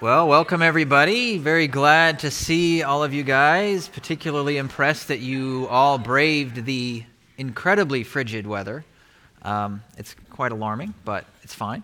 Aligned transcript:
Well, 0.00 0.28
welcome 0.28 0.62
everybody. 0.62 1.36
Very 1.36 1.66
glad 1.66 2.20
to 2.20 2.30
see 2.30 2.82
all 2.82 3.04
of 3.04 3.12
you 3.12 3.22
guys. 3.22 3.86
Particularly 3.86 4.56
impressed 4.56 5.08
that 5.08 5.20
you 5.20 5.66
all 5.68 5.98
braved 5.98 6.64
the 6.64 7.04
incredibly 7.36 8.02
frigid 8.02 8.46
weather. 8.46 8.82
Um, 9.42 9.82
it's 9.98 10.16
quite 10.30 10.52
alarming, 10.52 10.94
but 11.04 11.26
it's 11.42 11.52
fine. 11.52 11.82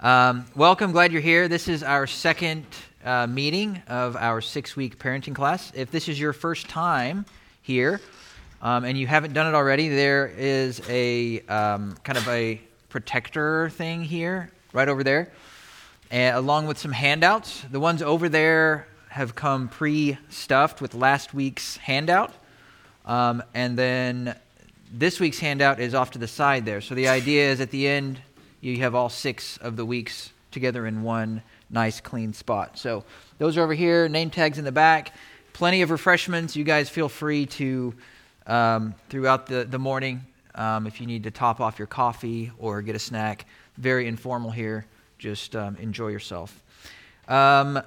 Um, 0.00 0.44
welcome, 0.54 0.92
glad 0.92 1.10
you're 1.10 1.22
here. 1.22 1.48
This 1.48 1.66
is 1.66 1.82
our 1.82 2.06
second 2.06 2.66
uh, 3.02 3.28
meeting 3.28 3.80
of 3.88 4.14
our 4.14 4.42
six 4.42 4.76
week 4.76 4.98
parenting 4.98 5.34
class. 5.34 5.72
If 5.74 5.90
this 5.90 6.06
is 6.06 6.20
your 6.20 6.34
first 6.34 6.68
time 6.68 7.24
here 7.62 7.98
um, 8.60 8.84
and 8.84 8.98
you 8.98 9.06
haven't 9.06 9.32
done 9.32 9.46
it 9.46 9.56
already, 9.56 9.88
there 9.88 10.26
is 10.36 10.82
a 10.86 11.40
um, 11.48 11.96
kind 12.04 12.18
of 12.18 12.28
a 12.28 12.60
protector 12.90 13.70
thing 13.70 14.04
here, 14.04 14.50
right 14.74 14.90
over 14.90 15.02
there 15.02 15.32
and, 16.14 16.36
along 16.36 16.68
with 16.68 16.78
some 16.78 16.92
handouts. 16.92 17.64
The 17.68 17.80
ones 17.80 18.00
over 18.00 18.28
there 18.28 18.86
have 19.08 19.34
come 19.34 19.68
pre 19.68 20.16
stuffed 20.28 20.80
with 20.80 20.94
last 20.94 21.34
week's 21.34 21.76
handout. 21.76 22.32
Um, 23.04 23.42
and 23.52 23.76
then 23.76 24.36
this 24.92 25.18
week's 25.18 25.40
handout 25.40 25.80
is 25.80 25.92
off 25.92 26.12
to 26.12 26.18
the 26.20 26.28
side 26.28 26.64
there. 26.64 26.80
So 26.80 26.94
the 26.94 27.08
idea 27.08 27.50
is 27.50 27.60
at 27.60 27.72
the 27.72 27.88
end, 27.88 28.20
you 28.60 28.76
have 28.78 28.94
all 28.94 29.08
six 29.08 29.56
of 29.56 29.74
the 29.74 29.84
weeks 29.84 30.30
together 30.52 30.86
in 30.86 31.02
one 31.02 31.42
nice, 31.68 32.00
clean 32.00 32.32
spot. 32.32 32.78
So 32.78 33.04
those 33.38 33.56
are 33.56 33.62
over 33.62 33.74
here, 33.74 34.08
name 34.08 34.30
tags 34.30 34.56
in 34.56 34.64
the 34.64 34.72
back. 34.72 35.12
Plenty 35.52 35.82
of 35.82 35.90
refreshments. 35.90 36.54
You 36.54 36.62
guys 36.62 36.88
feel 36.88 37.08
free 37.08 37.46
to, 37.46 37.92
um, 38.46 38.94
throughout 39.08 39.48
the, 39.48 39.64
the 39.64 39.80
morning, 39.80 40.24
um, 40.54 40.86
if 40.86 41.00
you 41.00 41.08
need 41.08 41.24
to 41.24 41.32
top 41.32 41.60
off 41.60 41.80
your 41.80 41.88
coffee 41.88 42.52
or 42.56 42.82
get 42.82 42.94
a 42.94 43.00
snack. 43.00 43.46
Very 43.78 44.06
informal 44.06 44.52
here 44.52 44.86
just 45.24 45.56
um, 45.56 45.74
enjoy 45.76 46.08
yourself. 46.08 46.62
Um, 47.28 47.80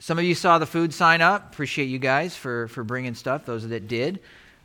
some 0.00 0.18
of 0.18 0.24
you 0.24 0.34
saw 0.34 0.58
the 0.58 0.66
food 0.66 0.92
sign 0.92 1.20
up. 1.20 1.52
Appreciate 1.52 1.84
you 1.84 2.00
guys 2.00 2.36
for, 2.36 2.66
for 2.66 2.82
bringing 2.82 3.14
stuff, 3.14 3.46
those 3.46 3.68
that 3.68 3.86
did. 3.86 4.18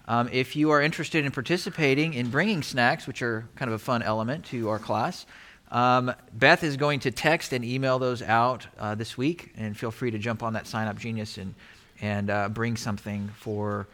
Um, 0.07 0.27
if 0.31 0.55
you 0.55 0.71
are 0.71 0.81
interested 0.81 1.25
in 1.25 1.31
participating 1.31 2.15
in 2.15 2.31
bringing 2.31 2.63
snacks, 2.63 3.05
which 3.05 3.21
are 3.21 3.47
kind 3.55 3.69
of 3.69 3.75
a 3.75 3.83
fun 3.83 4.01
element 4.01 4.45
to 4.45 4.67
our 4.69 4.79
class, 4.79 5.27
um, 5.69 6.11
Beth 6.33 6.63
is 6.63 6.75
going 6.75 7.01
to 7.01 7.11
text 7.11 7.53
and 7.53 7.63
email 7.63 7.99
those 7.99 8.23
out 8.23 8.65
uh, 8.79 8.95
this 8.95 9.15
week, 9.15 9.51
and 9.55 9.77
feel 9.77 9.91
free 9.91 10.09
to 10.09 10.17
jump 10.17 10.41
on 10.41 10.53
that 10.53 10.65
sign 10.65 10.87
up 10.87 10.97
genius 10.97 11.37
and, 11.37 11.53
and 12.01 12.31
uh, 12.31 12.49
bring 12.49 12.77
something 12.77 13.27
for 13.37 13.85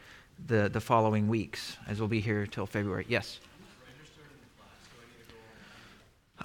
the, 0.48 0.70
the 0.70 0.80
following 0.80 1.28
weeks, 1.28 1.76
as 1.90 2.00
we'll 2.00 2.08
be 2.08 2.22
here 2.22 2.48
till 2.48 2.68
February. 2.68 3.06
Yes? 3.10 3.42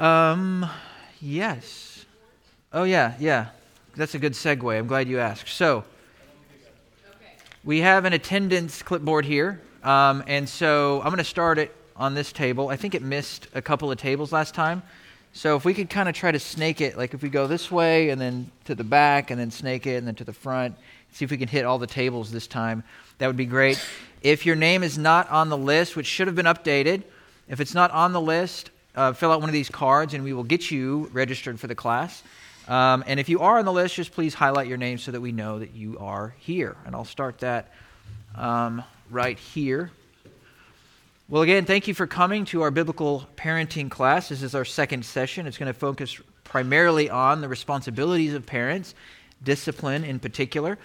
Um, 0.00 0.68
Yes. 1.20 2.04
Oh, 2.72 2.84
yeah, 2.84 3.14
yeah. 3.18 3.46
That's 3.96 4.14
a 4.14 4.18
good 4.18 4.34
segue. 4.34 4.78
I'm 4.78 4.86
glad 4.86 5.08
you 5.08 5.18
asked. 5.18 5.48
So, 5.48 5.84
we 7.64 7.80
have 7.80 8.04
an 8.04 8.12
attendance 8.12 8.82
clipboard 8.82 9.24
here. 9.24 9.60
Um, 9.82 10.24
and 10.26 10.48
so 10.48 10.98
I'm 10.98 11.06
going 11.06 11.18
to 11.18 11.24
start 11.24 11.58
it 11.58 11.74
on 11.96 12.14
this 12.14 12.32
table. 12.32 12.68
I 12.68 12.76
think 12.76 12.94
it 12.94 13.02
missed 13.02 13.48
a 13.54 13.62
couple 13.62 13.90
of 13.90 13.98
tables 13.98 14.32
last 14.32 14.54
time. 14.54 14.82
So 15.32 15.56
if 15.56 15.64
we 15.64 15.74
could 15.74 15.90
kind 15.90 16.08
of 16.08 16.14
try 16.14 16.32
to 16.32 16.38
snake 16.38 16.80
it, 16.80 16.96
like 16.96 17.14
if 17.14 17.22
we 17.22 17.28
go 17.28 17.46
this 17.46 17.70
way 17.70 18.10
and 18.10 18.20
then 18.20 18.50
to 18.64 18.74
the 18.74 18.84
back 18.84 19.30
and 19.30 19.38
then 19.38 19.50
snake 19.50 19.86
it 19.86 19.96
and 19.96 20.06
then 20.06 20.14
to 20.16 20.24
the 20.24 20.32
front, 20.32 20.76
see 21.12 21.24
if 21.24 21.30
we 21.30 21.36
can 21.36 21.48
hit 21.48 21.64
all 21.64 21.78
the 21.78 21.86
tables 21.86 22.30
this 22.30 22.46
time, 22.46 22.82
that 23.18 23.26
would 23.26 23.36
be 23.36 23.46
great. 23.46 23.84
If 24.22 24.46
your 24.46 24.56
name 24.56 24.82
is 24.82 24.98
not 24.98 25.28
on 25.30 25.48
the 25.48 25.56
list, 25.56 25.94
which 25.96 26.06
should 26.06 26.26
have 26.26 26.36
been 26.36 26.46
updated, 26.46 27.02
if 27.48 27.60
it's 27.60 27.74
not 27.74 27.90
on 27.90 28.12
the 28.12 28.20
list, 28.20 28.70
uh, 28.98 29.12
fill 29.12 29.30
out 29.30 29.40
one 29.40 29.48
of 29.48 29.52
these 29.52 29.70
cards 29.70 30.12
and 30.12 30.24
we 30.24 30.32
will 30.32 30.44
get 30.44 30.72
you 30.72 31.08
registered 31.12 31.60
for 31.60 31.68
the 31.68 31.74
class. 31.74 32.22
Um, 32.66 33.04
and 33.06 33.20
if 33.20 33.28
you 33.28 33.40
are 33.40 33.58
on 33.58 33.64
the 33.64 33.72
list, 33.72 33.94
just 33.94 34.12
please 34.12 34.34
highlight 34.34 34.66
your 34.66 34.76
name 34.76 34.98
so 34.98 35.12
that 35.12 35.20
we 35.20 35.30
know 35.30 35.60
that 35.60 35.72
you 35.72 35.96
are 36.00 36.34
here. 36.38 36.76
And 36.84 36.96
I'll 36.96 37.04
start 37.04 37.38
that 37.38 37.72
um, 38.34 38.82
right 39.08 39.38
here. 39.38 39.92
Well, 41.28 41.42
again, 41.42 41.64
thank 41.64 41.86
you 41.86 41.94
for 41.94 42.06
coming 42.08 42.44
to 42.46 42.62
our 42.62 42.72
biblical 42.72 43.26
parenting 43.36 43.88
class. 43.88 44.30
This 44.30 44.42
is 44.42 44.54
our 44.54 44.64
second 44.64 45.04
session. 45.04 45.46
It's 45.46 45.58
going 45.58 45.72
to 45.72 45.78
focus 45.78 46.20
primarily 46.42 47.08
on 47.08 47.40
the 47.40 47.48
responsibilities 47.48 48.34
of 48.34 48.46
parents, 48.46 48.94
discipline 49.44 50.04
in 50.04 50.18
particular. 50.18 50.76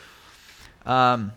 Um, 0.85 1.31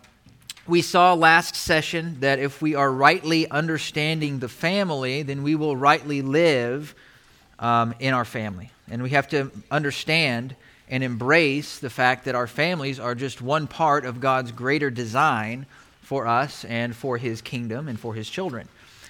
we 0.68 0.82
saw 0.82 1.14
last 1.14 1.54
session 1.54 2.16
that 2.20 2.38
if 2.38 2.60
we 2.60 2.74
are 2.74 2.90
rightly 2.90 3.48
understanding 3.48 4.40
the 4.40 4.48
family, 4.48 5.22
then 5.22 5.42
we 5.42 5.54
will 5.54 5.76
rightly 5.76 6.22
live 6.22 6.94
um, 7.58 7.94
in 8.00 8.12
our 8.12 8.24
family. 8.24 8.70
And 8.90 9.02
we 9.02 9.10
have 9.10 9.28
to 9.28 9.50
understand 9.70 10.56
and 10.88 11.02
embrace 11.02 11.78
the 11.78 11.90
fact 11.90 12.24
that 12.24 12.34
our 12.34 12.46
families 12.46 13.00
are 13.00 13.14
just 13.14 13.40
one 13.40 13.66
part 13.66 14.04
of 14.04 14.20
God's 14.20 14.52
greater 14.52 14.90
design 14.90 15.66
for 16.02 16.26
us 16.26 16.64
and 16.64 16.94
for 16.94 17.16
His 17.18 17.40
kingdom 17.40 17.88
and 17.88 17.98
for 17.98 18.14
His 18.14 18.28
children. 18.28 18.68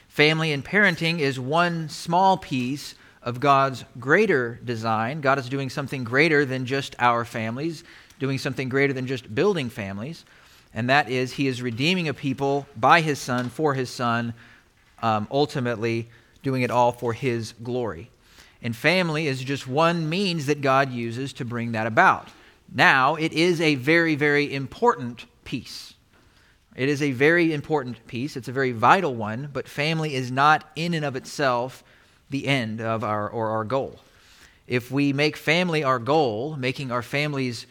Family 0.09 0.53
and 0.53 0.65
parenting 0.65 1.19
is 1.19 1.39
one 1.39 1.89
small 1.89 2.37
piece 2.37 2.95
of 3.23 3.41
God's 3.41 3.85
greater 3.99 4.59
design. 4.65 5.21
God 5.21 5.39
is 5.39 5.49
doing 5.49 5.69
something 5.69 6.05
greater 6.05 6.45
than 6.45 6.65
just 6.65 6.97
our 6.99 7.25
families, 7.25 7.85
doing 8.19 8.39
something 8.39 8.69
greater 8.69 8.93
than 8.93 9.07
just 9.07 9.35
building 9.35 9.69
families 9.69 10.25
and 10.77 10.91
that 10.91 11.09
is 11.09 11.33
he 11.33 11.47
is 11.47 11.63
redeeming 11.63 12.07
a 12.07 12.15
people 12.15 12.67
by 12.77 13.01
his 13.01 13.19
son, 13.19 13.49
for 13.49 13.73
his 13.73 13.89
son, 13.89 14.35
um, 15.03 15.27
ultimately 15.31 16.09
doing 16.43 16.61
it 16.61 16.71
all 16.71 16.93
for 16.93 17.15
his 17.15 17.55
glory. 17.65 18.11
And 18.63 18.77
family 18.77 19.27
is 19.27 19.43
just 19.43 19.67
one 19.67 20.09
means 20.11 20.47
that 20.47 20.61
God 20.61 20.93
uses 20.93 21.33
to 21.35 21.47
bring 21.47 21.73
that 21.73 21.87
about. 21.87 22.29
Now, 22.73 23.15
it 23.15 23.33
is 23.33 23.59
a 23.61 23.77
very, 23.77 24.17
very 24.17 24.53
important 24.53 25.25
piece. 25.45 25.95
It 26.75 26.91
is 26.91 27.01
a 27.01 27.13
very 27.13 27.55
important 27.55 28.07
piece. 28.07 28.37
It's 28.37 28.49
a 28.49 28.53
very 28.53 28.73
vital 28.73 29.15
one, 29.15 29.49
but 29.51 29.67
family 29.67 30.15
is 30.15 30.31
not 30.31 30.71
in 30.77 30.93
and 30.93 31.07
of 31.07 31.17
itself 31.17 31.83
the 32.29 32.47
end 32.47 32.83
of 32.83 33.03
our 33.03 33.31
or 33.31 33.49
our 33.49 33.65
goal. 33.65 33.99
If 34.67 34.91
we 34.91 35.15
make 35.15 35.39
family 35.39 35.85
our 35.85 35.99
goal, 35.99 36.55
making 36.57 36.91
our 36.91 37.03
families 37.03 37.67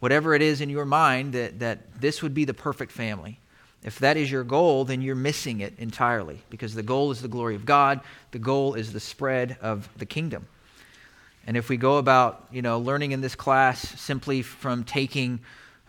whatever 0.00 0.34
it 0.34 0.42
is 0.42 0.60
in 0.60 0.70
your 0.70 0.84
mind 0.84 1.32
that, 1.32 1.58
that 1.58 2.00
this 2.00 2.22
would 2.22 2.34
be 2.34 2.44
the 2.44 2.54
perfect 2.54 2.92
family. 2.92 3.38
If 3.84 4.00
that 4.00 4.16
is 4.16 4.30
your 4.30 4.44
goal, 4.44 4.84
then 4.84 5.02
you're 5.02 5.14
missing 5.14 5.60
it 5.60 5.74
entirely 5.78 6.42
because 6.50 6.74
the 6.74 6.82
goal 6.82 7.10
is 7.10 7.22
the 7.22 7.28
glory 7.28 7.54
of 7.54 7.64
God, 7.64 8.00
the 8.32 8.38
goal 8.38 8.74
is 8.74 8.92
the 8.92 9.00
spread 9.00 9.56
of 9.60 9.88
the 9.96 10.06
kingdom. 10.06 10.46
And 11.46 11.56
if 11.56 11.68
we 11.68 11.76
go 11.76 11.96
about, 11.96 12.46
you 12.52 12.60
know, 12.60 12.78
learning 12.78 13.12
in 13.12 13.20
this 13.20 13.34
class 13.34 13.80
simply 13.80 14.42
from 14.42 14.84
taking, 14.84 15.40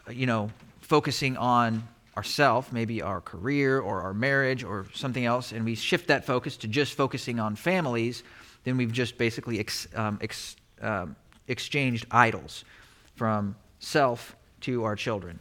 you 0.10 0.26
know, 0.26 0.52
focusing 0.82 1.36
on 1.36 1.84
ourself, 2.16 2.72
maybe 2.72 3.02
our 3.02 3.22
career 3.22 3.80
or 3.80 4.02
our 4.02 4.14
marriage 4.14 4.64
or 4.64 4.86
something 4.94 5.26
else, 5.26 5.52
and 5.52 5.66
we 5.66 5.76
shift 5.76 6.08
that 6.08 6.26
focus 6.26 6.58
to 6.58 6.68
just 6.68 6.94
focusing 6.94 7.40
on 7.40 7.56
families, 7.56 8.24
then 8.64 8.78
we've 8.78 8.92
just 8.92 9.18
basically 9.18 9.60
ex, 9.60 9.88
um, 9.96 10.20
ex, 10.22 10.56
um, 10.82 11.16
exchanged 11.48 12.06
idols 12.12 12.64
from 13.16 13.56
self 13.80 14.36
to 14.62 14.84
our 14.84 14.96
children. 14.96 15.40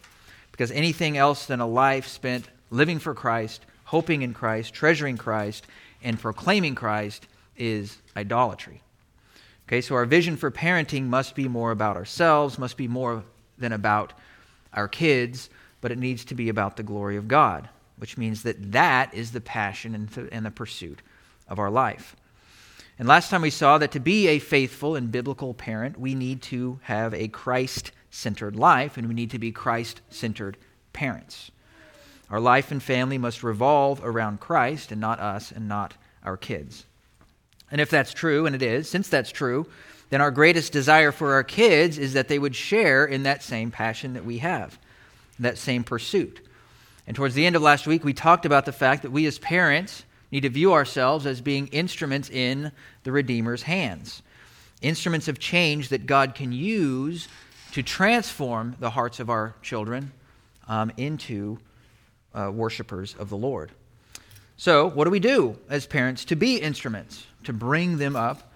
Because 0.50 0.71
anything 0.71 1.16
else 1.16 1.47
than 1.47 1.60
a 1.60 1.66
life 1.66 2.06
spent 2.06 2.49
living 2.71 2.99
for 2.99 3.15
Christ, 3.15 3.65
hoping 3.84 4.22
in 4.22 4.34
Christ, 4.34 4.75
treasuring 4.75 5.16
Christ, 5.16 5.66
and 6.03 6.19
proclaiming 6.19 6.75
Christ 6.75 7.27
is 7.56 7.98
idolatry. 8.16 8.82
Okay, 9.66 9.81
so 9.81 9.94
our 9.94 10.06
vision 10.06 10.37
for 10.37 10.50
parenting 10.50 11.04
must 11.04 11.34
be 11.34 11.47
more 11.47 11.71
about 11.71 11.97
ourselves, 11.97 12.59
must 12.59 12.77
be 12.77 12.88
more 12.88 13.22
than 13.59 13.72
about 13.72 14.15
our 14.72 14.88
kids, 14.88 15.50
but 15.81 15.93
it 15.93 15.98
needs 15.98 16.25
to 16.27 16.34
be 16.34 16.48
about 16.48 16.77
the 16.77 16.82
glory 16.82 17.16
of 17.16 17.28
God, 17.28 17.69
which 17.98 18.16
means 18.16 18.43
that 18.44 18.72
that 18.72 19.12
is 19.12 19.32
the 19.32 19.41
passion 19.41 19.94
and 19.94 20.09
the, 20.10 20.28
and 20.32 20.47
the 20.47 20.50
pursuit 20.50 21.00
of 21.48 21.59
our 21.59 21.71
life. 21.71 22.16
And 22.98 23.06
last 23.06 23.31
time 23.31 23.43
we 23.43 23.50
saw 23.50 23.78
that 23.78 23.93
to 23.93 24.00
be 24.00 24.27
a 24.28 24.38
faithful 24.38 24.97
and 24.97 25.12
biblical 25.12 25.54
parent, 25.54 26.00
we 26.00 26.15
need 26.15 26.43
to 26.43 26.81
have 26.82 27.15
a 27.15 27.28
Christ 27.28 27.92
centered 28.18 28.56
life, 28.56 28.97
and 28.97 29.09
we 29.09 29.15
need 29.15 29.30
to 29.30 29.38
be 29.38 29.53
Christ 29.53 30.00
centered 30.10 30.56
parents. 30.92 31.50
Our 32.30 32.41
life 32.41 32.70
and 32.70 32.82
family 32.82 33.16
must 33.16 33.42
revolve 33.42 34.04
around 34.04 34.41
Christ 34.41 34.92
and 34.92 35.00
not 35.00 35.20
us 35.20 35.53
and 35.53 35.68
not 35.68 35.94
our 36.24 36.36
kids. 36.36 36.84
And 37.70 37.80
if 37.80 37.91
that's 37.91 38.12
true, 38.12 38.44
and 38.44 38.54
it 38.54 38.62
is, 38.62 38.88
since 38.88 39.09
that's 39.09 39.30
true, 39.30 39.66
then 40.10 40.20
our 40.20 40.30
greatest 40.30 40.72
desire 40.72 41.12
for 41.12 41.34
our 41.34 41.44
kids 41.44 41.98
is 41.98 42.15
that 42.15 42.28
they 42.28 42.38
would 42.38 42.56
share 42.56 43.04
in 43.04 43.22
that 43.22 43.42
same 43.42 43.70
passion 43.70 44.15
that 44.15 44.24
we 44.24 44.38
have, 44.38 44.78
that 45.38 45.59
same 45.59 45.84
pursuit. 45.84 46.41
And 47.06 47.14
towards 47.14 47.34
the 47.34 47.47
end 47.47 47.56
of 47.56 47.62
last 47.62 47.86
week, 47.86 48.04
we 48.04 48.14
talked 48.14 48.44
about 48.44 48.64
the 48.64 48.72
fact 48.72 49.03
that 49.03 49.12
we 49.12 49.26
as 49.26 49.38
parents 49.38 50.04
need 50.30 50.42
to 50.42 50.50
view 50.50 50.72
ourselves 50.72 51.24
as 51.24 51.41
being 51.41 51.68
instruments 51.68 52.28
in 52.28 52.72
the 53.04 53.12
Redeemer's 53.12 53.62
hands, 53.62 54.22
instruments 54.82 55.28
of 55.28 55.38
change 55.38 55.88
that 55.91 56.06
God 56.06 56.34
can 56.34 56.53
use 56.53 57.28
to 57.78 57.83
transform 57.84 58.75
the 58.80 58.91
hearts 58.91 59.21
of 59.21 59.30
our 59.30 59.54
children 59.63 60.10
um, 60.66 60.91
into 60.97 61.57
uh, 62.34 62.51
worshipers 62.53 63.15
of 63.21 63.30
the 63.30 63.36
Lord. 63.36 63.71
So, 64.57 64.89
what 64.89 65.04
do 65.04 65.13
we 65.13 65.21
do 65.21 65.57
as 65.71 65.86
parents 65.86 66.25
to 66.25 66.34
be 66.34 66.57
instruments, 66.57 67.25
to 67.45 67.53
bring 67.53 67.98
them 67.98 68.16
up 68.16 68.53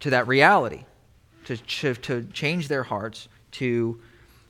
to 0.00 0.10
that 0.10 0.26
reality, 0.26 0.82
to, 1.44 1.56
to, 1.56 1.94
to 1.94 2.24
change 2.32 2.66
their 2.66 2.82
hearts 2.82 3.28
to 3.52 4.00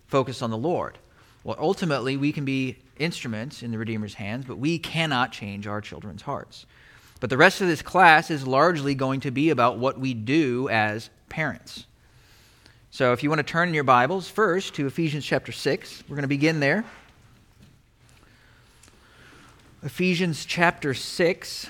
focus 0.06 0.40
on 0.40 0.48
the 0.48 0.56
Lord. 0.56 0.96
Well, 1.42 1.58
ultimately, 1.60 2.16
we 2.16 2.32
can 2.32 2.46
be 2.46 2.78
instruments 2.98 3.62
in 3.62 3.70
the 3.70 3.76
Redeemer's 3.76 4.14
hands, 4.14 4.46
but 4.46 4.56
we 4.56 4.78
cannot 4.78 5.30
change 5.30 5.66
our 5.66 5.82
children's 5.82 6.22
hearts. 6.22 6.64
But 7.20 7.28
the 7.28 7.36
rest 7.36 7.60
of 7.60 7.68
this 7.68 7.82
class 7.82 8.30
is 8.30 8.46
largely 8.46 8.94
going 8.94 9.20
to 9.20 9.30
be 9.30 9.50
about 9.50 9.76
what 9.76 10.00
we 10.00 10.14
do 10.14 10.70
as 10.70 11.10
parents. 11.28 11.84
So 12.94 13.12
if 13.12 13.24
you 13.24 13.28
want 13.28 13.40
to 13.40 13.42
turn 13.42 13.66
in 13.66 13.74
your 13.74 13.82
Bibles 13.82 14.28
first 14.28 14.74
to 14.74 14.86
Ephesians 14.86 15.24
chapter 15.24 15.50
6, 15.50 16.04
we're 16.08 16.14
going 16.14 16.22
to 16.22 16.28
begin 16.28 16.60
there. 16.60 16.84
Ephesians 19.82 20.44
chapter 20.44 20.94
6, 20.94 21.68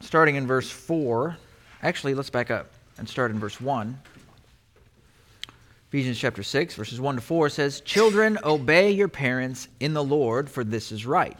starting 0.00 0.34
in 0.34 0.48
verse 0.48 0.68
4. 0.68 1.36
Actually, 1.84 2.14
let's 2.14 2.28
back 2.28 2.50
up 2.50 2.72
and 2.98 3.08
start 3.08 3.30
in 3.30 3.38
verse 3.38 3.60
1. 3.60 3.96
Ephesians 5.90 6.18
chapter 6.18 6.42
6, 6.42 6.74
verses 6.74 7.00
1 7.00 7.14
to 7.14 7.20
4 7.20 7.50
says, 7.50 7.80
Children, 7.82 8.36
obey 8.42 8.90
your 8.90 9.06
parents 9.06 9.68
in 9.78 9.94
the 9.94 10.02
Lord, 10.02 10.50
for 10.50 10.64
this 10.64 10.90
is 10.90 11.06
right. 11.06 11.38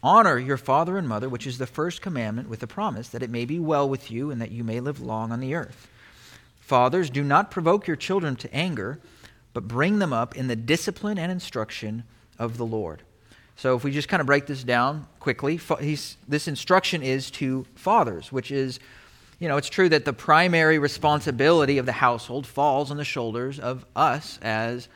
Honor 0.00 0.38
your 0.38 0.58
father 0.58 0.96
and 0.96 1.08
mother, 1.08 1.28
which 1.28 1.48
is 1.48 1.58
the 1.58 1.66
first 1.66 2.00
commandment 2.00 2.48
with 2.48 2.60
the 2.60 2.68
promise 2.68 3.08
that 3.08 3.24
it 3.24 3.30
may 3.30 3.46
be 3.46 3.58
well 3.58 3.88
with 3.88 4.12
you 4.12 4.30
and 4.30 4.40
that 4.40 4.52
you 4.52 4.62
may 4.62 4.78
live 4.78 5.00
long 5.00 5.32
on 5.32 5.40
the 5.40 5.56
earth. 5.56 5.88
Fathers, 6.70 7.10
do 7.10 7.24
not 7.24 7.50
provoke 7.50 7.88
your 7.88 7.96
children 7.96 8.36
to 8.36 8.54
anger, 8.54 9.00
but 9.52 9.66
bring 9.66 9.98
them 9.98 10.12
up 10.12 10.36
in 10.36 10.46
the 10.46 10.54
discipline 10.54 11.18
and 11.18 11.32
instruction 11.32 12.04
of 12.38 12.58
the 12.58 12.64
Lord. 12.64 13.02
So, 13.56 13.74
if 13.74 13.82
we 13.82 13.90
just 13.90 14.08
kind 14.08 14.20
of 14.20 14.28
break 14.28 14.46
this 14.46 14.62
down 14.62 15.08
quickly, 15.18 15.58
this 16.28 16.46
instruction 16.46 17.02
is 17.02 17.28
to 17.32 17.66
fathers, 17.74 18.30
which 18.30 18.52
is, 18.52 18.78
you 19.40 19.48
know, 19.48 19.56
it's 19.56 19.68
true 19.68 19.88
that 19.88 20.04
the 20.04 20.12
primary 20.12 20.78
responsibility 20.78 21.78
of 21.78 21.86
the 21.86 21.92
household 22.06 22.46
falls 22.46 22.92
on 22.92 22.98
the 22.98 23.04
shoulders 23.04 23.58
of 23.58 23.84
us 23.96 24.38
as 24.40 24.86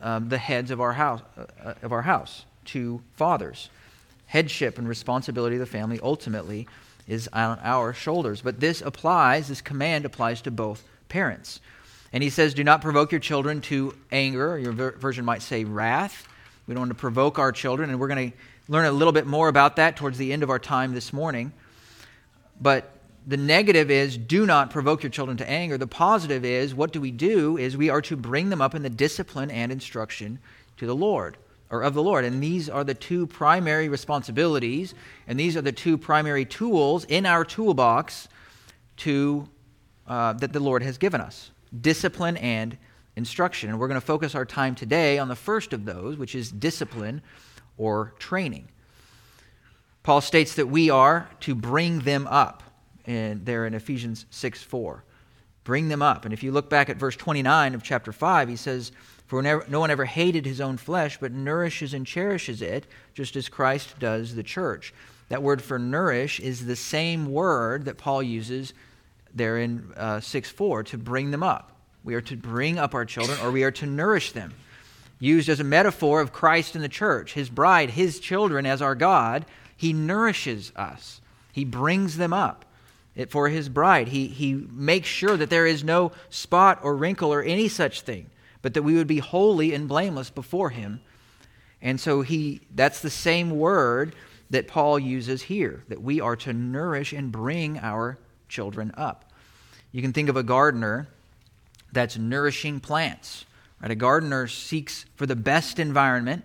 um, 0.00 0.30
the 0.30 0.38
heads 0.38 0.70
of 0.70 0.80
our 0.80 0.94
house, 0.94 1.20
uh, 1.36 1.74
of 1.82 1.92
our 1.92 2.00
house, 2.00 2.46
to 2.64 3.02
fathers 3.16 3.68
headship 4.24 4.78
and 4.78 4.88
responsibility 4.88 5.56
of 5.56 5.60
the 5.60 5.66
family 5.66 6.00
ultimately 6.02 6.66
is 7.06 7.28
on 7.34 7.58
our 7.62 7.92
shoulders. 7.92 8.40
But 8.40 8.60
this 8.60 8.80
applies, 8.80 9.48
this 9.48 9.60
command 9.60 10.06
applies 10.06 10.40
to 10.42 10.50
both 10.50 10.84
parents. 11.08 11.60
And 12.12 12.22
he 12.22 12.30
says, 12.30 12.54
Do 12.54 12.64
not 12.64 12.80
provoke 12.80 13.12
your 13.12 13.20
children 13.20 13.60
to 13.62 13.94
anger. 14.10 14.58
Your 14.58 14.72
version 14.72 15.24
might 15.24 15.42
say 15.42 15.64
wrath. 15.64 16.26
We 16.66 16.74
don't 16.74 16.82
want 16.82 16.90
to 16.90 16.96
provoke 16.96 17.38
our 17.38 17.52
children, 17.52 17.90
and 17.90 17.98
we're 17.98 18.08
going 18.08 18.30
to 18.30 18.36
learn 18.68 18.86
a 18.86 18.92
little 18.92 19.12
bit 19.12 19.26
more 19.26 19.48
about 19.48 19.76
that 19.76 19.96
towards 19.96 20.18
the 20.18 20.32
end 20.32 20.42
of 20.42 20.50
our 20.50 20.58
time 20.58 20.94
this 20.94 21.12
morning. 21.12 21.52
But 22.60 22.92
the 23.26 23.36
negative 23.36 23.90
is 23.90 24.16
do 24.16 24.46
not 24.46 24.70
provoke 24.70 25.02
your 25.02 25.10
children 25.10 25.36
to 25.38 25.48
anger. 25.48 25.76
The 25.76 25.86
positive 25.86 26.44
is 26.44 26.74
what 26.74 26.92
do 26.92 27.00
we 27.00 27.10
do 27.10 27.58
is 27.58 27.76
we 27.76 27.90
are 27.90 28.02
to 28.02 28.16
bring 28.16 28.48
them 28.48 28.62
up 28.62 28.74
in 28.74 28.82
the 28.82 28.90
discipline 28.90 29.50
and 29.50 29.70
instruction 29.70 30.38
to 30.78 30.86
the 30.86 30.96
Lord 30.96 31.36
or 31.70 31.82
of 31.82 31.94
the 31.94 32.02
Lord. 32.02 32.24
And 32.24 32.42
these 32.42 32.68
are 32.70 32.84
the 32.84 32.94
two 32.94 33.26
primary 33.26 33.88
responsibilities, 33.88 34.94
and 35.26 35.38
these 35.38 35.56
are 35.56 35.62
the 35.62 35.72
two 35.72 35.98
primary 35.98 36.44
tools 36.44 37.04
in 37.04 37.26
our 37.26 37.44
toolbox 37.44 38.28
to, 38.98 39.48
uh, 40.08 40.32
that 40.34 40.52
the 40.52 40.60
Lord 40.60 40.82
has 40.82 40.98
given 40.98 41.20
us 41.20 41.50
discipline 41.80 42.36
and 42.38 42.76
instruction. 43.14 43.68
And 43.68 43.78
we're 43.78 43.88
going 43.88 44.00
to 44.00 44.06
focus 44.06 44.34
our 44.34 44.46
time 44.46 44.74
today 44.74 45.18
on 45.18 45.28
the 45.28 45.36
first 45.36 45.72
of 45.72 45.84
those, 45.84 46.16
which 46.16 46.34
is 46.34 46.50
discipline 46.50 47.20
or 47.76 48.14
training. 48.18 48.68
Paul 50.02 50.20
states 50.20 50.54
that 50.54 50.66
we 50.66 50.88
are 50.88 51.28
to 51.40 51.54
bring 51.54 52.00
them 52.00 52.26
up, 52.28 52.62
and 53.04 53.44
there 53.44 53.66
in 53.66 53.74
Ephesians 53.74 54.24
6 54.30 54.62
4. 54.62 55.04
Bring 55.64 55.88
them 55.88 56.00
up. 56.00 56.24
And 56.24 56.32
if 56.32 56.42
you 56.42 56.50
look 56.50 56.70
back 56.70 56.88
at 56.88 56.96
verse 56.96 57.14
29 57.14 57.74
of 57.74 57.82
chapter 57.82 58.10
5, 58.10 58.48
he 58.48 58.56
says, 58.56 58.90
for 59.28 59.42
no 59.42 59.80
one 59.80 59.90
ever 59.90 60.06
hated 60.06 60.46
his 60.46 60.58
own 60.58 60.78
flesh, 60.78 61.18
but 61.20 61.32
nourishes 61.32 61.92
and 61.92 62.06
cherishes 62.06 62.62
it, 62.62 62.86
just 63.12 63.36
as 63.36 63.50
Christ 63.50 63.98
does 63.98 64.34
the 64.34 64.42
church. 64.42 64.94
That 65.28 65.42
word 65.42 65.60
for 65.60 65.78
nourish 65.78 66.40
is 66.40 66.64
the 66.64 66.76
same 66.76 67.30
word 67.30 67.84
that 67.84 67.98
Paul 67.98 68.22
uses 68.22 68.72
there 69.34 69.58
in 69.58 69.92
uh, 69.96 70.20
6 70.20 70.50
4 70.50 70.82
to 70.84 70.98
bring 70.98 71.30
them 71.30 71.42
up. 71.42 71.72
We 72.04 72.14
are 72.14 72.20
to 72.22 72.36
bring 72.36 72.78
up 72.78 72.94
our 72.94 73.04
children, 73.04 73.38
or 73.42 73.50
we 73.50 73.64
are 73.64 73.70
to 73.72 73.86
nourish 73.86 74.32
them. 74.32 74.54
Used 75.20 75.48
as 75.48 75.60
a 75.60 75.64
metaphor 75.64 76.20
of 76.20 76.32
Christ 76.32 76.74
and 76.74 76.84
the 76.84 76.88
church, 76.88 77.34
his 77.34 77.50
bride, 77.50 77.90
his 77.90 78.20
children 78.20 78.66
as 78.66 78.80
our 78.80 78.94
God, 78.94 79.44
he 79.76 79.92
nourishes 79.92 80.72
us, 80.76 81.20
he 81.52 81.64
brings 81.64 82.16
them 82.16 82.32
up. 82.32 82.64
For 83.30 83.48
his 83.48 83.68
bride, 83.68 84.08
he, 84.08 84.28
he 84.28 84.54
makes 84.54 85.08
sure 85.08 85.36
that 85.36 85.50
there 85.50 85.66
is 85.66 85.82
no 85.82 86.12
spot 86.30 86.78
or 86.84 86.94
wrinkle 86.96 87.32
or 87.32 87.42
any 87.42 87.66
such 87.66 88.02
thing 88.02 88.30
but 88.62 88.74
that 88.74 88.82
we 88.82 88.94
would 88.94 89.06
be 89.06 89.18
holy 89.18 89.74
and 89.74 89.88
blameless 89.88 90.30
before 90.30 90.70
him. 90.70 91.00
And 91.80 92.00
so 92.00 92.22
he 92.22 92.60
that's 92.74 93.00
the 93.00 93.10
same 93.10 93.50
word 93.50 94.14
that 94.50 94.66
Paul 94.66 94.98
uses 94.98 95.42
here, 95.42 95.84
that 95.88 96.02
we 96.02 96.20
are 96.20 96.36
to 96.36 96.52
nourish 96.52 97.12
and 97.12 97.30
bring 97.30 97.78
our 97.78 98.18
children 98.48 98.92
up. 98.96 99.32
You 99.92 100.02
can 100.02 100.12
think 100.12 100.28
of 100.28 100.36
a 100.36 100.42
gardener 100.42 101.08
that's 101.92 102.16
nourishing 102.16 102.80
plants. 102.80 103.44
Right? 103.80 103.90
A 103.90 103.94
gardener 103.94 104.46
seeks 104.46 105.06
for 105.16 105.26
the 105.26 105.36
best 105.36 105.78
environment, 105.78 106.44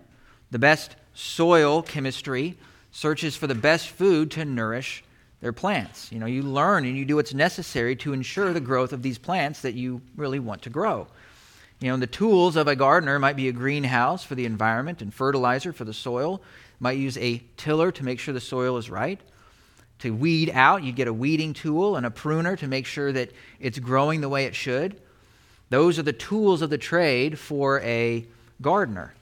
the 0.50 0.58
best 0.58 0.96
soil 1.14 1.82
chemistry, 1.82 2.56
searches 2.92 3.36
for 3.36 3.46
the 3.46 3.54
best 3.54 3.88
food 3.88 4.30
to 4.32 4.44
nourish 4.44 5.04
their 5.40 5.52
plants. 5.52 6.10
You 6.10 6.18
know, 6.18 6.26
you 6.26 6.42
learn 6.42 6.84
and 6.86 6.96
you 6.96 7.04
do 7.04 7.16
what's 7.16 7.34
necessary 7.34 7.96
to 7.96 8.12
ensure 8.12 8.52
the 8.52 8.60
growth 8.60 8.92
of 8.92 9.02
these 9.02 9.18
plants 9.18 9.60
that 9.60 9.74
you 9.74 10.00
really 10.16 10.38
want 10.38 10.62
to 10.62 10.70
grow. 10.70 11.06
You 11.80 11.90
know, 11.90 11.96
the 11.96 12.06
tools 12.06 12.56
of 12.56 12.66
a 12.66 12.76
gardener 12.76 13.18
might 13.18 13.36
be 13.36 13.48
a 13.48 13.52
greenhouse 13.52 14.24
for 14.24 14.36
the 14.36 14.46
environment 14.46 15.02
and 15.02 15.12
fertilizer 15.12 15.72
for 15.72 15.84
the 15.84 15.92
soil. 15.92 16.40
Might 16.80 16.98
use 16.98 17.18
a 17.18 17.42
tiller 17.56 17.92
to 17.92 18.04
make 18.04 18.20
sure 18.20 18.32
the 18.32 18.40
soil 18.40 18.78
is 18.78 18.88
right. 18.88 19.20
To 20.04 20.10
weed 20.10 20.50
out, 20.50 20.82
you 20.82 20.92
get 20.92 21.08
a 21.08 21.14
weeding 21.14 21.54
tool 21.54 21.96
and 21.96 22.04
a 22.04 22.10
pruner 22.10 22.56
to 22.56 22.68
make 22.68 22.84
sure 22.84 23.10
that 23.12 23.30
it's 23.58 23.78
growing 23.78 24.20
the 24.20 24.28
way 24.28 24.44
it 24.44 24.54
should. 24.54 25.00
Those 25.70 25.98
are 25.98 26.02
the 26.02 26.12
tools 26.12 26.60
of 26.60 26.68
the 26.68 26.76
trade 26.76 27.38
for 27.38 27.80
a 27.80 28.26
gardener. 28.60 29.14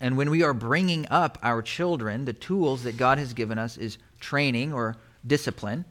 And 0.00 0.16
when 0.16 0.28
we 0.28 0.42
are 0.42 0.52
bringing 0.52 1.06
up 1.08 1.38
our 1.44 1.62
children, 1.62 2.24
the 2.24 2.32
tools 2.32 2.82
that 2.82 2.96
God 2.96 3.18
has 3.18 3.32
given 3.32 3.58
us 3.58 3.76
is 3.76 3.98
training 4.18 4.72
or 4.72 4.96
discipline 5.24 5.84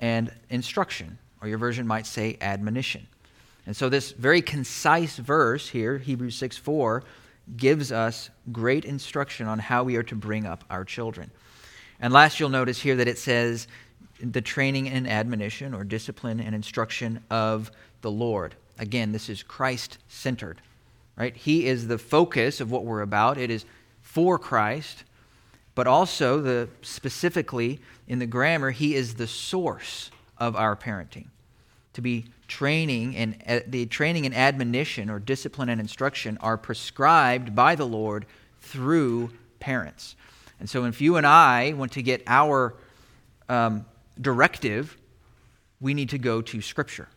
and 0.00 0.32
instruction, 0.50 1.16
or 1.40 1.46
your 1.46 1.58
version 1.58 1.86
might 1.86 2.06
say 2.06 2.36
admonition. 2.40 3.06
And 3.66 3.76
so, 3.76 3.88
this 3.88 4.10
very 4.10 4.42
concise 4.42 5.16
verse 5.16 5.68
here, 5.68 5.98
Hebrews 5.98 6.34
6 6.34 6.56
4, 6.56 7.04
gives 7.56 7.92
us 7.92 8.30
great 8.50 8.84
instruction 8.84 9.46
on 9.46 9.60
how 9.60 9.84
we 9.84 9.94
are 9.94 10.02
to 10.02 10.16
bring 10.16 10.44
up 10.44 10.64
our 10.68 10.84
children. 10.84 11.30
And 12.00 12.12
last, 12.12 12.38
you'll 12.38 12.48
notice 12.48 12.80
here 12.80 12.96
that 12.96 13.08
it 13.08 13.18
says 13.18 13.68
the 14.20 14.40
training 14.40 14.88
and 14.88 15.08
admonition 15.08 15.74
or 15.74 15.84
discipline 15.84 16.40
and 16.40 16.54
instruction 16.54 17.22
of 17.30 17.70
the 18.00 18.10
Lord. 18.10 18.54
Again, 18.78 19.12
this 19.12 19.28
is 19.28 19.42
Christ 19.42 19.98
centered, 20.08 20.60
right? 21.16 21.36
He 21.36 21.66
is 21.66 21.88
the 21.88 21.98
focus 21.98 22.60
of 22.60 22.70
what 22.70 22.84
we're 22.84 23.02
about. 23.02 23.38
It 23.38 23.50
is 23.50 23.64
for 24.02 24.38
Christ, 24.38 25.04
but 25.74 25.86
also 25.86 26.40
the 26.40 26.68
specifically 26.82 27.80
in 28.08 28.18
the 28.18 28.26
grammar, 28.26 28.70
he 28.70 28.94
is 28.94 29.14
the 29.14 29.26
source 29.26 30.10
of 30.38 30.56
our 30.56 30.76
parenting. 30.76 31.26
To 31.94 32.02
be 32.02 32.26
training 32.46 33.16
and 33.16 33.42
uh, 33.48 33.60
the 33.66 33.86
training 33.86 34.26
and 34.26 34.34
admonition 34.34 35.10
or 35.10 35.18
discipline 35.18 35.68
and 35.68 35.80
instruction 35.80 36.38
are 36.40 36.56
prescribed 36.56 37.54
by 37.54 37.74
the 37.74 37.86
Lord 37.86 38.26
through 38.60 39.30
parents. 39.58 40.14
And 40.58 40.68
so, 40.68 40.84
if 40.84 41.00
you 41.00 41.16
and 41.16 41.26
I 41.26 41.72
want 41.74 41.92
to 41.92 42.02
get 42.02 42.22
our 42.26 42.74
um, 43.48 43.84
directive, 44.20 44.96
we 45.80 45.94
need 45.94 46.10
to 46.10 46.18
go 46.18 46.40
to 46.42 46.60
Scripture. 46.60 47.08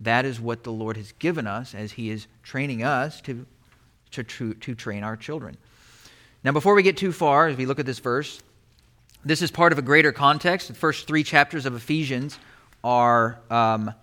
That 0.00 0.24
is 0.24 0.40
what 0.40 0.64
the 0.64 0.72
Lord 0.72 0.96
has 0.96 1.12
given 1.12 1.46
us 1.46 1.74
as 1.74 1.92
He 1.92 2.10
is 2.10 2.26
training 2.42 2.82
us 2.82 3.20
to, 3.22 3.46
to, 4.12 4.22
to, 4.22 4.54
to 4.54 4.74
train 4.74 5.04
our 5.04 5.16
children. 5.16 5.56
Now, 6.44 6.52
before 6.52 6.74
we 6.74 6.82
get 6.82 6.96
too 6.96 7.12
far, 7.12 7.46
as 7.46 7.56
we 7.56 7.66
look 7.66 7.78
at 7.78 7.86
this 7.86 8.00
verse, 8.00 8.40
this 9.24 9.42
is 9.42 9.50
part 9.50 9.72
of 9.72 9.78
a 9.78 9.82
greater 9.82 10.10
context. 10.10 10.68
The 10.68 10.74
first 10.74 11.06
three 11.06 11.22
chapters 11.22 11.66
of 11.66 11.76
Ephesians 11.76 12.38
are 12.82 13.38
um, 13.50 13.94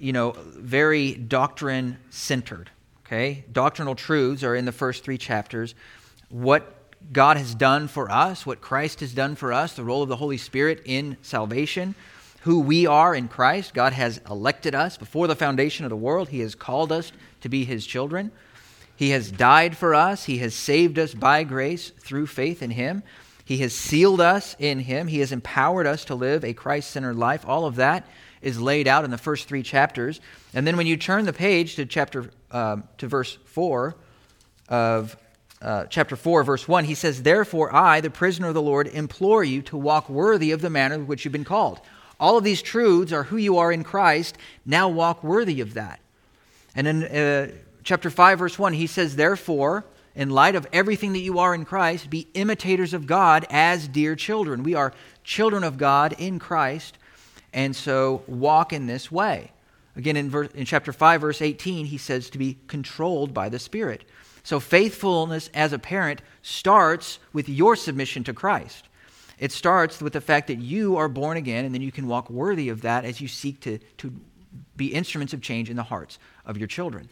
you 0.00 0.12
know, 0.12 0.32
very 0.56 1.12
doctrine 1.12 1.98
centered. 2.08 2.70
Okay? 3.06 3.44
Doctrinal 3.52 3.94
truths 3.94 4.42
are 4.42 4.56
in 4.56 4.64
the 4.64 4.72
first 4.72 5.04
three 5.04 5.18
chapters. 5.18 5.74
What 6.30 6.79
God 7.12 7.36
has 7.36 7.54
done 7.54 7.88
for 7.88 8.10
us, 8.10 8.46
what 8.46 8.60
Christ 8.60 9.00
has 9.00 9.12
done 9.12 9.34
for 9.34 9.52
us, 9.52 9.72
the 9.72 9.84
role 9.84 10.02
of 10.02 10.08
the 10.08 10.16
Holy 10.16 10.36
Spirit 10.36 10.82
in 10.84 11.16
salvation, 11.22 11.94
who 12.42 12.60
we 12.60 12.86
are 12.86 13.14
in 13.14 13.28
Christ. 13.28 13.74
God 13.74 13.92
has 13.92 14.20
elected 14.28 14.74
us 14.74 14.96
before 14.96 15.26
the 15.26 15.36
foundation 15.36 15.84
of 15.84 15.90
the 15.90 15.96
world, 15.96 16.28
He 16.28 16.40
has 16.40 16.54
called 16.54 16.92
us 16.92 17.12
to 17.40 17.48
be 17.48 17.64
His 17.64 17.86
children. 17.86 18.30
He 18.94 19.10
has 19.10 19.30
died 19.30 19.76
for 19.76 19.94
us, 19.94 20.24
He 20.24 20.38
has 20.38 20.54
saved 20.54 20.98
us 20.98 21.14
by 21.14 21.42
grace 21.42 21.90
through 21.90 22.26
faith 22.26 22.62
in 22.62 22.70
Him. 22.70 23.02
He 23.44 23.58
has 23.58 23.74
sealed 23.74 24.20
us 24.20 24.54
in 24.58 24.80
Him, 24.80 25.08
He 25.08 25.18
has 25.20 25.32
empowered 25.32 25.86
us 25.86 26.04
to 26.06 26.14
live 26.14 26.44
a 26.44 26.54
Christ 26.54 26.90
centered 26.90 27.16
life. 27.16 27.44
All 27.48 27.66
of 27.66 27.76
that 27.76 28.06
is 28.42 28.60
laid 28.60 28.86
out 28.86 29.04
in 29.04 29.10
the 29.10 29.18
first 29.18 29.48
three 29.48 29.62
chapters. 29.62 30.20
And 30.54 30.66
then 30.66 30.76
when 30.76 30.86
you 30.86 30.96
turn 30.96 31.24
the 31.24 31.32
page 31.32 31.76
to 31.76 31.86
chapter 31.86 32.30
um, 32.50 32.84
to 32.98 33.08
verse 33.08 33.38
four 33.44 33.96
of 34.68 35.16
uh, 35.62 35.84
chapter 35.86 36.16
4, 36.16 36.42
verse 36.42 36.66
1, 36.66 36.84
he 36.84 36.94
says, 36.94 37.22
Therefore, 37.22 37.74
I, 37.74 38.00
the 38.00 38.10
prisoner 38.10 38.48
of 38.48 38.54
the 38.54 38.62
Lord, 38.62 38.86
implore 38.86 39.44
you 39.44 39.60
to 39.62 39.76
walk 39.76 40.08
worthy 40.08 40.52
of 40.52 40.62
the 40.62 40.70
manner 40.70 40.94
in 40.94 41.06
which 41.06 41.24
you've 41.24 41.32
been 41.32 41.44
called. 41.44 41.80
All 42.18 42.38
of 42.38 42.44
these 42.44 42.62
truths 42.62 43.12
are 43.12 43.24
who 43.24 43.36
you 43.36 43.58
are 43.58 43.70
in 43.70 43.84
Christ. 43.84 44.38
Now 44.64 44.88
walk 44.88 45.22
worthy 45.22 45.60
of 45.60 45.74
that. 45.74 46.00
And 46.74 46.86
in 46.86 47.04
uh, 47.04 47.50
chapter 47.82 48.10
5, 48.10 48.38
verse 48.38 48.58
1, 48.58 48.72
he 48.74 48.86
says, 48.86 49.16
Therefore, 49.16 49.84
in 50.14 50.30
light 50.30 50.54
of 50.54 50.66
everything 50.72 51.12
that 51.12 51.20
you 51.20 51.38
are 51.38 51.54
in 51.54 51.64
Christ, 51.64 52.10
be 52.10 52.28
imitators 52.34 52.94
of 52.94 53.06
God 53.06 53.46
as 53.50 53.86
dear 53.88 54.16
children. 54.16 54.62
We 54.62 54.74
are 54.74 54.92
children 55.24 55.64
of 55.64 55.78
God 55.78 56.14
in 56.18 56.38
Christ, 56.38 56.98
and 57.52 57.74
so 57.74 58.22
walk 58.26 58.72
in 58.72 58.86
this 58.86 59.10
way. 59.10 59.52
Again, 59.96 60.16
in, 60.16 60.30
verse, 60.30 60.48
in 60.54 60.64
chapter 60.64 60.92
5, 60.92 61.20
verse 61.20 61.42
18, 61.42 61.86
he 61.86 61.98
says 61.98 62.30
to 62.30 62.38
be 62.38 62.58
controlled 62.66 63.34
by 63.34 63.48
the 63.48 63.58
Spirit. 63.58 64.04
So, 64.42 64.60
faithfulness 64.60 65.50
as 65.54 65.72
a 65.72 65.78
parent 65.78 66.22
starts 66.42 67.18
with 67.32 67.48
your 67.48 67.76
submission 67.76 68.24
to 68.24 68.32
Christ. 68.32 68.88
It 69.38 69.52
starts 69.52 70.02
with 70.02 70.12
the 70.12 70.20
fact 70.20 70.48
that 70.48 70.58
you 70.58 70.96
are 70.96 71.08
born 71.08 71.36
again, 71.36 71.64
and 71.64 71.74
then 71.74 71.82
you 71.82 71.92
can 71.92 72.06
walk 72.06 72.28
worthy 72.28 72.68
of 72.68 72.82
that 72.82 73.04
as 73.04 73.20
you 73.20 73.28
seek 73.28 73.60
to, 73.60 73.78
to 73.98 74.12
be 74.76 74.88
instruments 74.88 75.32
of 75.32 75.40
change 75.40 75.70
in 75.70 75.76
the 75.76 75.82
hearts 75.82 76.18
of 76.44 76.58
your 76.58 76.68
children. 76.68 77.08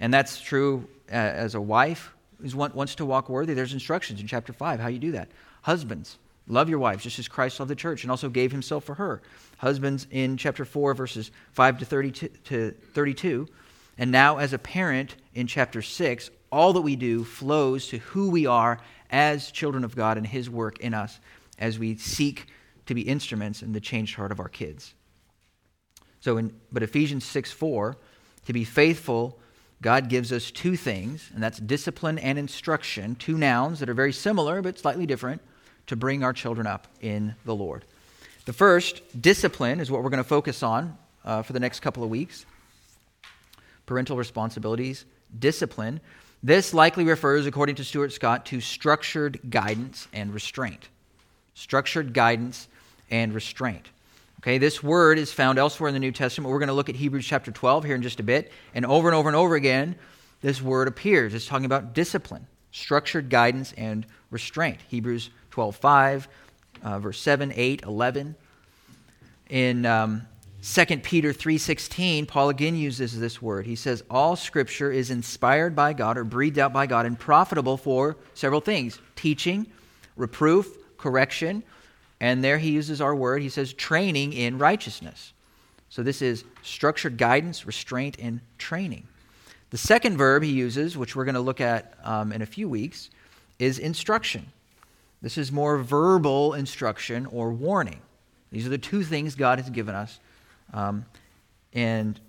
And 0.00 0.12
that's 0.12 0.40
true 0.40 0.88
uh, 1.08 1.14
as 1.14 1.54
a 1.54 1.60
wife 1.60 2.12
who 2.40 2.56
wants 2.56 2.96
to 2.96 3.06
walk 3.06 3.28
worthy. 3.28 3.54
There's 3.54 3.72
instructions 3.72 4.20
in 4.20 4.26
chapter 4.26 4.52
5 4.52 4.80
how 4.80 4.88
you 4.88 4.98
do 4.98 5.12
that. 5.12 5.28
Husbands, 5.62 6.18
love 6.48 6.68
your 6.68 6.78
wives 6.78 7.04
just 7.04 7.18
as 7.18 7.28
Christ 7.28 7.60
loved 7.60 7.70
the 7.70 7.76
church 7.76 8.02
and 8.02 8.10
also 8.10 8.28
gave 8.28 8.52
himself 8.52 8.84
for 8.84 8.94
her. 8.94 9.22
Husbands 9.58 10.06
in 10.10 10.36
chapter 10.36 10.64
4, 10.64 10.94
verses 10.94 11.30
5 11.52 11.78
to 11.78 11.84
32, 11.84 12.28
to 12.28 12.70
32. 12.92 13.48
And 13.96 14.10
now, 14.10 14.38
as 14.38 14.52
a 14.52 14.58
parent 14.58 15.14
in 15.34 15.46
chapter 15.46 15.80
6, 15.80 16.30
all 16.54 16.72
that 16.74 16.82
we 16.82 16.94
do 16.94 17.24
flows 17.24 17.88
to 17.88 17.98
who 17.98 18.30
we 18.30 18.46
are 18.46 18.78
as 19.10 19.50
children 19.50 19.82
of 19.84 19.96
God 19.96 20.16
and 20.16 20.26
His 20.26 20.48
work 20.48 20.78
in 20.78 20.94
us 20.94 21.18
as 21.58 21.78
we 21.78 21.96
seek 21.96 22.46
to 22.86 22.94
be 22.94 23.02
instruments 23.02 23.60
in 23.60 23.72
the 23.72 23.80
changed 23.80 24.14
heart 24.14 24.30
of 24.30 24.38
our 24.38 24.48
kids. 24.48 24.94
So, 26.20 26.38
in, 26.38 26.54
but 26.72 26.82
Ephesians 26.82 27.24
6 27.24 27.50
4, 27.50 27.96
to 28.46 28.52
be 28.52 28.64
faithful, 28.64 29.38
God 29.82 30.08
gives 30.08 30.32
us 30.32 30.50
two 30.52 30.76
things, 30.76 31.28
and 31.34 31.42
that's 31.42 31.58
discipline 31.58 32.18
and 32.18 32.38
instruction, 32.38 33.16
two 33.16 33.36
nouns 33.36 33.80
that 33.80 33.88
are 33.88 33.94
very 33.94 34.12
similar 34.12 34.62
but 34.62 34.78
slightly 34.78 35.06
different 35.06 35.42
to 35.88 35.96
bring 35.96 36.22
our 36.22 36.32
children 36.32 36.66
up 36.66 36.86
in 37.00 37.34
the 37.44 37.54
Lord. 37.54 37.84
The 38.44 38.52
first, 38.52 39.02
discipline, 39.20 39.80
is 39.80 39.90
what 39.90 40.02
we're 40.02 40.10
going 40.10 40.22
to 40.22 40.28
focus 40.28 40.62
on 40.62 40.96
uh, 41.24 41.42
for 41.42 41.52
the 41.52 41.60
next 41.60 41.80
couple 41.80 42.04
of 42.04 42.10
weeks. 42.10 42.46
Parental 43.86 44.16
responsibilities, 44.16 45.04
discipline. 45.38 46.00
This 46.44 46.74
likely 46.74 47.04
refers, 47.04 47.46
according 47.46 47.76
to 47.76 47.84
Stuart 47.84 48.12
Scott, 48.12 48.44
to 48.46 48.60
structured 48.60 49.40
guidance 49.48 50.08
and 50.12 50.34
restraint. 50.34 50.90
Structured 51.54 52.12
guidance 52.12 52.68
and 53.10 53.32
restraint. 53.32 53.88
Okay, 54.40 54.58
this 54.58 54.82
word 54.82 55.18
is 55.18 55.32
found 55.32 55.58
elsewhere 55.58 55.88
in 55.88 55.94
the 55.94 56.00
New 56.00 56.12
Testament. 56.12 56.52
We're 56.52 56.58
going 56.58 56.68
to 56.68 56.74
look 56.74 56.90
at 56.90 56.96
Hebrews 56.96 57.24
chapter 57.24 57.50
12 57.50 57.84
here 57.84 57.94
in 57.94 58.02
just 58.02 58.20
a 58.20 58.22
bit. 58.22 58.52
And 58.74 58.84
over 58.84 59.08
and 59.08 59.16
over 59.16 59.26
and 59.26 59.34
over 59.34 59.54
again, 59.54 59.94
this 60.42 60.60
word 60.60 60.86
appears. 60.86 61.32
It's 61.32 61.46
talking 61.46 61.64
about 61.64 61.94
discipline, 61.94 62.46
structured 62.72 63.30
guidance, 63.30 63.72
and 63.78 64.04
restraint. 64.30 64.80
Hebrews 64.88 65.30
12 65.50 65.76
5, 65.76 66.28
uh, 66.82 66.98
verse 66.98 67.18
7, 67.20 67.54
8, 67.56 67.84
11. 67.84 68.34
In 69.48 69.86
um, 69.86 70.26
2 70.64 71.02
Peter 71.02 71.34
3:16, 71.34 72.24
Paul 72.24 72.48
again 72.48 72.74
uses 72.74 73.20
this 73.20 73.42
word. 73.42 73.66
He 73.66 73.76
says 73.76 74.02
all 74.08 74.34
scripture 74.34 74.90
is 74.90 75.10
inspired 75.10 75.76
by 75.76 75.92
God 75.92 76.16
or 76.16 76.24
breathed 76.24 76.58
out 76.58 76.72
by 76.72 76.86
God 76.86 77.04
and 77.04 77.18
profitable 77.18 77.76
for 77.76 78.16
several 78.32 78.62
things: 78.62 78.98
teaching, 79.14 79.66
reproof, 80.16 80.74
correction, 80.96 81.62
and 82.18 82.42
there 82.42 82.56
he 82.56 82.70
uses 82.70 83.02
our 83.02 83.14
word. 83.14 83.42
He 83.42 83.50
says 83.50 83.74
training 83.74 84.32
in 84.32 84.56
righteousness. 84.56 85.34
So 85.90 86.02
this 86.02 86.22
is 86.22 86.44
structured 86.62 87.18
guidance, 87.18 87.66
restraint, 87.66 88.16
and 88.18 88.40
training. 88.56 89.06
The 89.68 89.76
second 89.76 90.16
verb 90.16 90.44
he 90.44 90.50
uses, 90.50 90.96
which 90.96 91.14
we're 91.14 91.26
going 91.26 91.34
to 91.34 91.42
look 91.42 91.60
at 91.60 91.92
um, 92.02 92.32
in 92.32 92.40
a 92.40 92.46
few 92.46 92.70
weeks, 92.70 93.10
is 93.58 93.78
instruction. 93.78 94.50
This 95.20 95.36
is 95.36 95.52
more 95.52 95.76
verbal 95.76 96.54
instruction 96.54 97.26
or 97.26 97.52
warning. 97.52 98.00
These 98.50 98.64
are 98.66 98.70
the 98.70 98.78
two 98.78 99.02
things 99.02 99.34
God 99.34 99.58
has 99.58 99.68
given 99.68 99.94
us 99.94 100.20
um, 100.74 101.06
and 101.72 102.20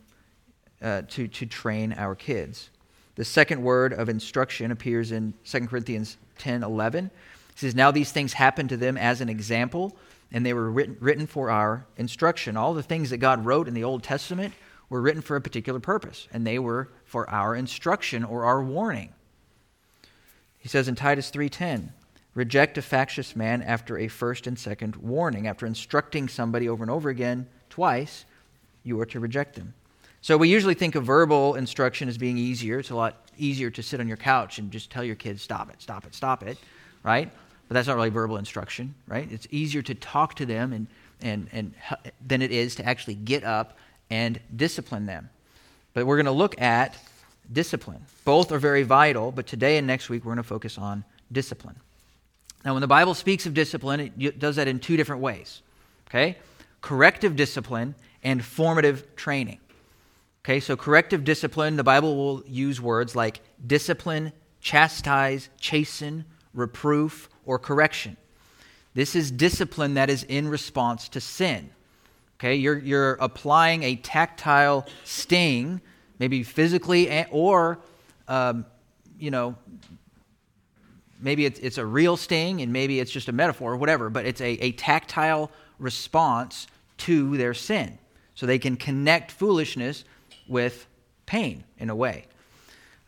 uh, 0.82 1.02
to, 1.10 1.28
to 1.28 1.46
train 1.46 1.94
our 1.94 2.16
kids. 2.16 2.70
The 3.16 3.26
second 3.26 3.62
word 3.62 3.94
of 3.94 4.08
instruction 4.08 4.72
appears 4.72 5.12
in 5.12 5.34
2 5.46 5.68
Corinthians 5.68 6.18
10 6.38 6.64
11. 6.64 7.10
He 7.54 7.60
says, 7.60 7.76
Now 7.76 7.92
these 7.92 8.12
things 8.12 8.34
happened 8.34 8.70
to 8.70 8.78
them 8.78 8.98
as 8.98 9.22
an 9.22 9.30
example, 9.30 9.96
and 10.32 10.46
they 10.46 10.54
were 10.54 10.70
written, 10.70 10.98
written 11.00 11.28
for 11.28 11.50
our 11.50 11.86
instruction. 11.98 12.56
All 12.58 12.74
the 12.74 12.84
things 12.84 13.10
that 13.10 13.18
God 13.18 13.46
wrote 13.46 13.68
in 13.68 13.74
the 13.74 13.84
Old 13.84 14.04
Testament 14.04 14.54
were 14.90 15.02
written 15.02 15.22
for 15.22 15.36
a 15.36 15.42
particular 15.42 15.80
purpose, 15.80 16.28
and 16.32 16.46
they 16.46 16.60
were 16.60 16.90
for 17.06 17.30
our 17.30 17.56
instruction 17.56 18.24
or 18.24 18.44
our 18.44 18.62
warning. 18.62 19.14
He 20.60 20.68
says 20.68 20.88
in 20.88 20.96
Titus 20.96 21.30
3:10, 21.30 21.94
reject 22.34 22.78
a 22.78 22.82
factious 22.82 23.36
man 23.36 23.62
after 23.62 23.98
a 23.98 24.10
first 24.10 24.46
and 24.46 24.60
second 24.60 24.98
warning. 24.98 25.48
After 25.48 25.66
instructing 25.66 26.28
somebody 26.28 26.68
over 26.68 26.84
and 26.84 26.92
over 26.92 27.10
again, 27.10 27.48
twice, 27.70 28.26
you 28.86 29.00
are 29.02 29.06
to 29.08 29.20
reject 29.20 29.56
them. 29.56 29.74
So 30.22 30.38
we 30.38 30.50
usually 30.50 30.74
think 30.74 30.96
of 30.96 31.04
verbal 31.04 31.56
instruction 31.56 32.08
as 32.08 32.18
being 32.18 32.38
easier. 32.38 32.80
It's 32.80 32.90
a 32.90 32.96
lot 32.96 33.30
easier 33.38 33.70
to 33.72 33.84
sit 33.84 34.00
on 34.00 34.08
your 34.08 34.18
couch 34.18 34.58
and 34.58 34.72
just 34.72 34.90
tell 34.90 35.04
your 35.04 35.16
kids, 35.16 35.42
stop 35.42 35.70
it, 35.70 35.82
stop 35.82 36.06
it, 36.06 36.16
stop 36.16 36.44
it, 36.44 36.58
right? 37.04 37.30
But 37.68 37.74
that's 37.74 37.88
not 37.88 37.96
really 37.96 38.10
verbal 38.10 38.38
instruction, 38.38 38.96
right? 39.08 39.28
It's 39.32 39.48
easier 39.52 39.82
to 39.84 39.94
talk 39.96 40.36
to 40.36 40.46
them 40.46 40.74
and, 40.74 40.88
and, 41.22 41.48
and 41.52 41.74
than 42.26 42.42
it 42.42 42.52
is 42.52 42.76
to 42.76 42.86
actually 42.86 43.16
get 43.16 43.44
up 43.44 43.78
and 44.10 44.40
discipline 44.56 45.06
them. 45.06 45.30
But 45.94 46.06
we're 46.06 46.18
going 46.18 46.26
to 46.26 46.32
look 46.32 46.60
at 46.62 46.98
discipline. 47.52 48.04
Both 48.24 48.52
are 48.52 48.60
very 48.60 48.84
vital, 48.84 49.32
but 49.32 49.46
today 49.48 49.78
and 49.78 49.86
next 49.86 50.10
week 50.10 50.26
we're 50.26 50.34
going 50.34 50.38
to 50.38 50.44
focus 50.44 50.78
on 50.78 51.04
discipline. 51.32 51.76
Now, 52.64 52.74
when 52.74 52.82
the 52.82 52.88
Bible 52.88 53.14
speaks 53.14 53.46
of 53.46 53.54
discipline, 53.54 54.12
it 54.20 54.40
does 54.40 54.56
that 54.56 54.68
in 54.68 54.80
two 54.80 54.98
different 54.98 55.22
ways. 55.22 55.62
Okay? 56.10 56.38
corrective 56.86 57.36
discipline, 57.36 57.96
and 58.26 58.44
formative 58.44 59.16
training. 59.16 59.60
Okay, 60.44 60.60
so 60.60 60.76
corrective 60.76 61.24
discipline, 61.24 61.78
the 61.78 61.84
Bible 61.84 62.18
will 62.18 62.44
use 62.48 62.82
words 62.82 63.16
like 63.16 63.40
discipline, 63.66 64.34
chastise, 64.60 65.50
chasten, 65.60 66.26
reproof, 66.54 67.30
or 67.46 67.58
correction. 67.58 68.18
This 68.96 69.16
is 69.16 69.32
discipline 69.32 69.94
that 69.94 70.10
is 70.10 70.24
in 70.24 70.48
response 70.48 71.08
to 71.10 71.22
sin. 71.22 71.70
Okay, 72.38 72.56
you're, 72.56 72.78
you're 72.78 73.14
applying 73.14 73.84
a 73.84 73.96
tactile 73.96 74.86
sting, 75.04 75.80
maybe 76.20 76.44
physically 76.44 77.26
or, 77.32 77.80
um, 78.28 78.66
you 79.20 79.32
know, 79.32 79.56
maybe 81.22 81.46
it's, 81.46 81.60
it's 81.60 81.78
a 81.78 81.86
real 81.86 82.18
sting 82.18 82.62
and 82.62 82.74
maybe 82.74 83.00
it's 83.00 83.12
just 83.12 83.30
a 83.30 83.32
metaphor 83.32 83.74
or 83.74 83.78
whatever, 83.78 84.10
but 84.10 84.26
it's 84.26 84.42
a, 84.42 84.52
a 84.64 84.72
tactile 84.74 85.52
response 85.80 86.68
to 86.98 87.38
their 87.38 87.54
sin. 87.54 87.98
So 88.36 88.46
they 88.46 88.60
can 88.60 88.76
connect 88.76 89.32
foolishness 89.32 90.04
with 90.48 90.88
pain 91.26 91.64
in 91.80 91.90
a 91.90 91.96
way. 91.96 92.26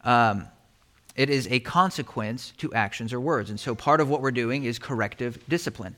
Um, 0.04 0.48
it 1.16 1.30
is 1.30 1.48
a 1.48 1.60
consequence 1.60 2.54
to 2.58 2.74
actions 2.74 3.12
or 3.12 3.20
words. 3.20 3.50
And 3.50 3.60
so 3.60 3.76
part 3.76 4.00
of 4.00 4.10
what 4.10 4.22
we're 4.22 4.32
doing 4.32 4.64
is 4.64 4.80
corrective 4.80 5.40
discipline. 5.50 5.96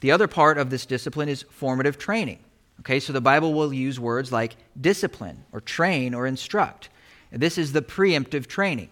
The 0.00 0.10
other 0.10 0.28
part 0.28 0.58
of 0.58 0.70
this 0.70 0.86
discipline 0.86 1.28
is 1.28 1.42
formative 1.42 1.98
training. 1.98 2.38
Okay, 2.80 3.00
so 3.00 3.12
the 3.12 3.20
Bible 3.20 3.54
will 3.54 3.72
use 3.72 4.00
words 4.00 4.32
like 4.32 4.56
discipline 4.80 5.44
or 5.52 5.60
train 5.60 6.14
or 6.14 6.26
instruct. 6.26 6.88
This 7.30 7.56
is 7.56 7.72
the 7.72 7.82
preemptive 7.82 8.46
training. 8.46 8.90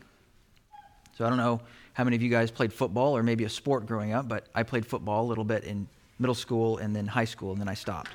So 1.17 1.27
I 1.27 1.29
don't 1.29 1.39
know 1.39 1.61
how 1.93 2.05
many 2.05 2.17
of 2.17 2.23
you 2.23 2.31
guys 2.31 2.51
played 2.51 2.73
football 2.73 3.17
or 3.17 3.23
maybe 3.23 3.45
a 3.45 3.49
sport 3.49 3.87
growing 3.87 4.13
up, 4.13 4.29
but 4.29 4.47
I 4.55 4.63
played 4.63 4.87
football 4.87 5.25
a 5.25 5.29
little 5.29 5.45
bit 5.45 5.65
in 5.65 5.89
middle 6.19 6.35
school 6.35 6.79
and 6.79 6.95
then 6.95 7.07
high 7.07 7.25
school, 7.25 7.53
and 7.53 7.61
then 7.61 7.69
I 7.69 7.75
stopped. 7.75 8.11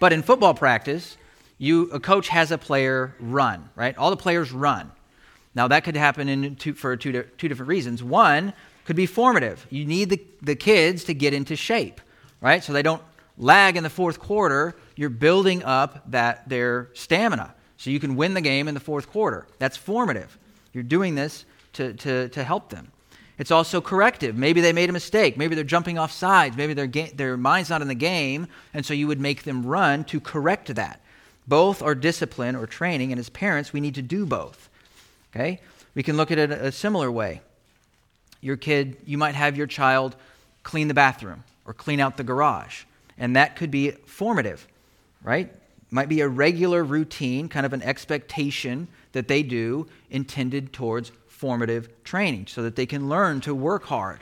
But 0.00 0.12
in 0.12 0.22
football 0.22 0.54
practice, 0.54 1.16
you, 1.58 1.90
a 1.90 2.00
coach 2.00 2.28
has 2.28 2.50
a 2.52 2.58
player 2.58 3.14
run, 3.18 3.68
right? 3.74 3.96
All 3.96 4.10
the 4.10 4.16
players 4.16 4.52
run. 4.52 4.92
Now, 5.54 5.68
that 5.68 5.82
could 5.82 5.96
happen 5.96 6.56
two, 6.56 6.74
for 6.74 6.96
two, 6.96 7.24
two 7.36 7.48
different 7.48 7.68
reasons. 7.68 8.02
One 8.02 8.52
could 8.84 8.96
be 8.96 9.06
formative. 9.06 9.66
You 9.70 9.84
need 9.84 10.10
the, 10.10 10.22
the 10.40 10.54
kids 10.54 11.04
to 11.04 11.14
get 11.14 11.34
into 11.34 11.56
shape, 11.56 12.00
right? 12.40 12.62
So 12.62 12.72
they 12.72 12.82
don't 12.82 13.02
lag 13.36 13.76
in 13.76 13.82
the 13.82 13.90
fourth 13.90 14.20
quarter. 14.20 14.76
You're 14.94 15.10
building 15.10 15.64
up 15.64 16.10
that 16.10 16.48
their 16.48 16.90
stamina 16.94 17.54
so 17.76 17.90
you 17.90 18.00
can 18.00 18.14
win 18.16 18.34
the 18.34 18.40
game 18.40 18.68
in 18.68 18.74
the 18.74 18.80
fourth 18.80 19.10
quarter. 19.10 19.46
That's 19.58 19.76
formative. 19.76 20.38
You're 20.72 20.84
doing 20.84 21.14
this 21.16 21.44
to, 21.74 21.92
to, 21.94 22.28
to 22.28 22.44
help 22.44 22.70
them. 22.70 22.92
It's 23.38 23.52
also 23.52 23.80
corrective. 23.80 24.36
Maybe 24.36 24.60
they 24.60 24.72
made 24.72 24.90
a 24.90 24.92
mistake. 24.92 25.36
Maybe 25.36 25.54
they're 25.54 25.64
jumping 25.64 25.96
off 25.96 26.10
sides. 26.10 26.56
Maybe 26.56 26.74
their, 26.74 26.88
ga- 26.88 27.12
their 27.12 27.36
mind's 27.36 27.70
not 27.70 27.82
in 27.82 27.88
the 27.88 27.94
game, 27.94 28.48
and 28.74 28.84
so 28.84 28.94
you 28.94 29.06
would 29.06 29.20
make 29.20 29.44
them 29.44 29.64
run 29.64 30.04
to 30.04 30.20
correct 30.20 30.74
that. 30.74 31.00
Both 31.46 31.80
are 31.80 31.94
discipline 31.94 32.56
or 32.56 32.66
training, 32.66 33.12
and 33.12 33.18
as 33.18 33.28
parents, 33.28 33.72
we 33.72 33.80
need 33.80 33.94
to 33.94 34.02
do 34.02 34.26
both. 34.26 34.68
Okay? 35.32 35.60
We 35.94 36.02
can 36.02 36.16
look 36.16 36.30
at 36.30 36.38
it 36.38 36.50
a 36.50 36.72
similar 36.72 37.10
way. 37.10 37.40
Your 38.40 38.56
kid, 38.56 38.96
you 39.06 39.18
might 39.18 39.34
have 39.34 39.56
your 39.56 39.66
child 39.66 40.16
clean 40.62 40.88
the 40.88 40.94
bathroom 40.94 41.44
or 41.64 41.72
clean 41.72 42.00
out 42.00 42.16
the 42.16 42.24
garage, 42.24 42.84
and 43.16 43.36
that 43.36 43.56
could 43.56 43.70
be 43.70 43.90
formative, 43.90 44.66
right? 45.22 45.52
Might 45.90 46.08
be 46.08 46.20
a 46.20 46.28
regular 46.28 46.84
routine, 46.84 47.48
kind 47.48 47.64
of 47.64 47.72
an 47.72 47.82
expectation 47.82 48.88
that 49.12 49.28
they 49.28 49.42
do 49.42 49.86
intended 50.10 50.72
towards 50.72 51.12
formative 51.38 51.88
training 52.02 52.46
so 52.48 52.62
that 52.62 52.74
they 52.74 52.84
can 52.84 53.08
learn 53.08 53.40
to 53.40 53.54
work 53.54 53.84
hard. 53.84 54.18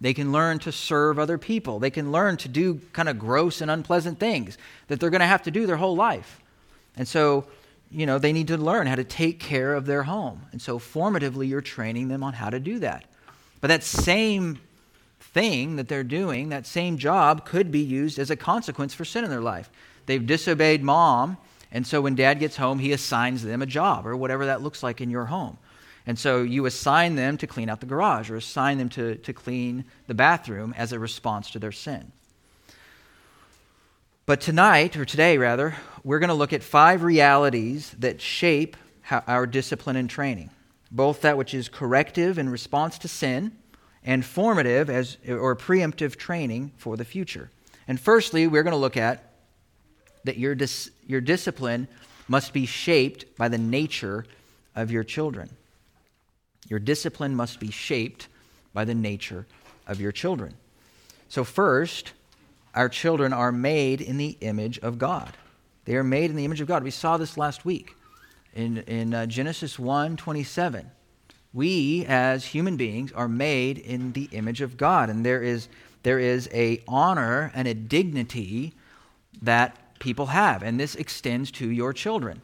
They 0.00 0.14
can 0.14 0.30
learn 0.30 0.58
to 0.60 0.70
serve 0.70 1.18
other 1.18 1.38
people. 1.38 1.78
They 1.78 1.90
can 1.90 2.12
learn 2.12 2.36
to 2.38 2.48
do 2.48 2.80
kind 2.92 3.08
of 3.08 3.18
gross 3.18 3.60
and 3.60 3.70
unpleasant 3.70 4.20
things 4.20 4.58
that 4.86 5.00
they're 5.00 5.10
going 5.10 5.20
to 5.20 5.26
have 5.26 5.42
to 5.44 5.50
do 5.50 5.66
their 5.66 5.78
whole 5.78 5.96
life. 5.96 6.40
And 6.96 7.08
so, 7.08 7.46
you 7.90 8.04
know, 8.06 8.18
they 8.18 8.32
need 8.32 8.48
to 8.48 8.58
learn 8.58 8.86
how 8.86 8.96
to 8.96 9.04
take 9.04 9.40
care 9.40 9.74
of 9.74 9.86
their 9.86 10.02
home. 10.02 10.42
And 10.52 10.60
so, 10.60 10.78
formatively, 10.78 11.48
you're 11.48 11.62
training 11.62 12.08
them 12.08 12.22
on 12.22 12.34
how 12.34 12.50
to 12.50 12.60
do 12.60 12.78
that. 12.80 13.06
But 13.60 13.68
that 13.68 13.82
same 13.82 14.60
thing 15.20 15.76
that 15.76 15.88
they're 15.88 16.04
doing, 16.04 16.50
that 16.50 16.66
same 16.66 16.98
job, 16.98 17.44
could 17.44 17.72
be 17.72 17.80
used 17.80 18.18
as 18.18 18.30
a 18.30 18.36
consequence 18.36 18.94
for 18.94 19.04
sin 19.04 19.24
in 19.24 19.30
their 19.30 19.40
life. 19.40 19.70
They've 20.06 20.24
disobeyed 20.24 20.82
mom, 20.82 21.38
and 21.72 21.86
so 21.86 22.00
when 22.00 22.14
dad 22.14 22.38
gets 22.38 22.56
home, 22.56 22.78
he 22.78 22.92
assigns 22.92 23.42
them 23.42 23.62
a 23.62 23.66
job 23.66 24.06
or 24.06 24.16
whatever 24.16 24.46
that 24.46 24.62
looks 24.62 24.82
like 24.82 25.00
in 25.00 25.10
your 25.10 25.26
home. 25.26 25.58
And 26.08 26.18
so 26.18 26.42
you 26.42 26.64
assign 26.64 27.16
them 27.16 27.36
to 27.36 27.46
clean 27.46 27.68
out 27.68 27.80
the 27.80 27.86
garage 27.86 28.30
or 28.30 28.36
assign 28.36 28.78
them 28.78 28.88
to, 28.90 29.16
to 29.16 29.32
clean 29.34 29.84
the 30.06 30.14
bathroom 30.14 30.74
as 30.76 30.92
a 30.92 30.98
response 30.98 31.50
to 31.50 31.58
their 31.58 31.70
sin. 31.70 32.12
But 34.24 34.40
tonight, 34.40 34.96
or 34.96 35.04
today 35.04 35.36
rather, 35.36 35.76
we're 36.02 36.18
going 36.18 36.28
to 36.28 36.34
look 36.34 36.54
at 36.54 36.62
five 36.62 37.02
realities 37.02 37.94
that 37.98 38.22
shape 38.22 38.74
our 39.26 39.46
discipline 39.46 39.96
and 39.96 40.08
training 40.08 40.50
both 40.90 41.20
that 41.20 41.36
which 41.36 41.52
is 41.52 41.68
corrective 41.68 42.38
in 42.38 42.48
response 42.48 42.98
to 42.98 43.08
sin 43.08 43.52
and 44.02 44.24
formative 44.24 44.88
as, 44.88 45.18
or 45.28 45.54
preemptive 45.54 46.16
training 46.16 46.72
for 46.78 46.96
the 46.96 47.04
future. 47.04 47.50
And 47.86 48.00
firstly, 48.00 48.46
we're 48.46 48.62
going 48.62 48.72
to 48.72 48.78
look 48.78 48.96
at 48.96 49.34
that 50.24 50.38
your, 50.38 50.54
dis, 50.54 50.90
your 51.06 51.20
discipline 51.20 51.88
must 52.26 52.54
be 52.54 52.64
shaped 52.64 53.36
by 53.36 53.48
the 53.48 53.58
nature 53.58 54.24
of 54.74 54.90
your 54.90 55.04
children. 55.04 55.50
Your 56.68 56.78
discipline 56.78 57.34
must 57.34 57.60
be 57.60 57.70
shaped 57.70 58.28
by 58.72 58.84
the 58.84 58.94
nature 58.94 59.46
of 59.86 60.00
your 60.00 60.12
children. 60.12 60.54
So, 61.28 61.44
first, 61.44 62.12
our 62.74 62.88
children 62.88 63.32
are 63.32 63.52
made 63.52 64.00
in 64.00 64.18
the 64.18 64.36
image 64.40 64.78
of 64.78 64.98
God. 64.98 65.32
They 65.84 65.96
are 65.96 66.04
made 66.04 66.30
in 66.30 66.36
the 66.36 66.44
image 66.44 66.60
of 66.60 66.68
God. 66.68 66.84
We 66.84 66.90
saw 66.90 67.16
this 67.16 67.36
last 67.36 67.64
week 67.64 67.94
in, 68.54 68.78
in 68.78 69.14
uh, 69.14 69.26
Genesis 69.26 69.78
1 69.78 70.16
27. 70.16 70.90
We, 71.54 72.04
as 72.06 72.44
human 72.44 72.76
beings, 72.76 73.10
are 73.12 73.28
made 73.28 73.78
in 73.78 74.12
the 74.12 74.28
image 74.32 74.60
of 74.60 74.76
God, 74.76 75.08
and 75.08 75.24
there 75.24 75.42
is, 75.42 75.68
there 76.02 76.18
is 76.18 76.48
a 76.52 76.82
honor 76.86 77.50
and 77.54 77.66
a 77.66 77.74
dignity 77.74 78.74
that 79.40 79.98
people 79.98 80.26
have, 80.26 80.62
and 80.62 80.78
this 80.78 80.94
extends 80.94 81.50
to 81.52 81.70
your 81.70 81.92
children. 81.92 82.42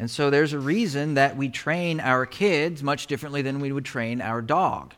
And 0.00 0.10
so 0.10 0.30
there's 0.30 0.54
a 0.54 0.58
reason 0.58 1.12
that 1.14 1.36
we 1.36 1.50
train 1.50 2.00
our 2.00 2.24
kids 2.24 2.82
much 2.82 3.06
differently 3.06 3.42
than 3.42 3.60
we 3.60 3.70
would 3.70 3.84
train 3.84 4.22
our 4.22 4.40
dog, 4.40 4.94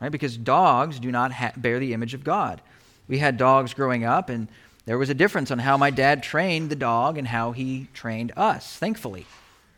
right? 0.00 0.10
Because 0.10 0.38
dogs 0.38 0.98
do 0.98 1.12
not 1.12 1.32
ha- 1.32 1.52
bear 1.54 1.78
the 1.78 1.92
image 1.92 2.14
of 2.14 2.24
God. 2.24 2.62
We 3.08 3.18
had 3.18 3.36
dogs 3.36 3.74
growing 3.74 4.04
up, 4.04 4.30
and 4.30 4.48
there 4.86 4.96
was 4.96 5.10
a 5.10 5.14
difference 5.14 5.50
on 5.50 5.58
how 5.58 5.76
my 5.76 5.90
dad 5.90 6.22
trained 6.22 6.70
the 6.70 6.76
dog 6.76 7.18
and 7.18 7.28
how 7.28 7.52
he 7.52 7.88
trained 7.92 8.32
us, 8.34 8.74
thankfully, 8.78 9.26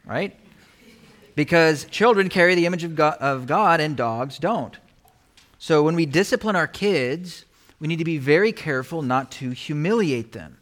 right? 0.04 0.38
Because 1.34 1.84
children 1.86 2.28
carry 2.28 2.54
the 2.54 2.66
image 2.66 2.84
of 2.84 2.94
God, 2.94 3.16
of 3.18 3.48
God 3.48 3.80
and 3.80 3.96
dogs 3.96 4.38
don't. 4.38 4.78
So 5.58 5.82
when 5.82 5.96
we 5.96 6.06
discipline 6.06 6.54
our 6.54 6.68
kids, 6.68 7.44
we 7.80 7.88
need 7.88 7.98
to 7.98 8.04
be 8.04 8.18
very 8.18 8.52
careful 8.52 9.02
not 9.02 9.32
to 9.32 9.50
humiliate 9.50 10.30
them 10.30 10.58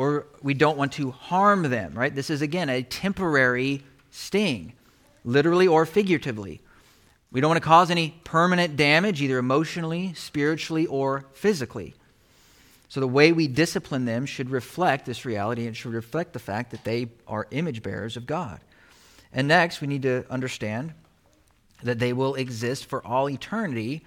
or 0.00 0.24
we 0.40 0.54
don't 0.54 0.78
want 0.78 0.92
to 0.92 1.10
harm 1.10 1.62
them, 1.64 1.92
right? 1.92 2.14
This 2.14 2.30
is, 2.30 2.40
again, 2.40 2.70
a 2.70 2.82
temporary 2.82 3.82
sting, 4.10 4.72
literally 5.26 5.68
or 5.68 5.84
figuratively. 5.84 6.62
We 7.30 7.42
don't 7.42 7.50
want 7.50 7.62
to 7.62 7.68
cause 7.68 7.90
any 7.90 8.18
permanent 8.24 8.76
damage, 8.76 9.20
either 9.20 9.36
emotionally, 9.36 10.14
spiritually, 10.14 10.86
or 10.86 11.26
physically. 11.34 11.92
So 12.88 13.00
the 13.00 13.06
way 13.06 13.32
we 13.32 13.46
discipline 13.46 14.06
them 14.06 14.24
should 14.24 14.48
reflect 14.48 15.04
this 15.04 15.26
reality 15.26 15.66
and 15.66 15.76
should 15.76 15.92
reflect 15.92 16.32
the 16.32 16.38
fact 16.38 16.70
that 16.70 16.82
they 16.82 17.08
are 17.28 17.46
image 17.50 17.82
bearers 17.82 18.16
of 18.16 18.24
God. 18.24 18.58
And 19.34 19.48
next, 19.48 19.82
we 19.82 19.86
need 19.86 20.02
to 20.02 20.24
understand 20.30 20.94
that 21.82 21.98
they 21.98 22.14
will 22.14 22.36
exist 22.36 22.86
for 22.86 23.06
all 23.06 23.28
eternity, 23.28 24.00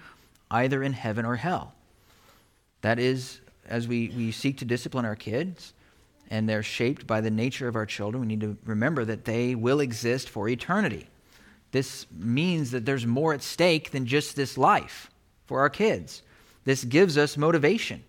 either 0.50 0.82
in 0.82 0.92
heaven 0.92 1.24
or 1.24 1.36
hell. 1.36 1.72
That 2.80 2.98
is, 2.98 3.38
as 3.68 3.86
we, 3.86 4.08
we 4.08 4.32
seek 4.32 4.58
to 4.58 4.64
discipline 4.64 5.04
our 5.04 5.14
kids, 5.14 5.72
and 6.30 6.48
they're 6.48 6.62
shaped 6.62 7.06
by 7.06 7.20
the 7.20 7.30
nature 7.30 7.68
of 7.68 7.76
our 7.76 7.86
children, 7.86 8.20
we 8.20 8.26
need 8.26 8.40
to 8.40 8.56
remember 8.64 9.04
that 9.04 9.24
they 9.24 9.54
will 9.54 9.80
exist 9.80 10.28
for 10.28 10.48
eternity. 10.48 11.08
This 11.72 12.06
means 12.16 12.70
that 12.70 12.86
there's 12.86 13.06
more 13.06 13.34
at 13.34 13.42
stake 13.42 13.90
than 13.90 14.06
just 14.06 14.36
this 14.36 14.56
life 14.56 15.10
for 15.46 15.60
our 15.60 15.70
kids. 15.70 16.22
This 16.64 16.84
gives 16.84 17.18
us 17.18 17.36
motivation. 17.36 18.04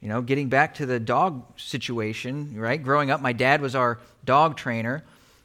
You 0.00 0.08
know, 0.08 0.20
getting 0.20 0.50
back 0.50 0.74
to 0.74 0.86
the 0.86 1.00
dog 1.00 1.58
situation, 1.58 2.58
right? 2.58 2.82
Growing 2.82 3.10
up, 3.10 3.22
my 3.22 3.32
dad 3.32 3.62
was 3.62 3.74
our 3.74 3.98
dog 4.24 4.56
trainer. 4.56 5.02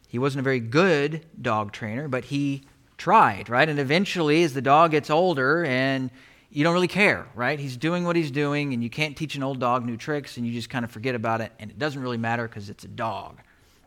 He 0.10 0.20
wasn't 0.20 0.42
a 0.42 0.44
very 0.44 0.60
good 0.60 1.26
dog 1.42 1.72
trainer, 1.72 2.10
but 2.10 2.26
he 2.26 2.64
tried, 2.98 3.48
right? 3.48 3.70
And 3.70 3.80
eventually, 3.80 4.44
as 4.44 4.54
the 4.54 4.62
dog 4.62 4.92
gets 4.92 5.10
older 5.10 5.64
and 5.64 6.12
you 6.52 6.64
don't 6.64 6.74
really 6.74 6.88
care, 6.88 7.28
right? 7.36 7.60
He's 7.60 7.78
doing 7.78 8.06
what 8.06 8.16
he's 8.16 8.32
doing, 8.32 8.74
and 8.74 8.84
you 8.84 8.90
can't 8.90 9.16
teach 9.16 9.36
an 9.36 9.44
old 9.44 9.60
dog 9.60 9.86
new 9.86 9.98
tricks, 9.98 10.38
and 10.38 10.46
you 10.48 10.54
just 10.54 10.70
kind 10.70 10.84
of 10.84 10.92
forget 10.92 11.16
about 11.16 11.42
it, 11.42 11.52
and 11.60 11.70
it 11.70 11.78
doesn't 11.78 12.02
really 12.02 12.18
matter 12.18 12.48
because 12.48 12.70
it's 12.70 12.84
a 12.84 12.88
dog, 12.88 13.38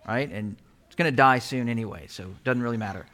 right? 0.07 0.31
And 0.31 0.57
it's 0.87 0.95
going 0.95 1.11
to 1.11 1.17
die 1.17 1.41
soon 1.41 1.69
anyway, 1.69 2.07
so 2.09 2.25
it 2.25 2.45
doesn't 2.45 2.63
really 2.63 2.77
matter. 2.77 3.07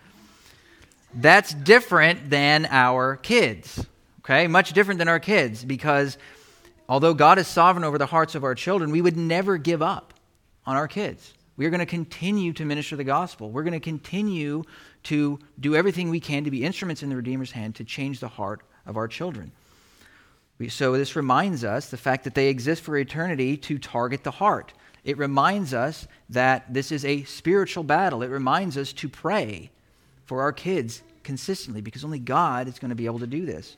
That's 1.15 1.55
different 1.55 2.29
than 2.29 2.67
our 2.67 3.17
kids, 3.17 3.87
okay? 4.21 4.47
Much 4.47 4.73
different 4.75 4.99
than 4.99 5.09
our 5.09 5.21
kids 5.21 5.65
because 5.65 6.19
although 6.89 7.15
God 7.15 7.39
is 7.39 7.47
sovereign 7.47 7.85
over 7.85 7.97
the 7.97 8.07
hearts 8.07 8.35
of 8.35 8.45
our 8.45 8.55
children, 8.55 8.91
we 8.91 9.01
would 9.01 9.17
never 9.17 9.57
give 9.57 9.81
up 9.81 10.13
on 10.67 10.77
our 10.77 10.87
kids. 10.87 11.33
We 11.57 11.65
are 11.65 11.71
going 11.71 11.81
to 11.81 11.87
continue 11.87 12.53
to 12.53 12.65
minister 12.65 12.95
the 12.95 13.05
gospel. 13.05 13.51
We're 13.51 13.63
going 13.63 13.73
to 13.73 13.81
continue 13.81 14.65
to 15.05 15.39
do 15.59 15.75
everything 15.75 16.11
we 16.11 16.21
can 16.21 16.45
to 16.45 16.51
be 16.51 16.65
instruments 16.65 17.03
in 17.03 17.09
the 17.09 17.17
Redeemer's 17.17 17.51
hand 17.51 17.77
to 17.77 17.85
change 17.85 18.21
the 18.21 18.29
heart 18.29 18.61
of 18.89 18.97
our 18.97 19.07
children. 19.07 19.53
We, 20.59 20.69
so, 20.69 20.97
this 20.97 21.15
reminds 21.15 21.63
us 21.63 21.89
the 21.89 21.97
fact 21.97 22.25
that 22.25 22.35
they 22.35 22.49
exist 22.49 22.83
for 22.83 22.97
eternity 22.97 23.57
to 23.59 23.79
target 23.79 24.25
the 24.25 24.33
heart. 24.33 24.73
It 25.05 25.17
reminds 25.17 25.73
us 25.73 26.09
that 26.31 26.75
this 26.75 26.91
is 26.91 27.05
a 27.05 27.23
spiritual 27.25 27.85
battle. 27.85 28.23
It 28.23 28.31
reminds 28.31 28.77
us 28.77 28.93
to 28.95 29.09
pray 29.09 29.71
for 30.27 30.43
our 30.43 30.53
kids 30.53 31.03
consistently 31.23 31.81
because 31.81 32.05
only 32.05 32.19
God 32.19 32.67
is 32.67 32.79
going 32.79 32.89
to 32.89 32.97
be 32.97 33.07
able 33.07 33.21
to 33.21 33.27
do 33.27 33.47
this. 33.47 33.77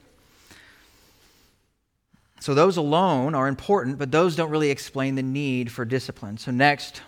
So, 2.41 2.55
those 2.55 2.79
alone 2.79 3.35
are 3.35 3.47
important, 3.47 3.99
but 3.99 4.11
those 4.11 4.35
don't 4.35 4.51
really 4.51 4.71
explain 4.71 5.15
the 5.15 5.23
need 5.23 5.71
for 5.71 5.85
discipline. 5.85 6.39
So, 6.39 6.51
next, 6.51 7.03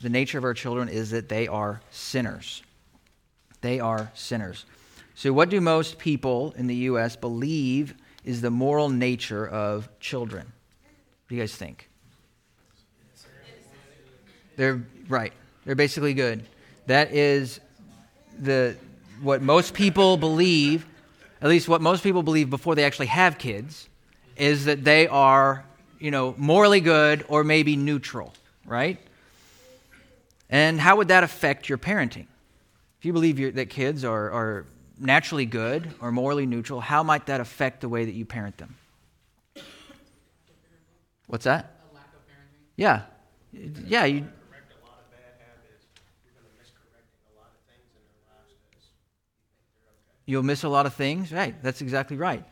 the 0.00 0.08
nature 0.08 0.38
of 0.38 0.44
our 0.44 0.54
children 0.54 0.88
is 0.88 1.12
that 1.12 1.28
they 1.28 1.46
are 1.46 1.80
sinners. 1.92 2.64
They 3.60 3.78
are 3.78 4.10
sinners. 4.14 4.64
So, 5.14 5.32
what 5.32 5.50
do 5.50 5.60
most 5.60 5.98
people 5.98 6.54
in 6.56 6.66
the 6.66 6.74
U.S. 6.74 7.16
believe 7.16 7.94
is 8.24 8.40
the 8.40 8.50
moral 8.50 8.88
nature 8.88 9.46
of 9.46 9.88
children? 10.00 10.46
What 10.46 11.28
do 11.28 11.34
you 11.36 11.42
guys 11.42 11.54
think? 11.54 11.88
They're 14.56 14.82
right. 15.08 15.32
They're 15.64 15.74
basically 15.74 16.14
good. 16.14 16.44
That 16.86 17.12
is 17.12 17.60
the 18.38 18.76
what 19.20 19.40
most 19.40 19.74
people 19.74 20.16
believe, 20.16 20.86
at 21.40 21.48
least 21.48 21.68
what 21.68 21.80
most 21.80 22.02
people 22.02 22.22
believe 22.22 22.50
before 22.50 22.74
they 22.74 22.84
actually 22.84 23.06
have 23.06 23.38
kids, 23.38 23.88
is 24.36 24.64
that 24.64 24.84
they 24.84 25.06
are, 25.06 25.64
you 25.98 26.10
know, 26.10 26.34
morally 26.36 26.80
good 26.80 27.24
or 27.28 27.44
maybe 27.44 27.76
neutral, 27.76 28.32
right? 28.66 28.98
And 30.50 30.80
how 30.80 30.96
would 30.96 31.08
that 31.08 31.22
affect 31.22 31.68
your 31.68 31.78
parenting? 31.78 32.26
If 32.98 33.06
you 33.06 33.12
believe 33.12 33.54
that 33.54 33.70
kids 33.70 34.04
are, 34.04 34.30
are 34.30 34.66
naturally 34.98 35.46
good 35.46 35.94
or 36.00 36.12
morally 36.12 36.46
neutral, 36.46 36.80
how 36.80 37.02
might 37.02 37.26
that 37.26 37.40
affect 37.40 37.80
the 37.80 37.88
way 37.88 38.04
that 38.04 38.12
you 38.12 38.24
parent 38.24 38.58
them? 38.58 38.76
What's 41.26 41.44
that? 41.44 41.76
Yeah. 42.76 43.02
Yeah, 43.86 44.04
you 44.04 44.26
you'll 50.24 50.42
miss 50.42 50.62
a 50.62 50.68
lot 50.68 50.86
of 50.86 50.94
things. 50.94 51.32
Right, 51.32 51.60
that's 51.62 51.80
exactly 51.80 52.16
right. 52.16 52.44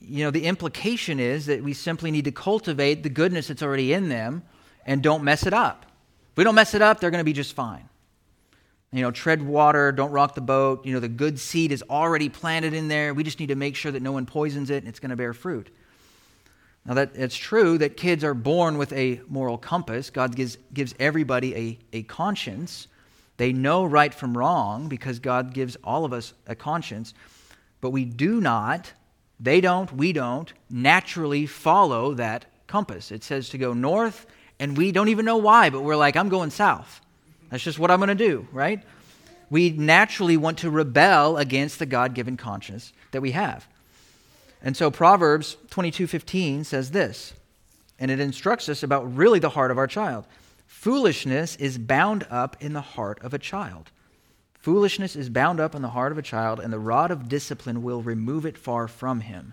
You 0.00 0.24
know, 0.24 0.30
the 0.30 0.46
implication 0.46 1.20
is 1.20 1.46
that 1.46 1.62
we 1.62 1.74
simply 1.74 2.10
need 2.10 2.24
to 2.24 2.32
cultivate 2.32 3.02
the 3.02 3.10
goodness 3.10 3.48
that's 3.48 3.62
already 3.62 3.92
in 3.92 4.08
them 4.08 4.42
and 4.86 5.02
don't 5.02 5.22
mess 5.22 5.46
it 5.46 5.52
up. 5.52 5.86
If 6.32 6.38
we 6.38 6.44
don't 6.44 6.54
mess 6.54 6.74
it 6.74 6.82
up, 6.82 7.00
they're 7.00 7.10
going 7.10 7.20
to 7.20 7.24
be 7.24 7.34
just 7.34 7.54
fine. 7.54 7.89
You 8.92 9.02
know, 9.02 9.12
tread 9.12 9.40
water, 9.40 9.92
don't 9.92 10.10
rock 10.10 10.34
the 10.34 10.40
boat. 10.40 10.84
You 10.84 10.94
know, 10.94 11.00
the 11.00 11.08
good 11.08 11.38
seed 11.38 11.70
is 11.70 11.84
already 11.88 12.28
planted 12.28 12.74
in 12.74 12.88
there. 12.88 13.14
We 13.14 13.22
just 13.22 13.38
need 13.38 13.48
to 13.48 13.54
make 13.54 13.76
sure 13.76 13.92
that 13.92 14.02
no 14.02 14.12
one 14.12 14.26
poisons 14.26 14.68
it 14.68 14.78
and 14.78 14.88
it's 14.88 14.98
going 14.98 15.10
to 15.10 15.16
bear 15.16 15.32
fruit. 15.32 15.70
Now, 16.84 16.94
that, 16.94 17.12
it's 17.14 17.36
true 17.36 17.78
that 17.78 17.96
kids 17.96 18.24
are 18.24 18.34
born 18.34 18.78
with 18.78 18.92
a 18.92 19.20
moral 19.28 19.58
compass. 19.58 20.10
God 20.10 20.34
gives, 20.34 20.56
gives 20.72 20.94
everybody 20.98 21.54
a, 21.54 21.78
a 21.98 22.02
conscience. 22.04 22.88
They 23.36 23.52
know 23.52 23.84
right 23.84 24.12
from 24.12 24.36
wrong 24.36 24.88
because 24.88 25.18
God 25.18 25.54
gives 25.54 25.76
all 25.84 26.04
of 26.04 26.12
us 26.12 26.32
a 26.46 26.54
conscience. 26.54 27.14
But 27.80 27.90
we 27.90 28.04
do 28.04 28.40
not, 28.40 28.92
they 29.38 29.60
don't, 29.60 29.92
we 29.92 30.12
don't, 30.12 30.52
naturally 30.68 31.46
follow 31.46 32.14
that 32.14 32.46
compass. 32.66 33.12
It 33.12 33.22
says 33.22 33.50
to 33.50 33.58
go 33.58 33.72
north, 33.72 34.26
and 34.58 34.76
we 34.76 34.90
don't 34.90 35.08
even 35.08 35.24
know 35.24 35.36
why, 35.36 35.70
but 35.70 35.82
we're 35.82 35.96
like, 35.96 36.16
I'm 36.16 36.28
going 36.28 36.50
south. 36.50 37.00
That's 37.50 37.62
just 37.62 37.78
what 37.78 37.90
I'm 37.90 37.98
going 37.98 38.08
to 38.08 38.14
do, 38.14 38.46
right? 38.52 38.82
We 39.50 39.70
naturally 39.70 40.36
want 40.36 40.58
to 40.58 40.70
rebel 40.70 41.36
against 41.36 41.78
the 41.78 41.86
God 41.86 42.14
given 42.14 42.36
conscience 42.36 42.92
that 43.10 43.20
we 43.20 43.32
have. 43.32 43.66
And 44.62 44.76
so 44.76 44.90
Proverbs 44.90 45.56
22:15 45.70 46.64
says 46.64 46.90
this, 46.92 47.34
and 47.98 48.10
it 48.10 48.20
instructs 48.20 48.68
us 48.68 48.82
about 48.82 49.16
really 49.16 49.38
the 49.38 49.50
heart 49.50 49.70
of 49.70 49.78
our 49.78 49.86
child. 49.86 50.26
Foolishness 50.66 51.56
is 51.56 51.78
bound 51.78 52.26
up 52.30 52.56
in 52.60 52.72
the 52.72 52.80
heart 52.80 53.22
of 53.22 53.34
a 53.34 53.38
child. 53.38 53.90
Foolishness 54.60 55.16
is 55.16 55.28
bound 55.28 55.58
up 55.58 55.74
in 55.74 55.82
the 55.82 55.88
heart 55.88 56.12
of 56.12 56.18
a 56.18 56.22
child, 56.22 56.60
and 56.60 56.72
the 56.72 56.78
rod 56.78 57.10
of 57.10 57.28
discipline 57.28 57.82
will 57.82 58.02
remove 58.02 58.46
it 58.46 58.58
far 58.58 58.86
from 58.86 59.20
him. 59.22 59.52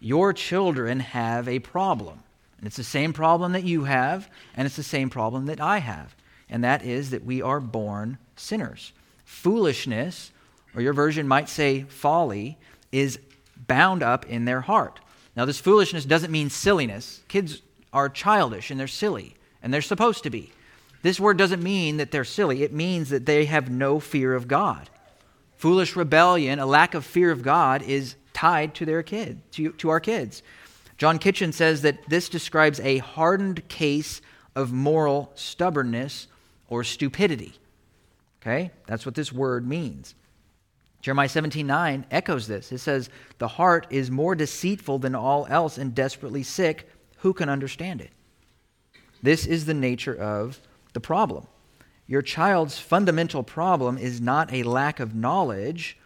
Your 0.00 0.32
children 0.32 1.00
have 1.00 1.46
a 1.46 1.58
problem. 1.58 2.20
And 2.58 2.66
it's 2.66 2.76
the 2.76 2.84
same 2.84 3.12
problem 3.12 3.52
that 3.52 3.64
you 3.64 3.84
have, 3.84 4.30
and 4.54 4.66
it's 4.66 4.76
the 4.76 4.82
same 4.82 5.10
problem 5.10 5.46
that 5.46 5.60
I 5.60 5.78
have. 5.78 6.14
And 6.50 6.64
that 6.64 6.84
is 6.84 7.10
that 7.10 7.24
we 7.24 7.40
are 7.40 7.60
born 7.60 8.18
sinners. 8.36 8.92
Foolishness, 9.24 10.32
or 10.74 10.82
your 10.82 10.92
version 10.92 11.26
might 11.28 11.48
say 11.48 11.82
folly, 11.82 12.58
is 12.92 13.18
bound 13.56 14.02
up 14.02 14.26
in 14.26 14.44
their 14.44 14.60
heart. 14.60 15.00
Now, 15.36 15.44
this 15.44 15.60
foolishness 15.60 16.04
doesn't 16.04 16.32
mean 16.32 16.50
silliness. 16.50 17.22
Kids 17.28 17.62
are 17.92 18.08
childish 18.08 18.70
and 18.70 18.78
they're 18.78 18.88
silly, 18.88 19.36
and 19.62 19.72
they're 19.72 19.80
supposed 19.80 20.24
to 20.24 20.30
be. 20.30 20.52
This 21.02 21.20
word 21.20 21.38
doesn't 21.38 21.62
mean 21.62 21.96
that 21.96 22.10
they're 22.10 22.24
silly, 22.24 22.62
it 22.62 22.72
means 22.72 23.08
that 23.10 23.26
they 23.26 23.46
have 23.46 23.70
no 23.70 24.00
fear 24.00 24.34
of 24.34 24.48
God. 24.48 24.90
Foolish 25.56 25.96
rebellion, 25.96 26.58
a 26.58 26.66
lack 26.66 26.94
of 26.94 27.06
fear 27.06 27.30
of 27.30 27.42
God, 27.42 27.82
is 27.82 28.16
tied 28.32 28.74
to 28.74 28.84
their 28.84 29.02
kid, 29.02 29.40
to, 29.52 29.72
to 29.72 29.88
our 29.88 30.00
kids. 30.00 30.42
John 30.98 31.18
Kitchen 31.18 31.52
says 31.52 31.82
that 31.82 32.08
this 32.08 32.28
describes 32.28 32.80
a 32.80 32.98
hardened 32.98 33.66
case 33.68 34.20
of 34.54 34.72
moral 34.72 35.32
stubbornness 35.34 36.26
or 36.70 36.82
stupidity. 36.82 37.52
Okay? 38.40 38.70
That's 38.86 39.04
what 39.04 39.14
this 39.14 39.30
word 39.30 39.68
means. 39.68 40.14
Jeremiah 41.02 41.28
17 41.28 41.66
9 41.66 42.06
echoes 42.10 42.46
this. 42.46 42.72
It 42.72 42.78
says, 42.78 43.10
The 43.38 43.48
heart 43.48 43.86
is 43.90 44.10
more 44.10 44.34
deceitful 44.34 44.98
than 44.98 45.14
all 45.14 45.46
else 45.50 45.76
and 45.76 45.94
desperately 45.94 46.42
sick. 46.42 46.88
Who 47.18 47.34
can 47.34 47.48
understand 47.48 48.00
it? 48.00 48.10
This 49.22 49.46
is 49.46 49.66
the 49.66 49.74
nature 49.74 50.14
of 50.14 50.60
the 50.94 51.00
problem. 51.00 51.46
Your 52.06 52.22
child's 52.22 52.78
fundamental 52.78 53.42
problem 53.42 53.96
is 53.96 54.20
not 54.20 54.52
a 54.52 54.62
lack 54.62 55.00
of 55.00 55.14
knowledge. 55.14 55.96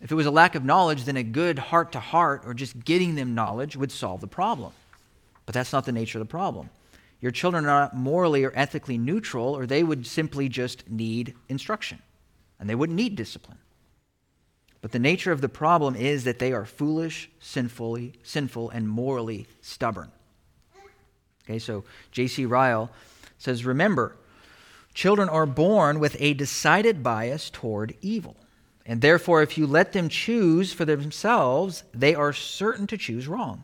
If 0.00 0.10
it 0.10 0.14
was 0.14 0.26
a 0.26 0.30
lack 0.30 0.54
of 0.54 0.64
knowledge, 0.64 1.04
then 1.04 1.16
a 1.16 1.22
good 1.22 1.58
heart 1.58 1.92
to 1.92 2.00
heart 2.00 2.42
or 2.44 2.54
just 2.54 2.84
getting 2.84 3.14
them 3.14 3.34
knowledge 3.34 3.76
would 3.76 3.92
solve 3.92 4.20
the 4.20 4.26
problem. 4.26 4.72
But 5.46 5.54
that's 5.54 5.72
not 5.72 5.84
the 5.84 5.92
nature 5.92 6.18
of 6.18 6.26
the 6.26 6.30
problem. 6.30 6.70
Your 7.22 7.30
children 7.30 7.64
are 7.64 7.68
not 7.68 7.96
morally 7.96 8.44
or 8.44 8.52
ethically 8.54 8.98
neutral, 8.98 9.56
or 9.56 9.64
they 9.64 9.84
would 9.84 10.06
simply 10.06 10.48
just 10.48 10.90
need 10.90 11.34
instruction, 11.48 12.02
and 12.58 12.68
they 12.68 12.74
wouldn't 12.74 12.96
need 12.96 13.14
discipline. 13.14 13.58
But 14.80 14.90
the 14.90 14.98
nature 14.98 15.30
of 15.30 15.40
the 15.40 15.48
problem 15.48 15.94
is 15.94 16.24
that 16.24 16.40
they 16.40 16.52
are 16.52 16.64
foolish, 16.64 17.30
sinfully, 17.38 18.14
sinful, 18.24 18.70
and 18.70 18.88
morally 18.88 19.46
stubborn. 19.60 20.10
Okay, 21.44 21.60
so 21.60 21.84
J.C. 22.10 22.44
Ryle 22.44 22.90
says, 23.38 23.64
Remember, 23.64 24.16
children 24.92 25.28
are 25.28 25.46
born 25.46 26.00
with 26.00 26.16
a 26.18 26.34
decided 26.34 27.04
bias 27.04 27.50
toward 27.50 27.94
evil. 28.00 28.36
And 28.84 29.00
therefore, 29.00 29.42
if 29.42 29.56
you 29.56 29.68
let 29.68 29.92
them 29.92 30.08
choose 30.08 30.72
for 30.72 30.84
themselves, 30.84 31.84
they 31.94 32.16
are 32.16 32.32
certain 32.32 32.88
to 32.88 32.98
choose 32.98 33.28
wrong. 33.28 33.62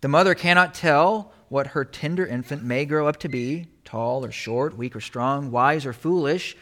The 0.00 0.08
mother 0.08 0.34
cannot 0.34 0.74
tell 0.74 1.32
what 1.48 1.68
her 1.68 1.84
tender 1.84 2.26
infant 2.26 2.62
may 2.62 2.84
grow 2.84 3.06
up 3.06 3.18
to 3.18 3.28
be 3.28 3.66
tall 3.84 4.24
or 4.24 4.32
short, 4.32 4.76
weak 4.76 4.96
or 4.96 5.00
strong, 5.00 5.50
wise 5.50 5.84
or 5.84 5.92
foolish 5.92 6.56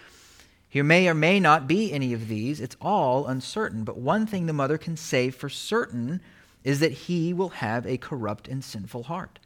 he 0.72 0.80
may 0.80 1.06
or 1.06 1.12
may 1.12 1.38
not 1.38 1.68
be 1.68 1.92
any 1.92 2.14
of 2.14 2.28
these. 2.28 2.58
It's 2.58 2.78
all 2.80 3.26
uncertain. 3.26 3.84
But 3.84 3.98
one 3.98 4.26
thing 4.26 4.46
the 4.46 4.54
mother 4.54 4.78
can 4.78 4.96
say 4.96 5.28
for 5.28 5.50
certain 5.50 6.22
is 6.64 6.80
that 6.80 6.92
he 6.92 7.34
will 7.34 7.50
have 7.50 7.84
a 7.84 7.98
corrupt 7.98 8.48
and 8.48 8.64
sinful 8.64 9.02
heart. 9.02 9.38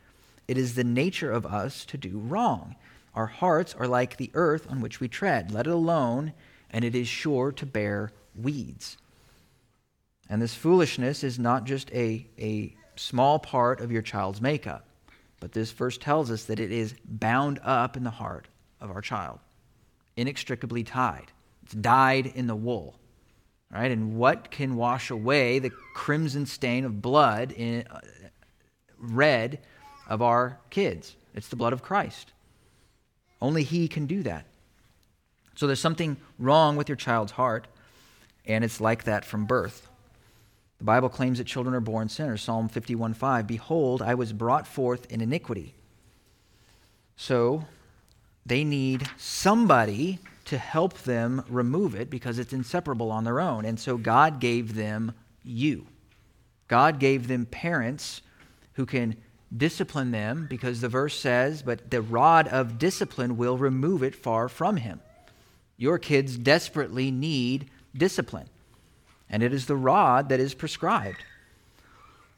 It 0.47 0.57
is 0.57 0.77
the 0.77 0.85
nature 0.85 1.33
of 1.33 1.45
us 1.45 1.85
to 1.87 1.99
do 1.99 2.17
wrong. 2.17 2.77
Our 3.13 3.27
hearts 3.27 3.75
are 3.75 3.89
like 3.89 4.19
the 4.19 4.31
earth 4.35 4.71
on 4.71 4.81
which 4.81 5.01
we 5.01 5.09
tread. 5.09 5.51
Let 5.51 5.67
it 5.67 5.73
alone, 5.73 6.33
and 6.71 6.85
it 6.85 6.95
is 6.95 7.09
sure 7.09 7.51
to 7.51 7.67
bear 7.67 8.13
weeds. 8.37 8.97
And 10.31 10.41
this 10.41 10.55
foolishness 10.55 11.25
is 11.25 11.41
not 11.41 11.65
just 11.65 11.91
a, 11.91 12.25
a 12.39 12.73
small 12.95 13.41
part 13.41 13.81
of 13.81 13.91
your 13.91 14.03
child's 14.03 14.41
makeup, 14.41 14.86
but 15.41 15.53
this 15.53 15.71
verse 15.71 15.99
tells 15.99 16.31
us 16.31 16.45
that 16.45 16.61
it 16.61 16.73
is 16.73 16.95
bound 17.05 17.61
up 17.63 17.97
in 17.97 18.05
the 18.05 18.11
heart 18.11 18.49
of 18.81 18.91
our 18.91 19.01
child 19.01 19.39
inextricably 20.17 20.83
tied. 20.83 21.31
It's 21.65 21.75
dyed 21.75 22.27
in 22.35 22.47
the 22.47 22.57
wool. 22.57 22.99
Right? 23.71 23.91
And 23.91 24.17
what 24.17 24.51
can 24.51 24.77
wash 24.77 25.11
away 25.11 25.59
the 25.59 25.73
crimson 25.95 26.47
stain 26.47 26.85
of 26.85 27.03
blood 27.03 27.53
in 27.53 27.85
uh, 27.91 28.01
red 28.99 29.59
of 30.09 30.23
our 30.23 30.59
kids? 30.71 31.17
It's 31.35 31.49
the 31.49 31.57
blood 31.57 31.73
of 31.73 31.83
Christ. 31.83 32.33
Only 33.43 33.65
He 33.65 33.89
can 33.89 34.07
do 34.07 34.23
that. 34.23 34.47
So 35.57 35.67
there's 35.67 35.81
something 35.81 36.17
wrong 36.39 36.77
with 36.77 36.89
your 36.89 36.97
child's 36.97 37.33
heart, 37.33 37.67
and 38.45 38.63
it's 38.65 38.81
like 38.81 39.05
that 39.05 39.25
from 39.25 39.47
birth. 39.47 39.86
The 40.79 40.85
Bible 40.85 41.09
claims 41.09 41.39
that 41.39 41.47
children 41.47 41.75
are 41.75 41.81
born 41.81 42.09
sinners. 42.09 42.43
Psalm 42.43 42.69
51:5, 42.69 43.47
Behold, 43.47 44.03
I 44.03 44.15
was 44.15 44.33
brought 44.33 44.67
forth 44.67 45.11
in 45.11 45.21
iniquity. 45.21 45.75
So 47.17 47.65
they 48.45 48.63
need 48.63 49.09
somebody 49.17 50.19
to 50.45 50.59
help 50.59 50.99
them 50.99 51.45
remove 51.49 51.95
it 51.95 52.09
because 52.09 52.39
it's 52.39 52.53
inseparable 52.53 53.11
on 53.11 53.25
their 53.25 53.41
own. 53.41 53.65
And 53.65 53.81
so 53.81 53.97
God 53.97 54.39
gave 54.39 54.75
them 54.75 55.13
you. 55.43 55.87
God 56.69 56.99
gave 56.99 57.27
them 57.27 57.47
parents 57.47 58.23
who 58.75 58.87
can 58.87 59.17
discipline 59.57 60.11
them 60.11 60.47
because 60.49 60.81
the 60.81 60.89
verse 60.89 61.19
says, 61.19 61.63
But 61.63 61.91
the 61.91 62.03
rod 62.03 62.49
of 62.49 62.79
discipline 62.79 63.37
will 63.37 63.57
remove 63.59 64.03
it 64.03 64.15
far 64.15 64.49
from 64.49 64.77
him. 64.77 65.01
Your 65.77 65.99
kids 65.99 66.37
desperately 66.37 67.11
need 67.11 67.71
discipline, 67.95 68.49
and 69.31 69.43
it 69.43 69.53
is 69.53 69.67
the 69.67 69.77
rod 69.77 70.29
that 70.29 70.41
is 70.41 70.55
prescribed. 70.55 71.25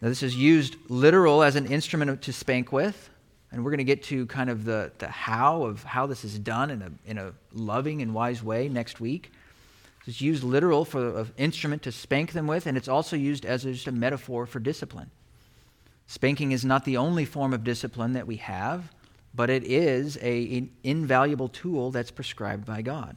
Now, 0.01 0.09
this 0.09 0.23
is 0.23 0.37
used 0.37 0.77
literal 0.89 1.43
as 1.43 1.57
an 1.57 1.67
instrument 1.67 2.23
to 2.23 2.33
spank 2.33 2.73
with, 2.73 3.11
and 3.51 3.65
we're 3.65 3.71
going 3.71 3.79
to 3.79 3.85
get 3.85 4.03
to 4.05 4.27
kind 4.27 4.51
of 4.51 4.65
the, 4.65 4.93
the 4.99 5.09
how 5.09 5.65
of 5.65 5.83
how 5.83 6.07
this 6.07 6.25
is 6.25 6.39
done 6.39 6.71
in 6.71 6.83
a, 6.83 6.91
in 7.07 7.19
a 7.19 7.33
loving 7.53 8.03
and 8.03 8.15
wise 8.15 8.43
way 8.43 8.69
next 8.69 9.01
week. 9.01 9.33
It's 10.07 10.21
used 10.21 10.43
literal 10.43 10.85
for 10.85 11.21
an 11.21 11.33
instrument 11.37 11.83
to 11.83 11.93
spank 11.93 12.33
them 12.33 12.47
with, 12.47 12.67
and 12.67 12.79
it's 12.79 12.89
also 12.89 13.17
used 13.17 13.45
as 13.45 13.65
just 13.65 13.87
a 13.89 13.93
metaphor 13.93 14.47
for 14.47 14.59
discipline. 14.59 15.11
Spanking 16.07 16.53
is 16.53 16.65
not 16.65 16.87
the 16.87 16.97
only 16.97 17.27
form 17.27 17.53
of 17.53 17.65
discipline 17.65 18.15
that 18.15 18.27
we 18.27 18.37
have, 18.37 18.91
but 19.35 19.51
it 19.51 19.65
is 19.65 20.17
a, 20.23 20.57
an 20.57 20.71
invaluable 20.83 21.49
tool 21.49 21.91
that's 21.91 22.11
prescribed 22.11 22.65
by 22.65 22.81
God. 22.81 23.17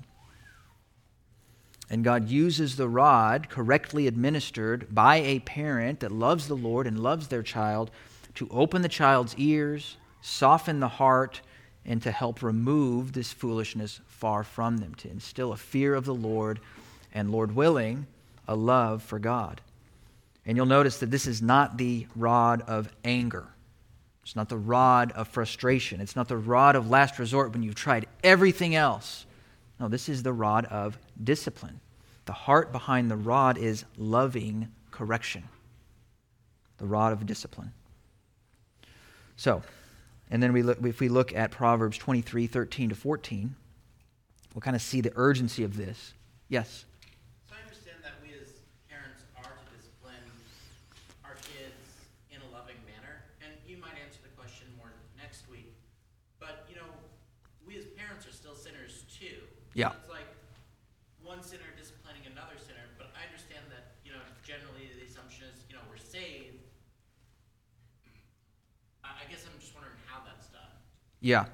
And 1.92 2.06
God 2.06 2.30
uses 2.30 2.78
the 2.78 2.88
rod, 2.88 3.50
correctly 3.50 4.08
administered 4.08 4.96
by 4.96 5.18
a 5.18 5.40
parent 5.40 6.00
that 6.00 6.12
loves 6.12 6.48
the 6.48 6.56
Lord 6.56 6.88
and 6.88 6.98
loves 6.98 7.28
their 7.28 7.44
child, 7.44 7.92
to 8.36 8.48
open 8.50 8.82
the 8.82 8.88
child's 8.88 9.36
ears, 9.36 9.98
soften 10.22 10.80
the 10.80 10.88
heart, 10.88 11.42
and 11.86 12.02
to 12.02 12.12
help 12.12 12.42
remove 12.42 13.12
this 13.12 13.34
foolishness 13.34 14.00
far 14.08 14.46
from 14.46 14.78
them, 14.78 14.96
to 14.96 15.10
instill 15.10 15.52
a 15.52 15.58
fear 15.58 15.94
of 15.94 16.06
the 16.06 16.16
Lord 16.16 16.62
and, 17.14 17.30
Lord 17.30 17.56
willing, 17.56 18.08
a 18.48 18.56
love 18.56 19.04
for 19.04 19.20
God. 19.20 19.60
And 20.46 20.56
you'll 20.56 20.66
notice 20.68 21.00
that 21.00 21.12
this 21.12 21.28
is 21.28 21.42
not 21.42 21.78
the 21.78 22.08
rod 22.16 22.62
of 22.68 22.88
anger. 23.04 23.48
It's 24.24 24.38
not 24.38 24.48
the 24.48 24.58
rod 24.58 25.12
of 25.12 25.28
frustration. 25.28 26.00
It's 26.00 26.16
not 26.16 26.30
the 26.30 26.38
rod 26.38 26.78
of 26.78 26.90
last 26.90 27.20
resort 27.20 27.52
when 27.52 27.64
you've 27.64 27.76
tried 27.76 28.08
everything 28.24 28.76
else. 28.76 29.26
No, 29.78 29.88
this 29.88 30.08
is 30.10 30.22
the 30.22 30.32
rod 30.32 30.66
of 30.66 30.96
discipline, 31.24 31.80
the 32.26 32.32
The 32.32 32.34
heart 32.34 32.72
behind 32.72 33.12
the 33.12 33.18
rod 33.18 33.58
is 33.58 33.84
loving 33.98 34.72
correction, 34.92 35.44
the 36.78 36.86
rod 36.86 37.14
of 37.14 37.26
discipline. 37.26 37.74
So, 39.36 39.64
and 40.30 40.42
then 40.42 40.54
we 40.54 40.62
look, 40.62 40.78
if 40.86 41.00
we 41.00 41.10
look 41.10 41.34
at 41.36 41.52
Proverbs 41.52 41.98
23 41.98 42.48
13 42.48 42.90
to 42.90 42.96
14, 42.96 43.56
we'll 44.54 44.62
kind 44.62 44.76
of 44.76 44.82
see 44.82 45.02
the 45.02 45.12
urgency 45.16 45.64
of 45.64 45.76
this. 45.76 46.14
Yes? 46.48 46.86
Yeah. 59.74 59.96
It's 60.04 60.12
like 60.12 60.28
one 61.24 61.40
sinner 61.40 61.72
disciplining 61.80 62.28
another 62.28 62.60
sinner, 62.60 62.92
but 63.00 63.16
I 63.16 63.24
understand 63.24 63.64
that, 63.72 63.96
you 64.04 64.12
know, 64.12 64.20
generally 64.44 64.92
the 65.00 65.08
assumption 65.08 65.48
is, 65.48 65.64
you 65.72 65.80
know, 65.80 65.84
we're 65.88 66.02
saved. 66.02 66.60
I, 69.04 69.24
guess 69.32 69.48
I'm 69.48 69.56
just 69.60 69.72
wondering 69.72 69.96
how 70.12 70.20
that's 70.28 70.52
done. 70.52 70.76
Yeah. 71.22 71.46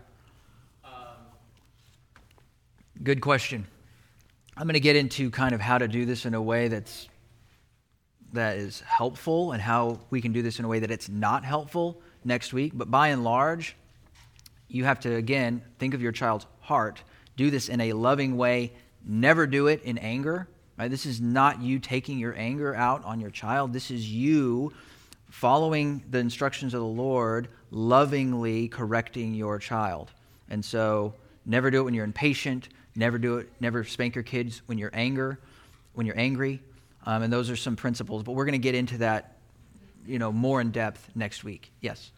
Um, 0.86 0.92
Good 3.04 3.20
question. 3.20 3.68
I'm 4.56 4.64
going 4.64 4.74
to 4.74 4.80
get 4.80 4.96
into 4.96 5.30
kind 5.30 5.54
of 5.54 5.60
how 5.60 5.78
to 5.78 5.90
do 5.90 6.06
this 6.06 6.26
in 6.26 6.34
a 6.34 6.42
way 6.42 6.70
that's 6.70 7.10
that 8.34 8.58
is 8.58 8.82
helpful 8.82 9.52
and 9.52 9.62
how 9.62 10.00
we 10.10 10.22
can 10.22 10.32
do 10.32 10.42
this 10.42 10.60
in 10.60 10.66
a 10.66 10.68
way 10.68 10.80
that 10.80 10.92
it's 10.92 11.10
not 11.10 11.44
helpful 11.44 12.02
next 12.24 12.54
week. 12.54 12.72
But 12.76 12.90
by 12.90 13.10
and 13.10 13.24
large, 13.24 13.76
you 14.68 14.86
have 14.86 15.02
to 15.02 15.16
again 15.16 15.62
think 15.80 15.94
of 15.94 16.02
your 16.02 16.12
child's 16.14 16.46
heart 16.62 17.04
do 17.36 17.52
this 17.52 17.68
in 17.70 17.82
a 17.82 17.94
loving 17.94 18.38
way. 18.38 18.74
Never 19.06 19.48
do 19.48 19.68
it 19.68 19.84
in 19.84 19.98
anger. 19.98 20.48
Right? 20.78 20.90
This 20.90 21.06
is 21.06 21.20
not 21.20 21.62
you 21.62 21.80
taking 21.80 22.20
your 22.20 22.36
anger 22.38 22.74
out 22.74 23.04
on 23.04 23.20
your 23.20 23.32
child. 23.32 23.74
This 23.74 23.92
is 23.92 24.10
you 24.10 24.72
following 25.30 26.04
the 26.10 26.20
instructions 26.20 26.74
of 26.74 26.82
the 26.82 26.88
Lord, 26.88 27.50
lovingly 27.72 28.68
correcting 28.68 29.34
your 29.34 29.60
child. 29.60 30.12
And 30.50 30.64
so, 30.64 31.14
never 31.46 31.70
do 31.70 31.82
it 31.82 31.84
when 31.84 31.94
you're 31.94 32.06
impatient. 32.06 32.70
Never 32.96 33.18
do 33.18 33.38
it. 33.38 33.50
Never 33.60 33.84
spank 33.84 34.16
your 34.16 34.24
kids 34.24 34.62
when 34.66 34.78
you're 34.78 34.92
anger, 34.94 35.40
when 35.94 36.06
you're 36.06 36.18
angry. 36.18 36.62
Um, 37.06 37.24
and 37.24 37.32
those 37.32 37.50
are 37.50 37.56
some 37.56 37.76
principles. 37.76 38.24
But 38.24 38.34
we're 38.34 38.46
going 38.46 38.54
to 38.54 38.58
get 38.60 38.76
into 38.76 38.98
that, 39.00 39.38
you 40.06 40.20
know, 40.20 40.32
more 40.32 40.62
in 40.62 40.72
depth 40.72 41.10
next 41.16 41.44
week. 41.44 41.72
Yes. 41.80 42.12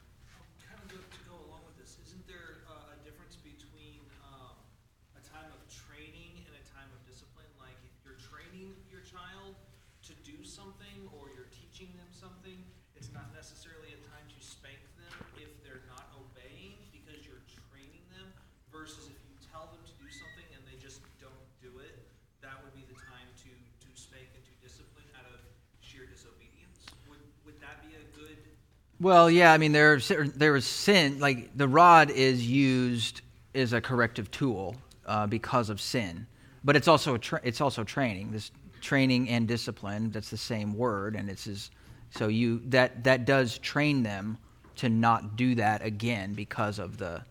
Well, 29.01 29.31
yeah, 29.31 29.53
I 29.53 29.57
mean, 29.57 29.71
there's 29.71 30.09
there 30.09 30.55
is 30.55 30.65
sin. 30.65 31.19
Like 31.19 31.57
the 31.57 31.67
rod 31.67 32.11
is 32.11 32.45
used 32.45 33.21
as 33.55 33.71
a 33.71 33.79
corrective 33.79 34.29
tool 34.29 34.75
uh, 35.05 35.25
because 35.25 35.69
of 35.69 35.79
sin, 35.79 36.27
but 36.63 36.75
it's 36.75 36.87
also 36.87 37.15
tra- 37.15 37.39
it's 37.43 37.61
also 37.61 37.85
training. 37.85 38.31
This 38.31 38.51
training 38.81 39.29
and 39.29 39.47
discipline. 39.47 40.11
That's 40.11 40.29
the 40.29 40.37
same 40.37 40.73
word, 40.73 41.15
and 41.15 41.29
it's 41.29 41.47
is 41.47 41.71
so 42.11 42.27
you 42.27 42.61
that 42.65 43.05
that 43.05 43.25
does 43.25 43.57
train 43.57 44.03
them 44.03 44.37
to 44.77 44.89
not 44.89 45.37
do 45.37 45.55
that 45.55 45.83
again 45.83 46.33
because 46.33 46.77
of 46.77 46.97
the 46.97 47.21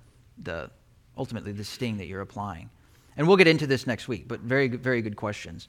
the 0.42 0.70
ultimately 1.18 1.52
the 1.52 1.64
sting 1.64 1.98
that 1.98 2.06
you're 2.06 2.22
applying. 2.22 2.70
And 3.16 3.26
we'll 3.26 3.36
get 3.36 3.48
into 3.48 3.66
this 3.66 3.86
next 3.86 4.08
week, 4.08 4.26
but 4.26 4.40
very 4.40 4.68
very 4.68 5.02
good 5.02 5.16
questions. 5.16 5.68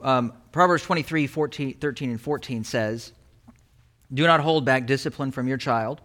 Um, 0.00 0.32
Proverbs 0.52 0.82
23, 0.82 1.26
14, 1.26 1.74
13, 1.78 2.10
and 2.10 2.20
14 2.20 2.64
says. 2.64 3.12
Do 4.12 4.26
not 4.26 4.40
hold 4.40 4.64
back 4.64 4.86
discipline 4.86 5.32
from 5.32 5.48
your 5.48 5.58
child. 5.58 6.00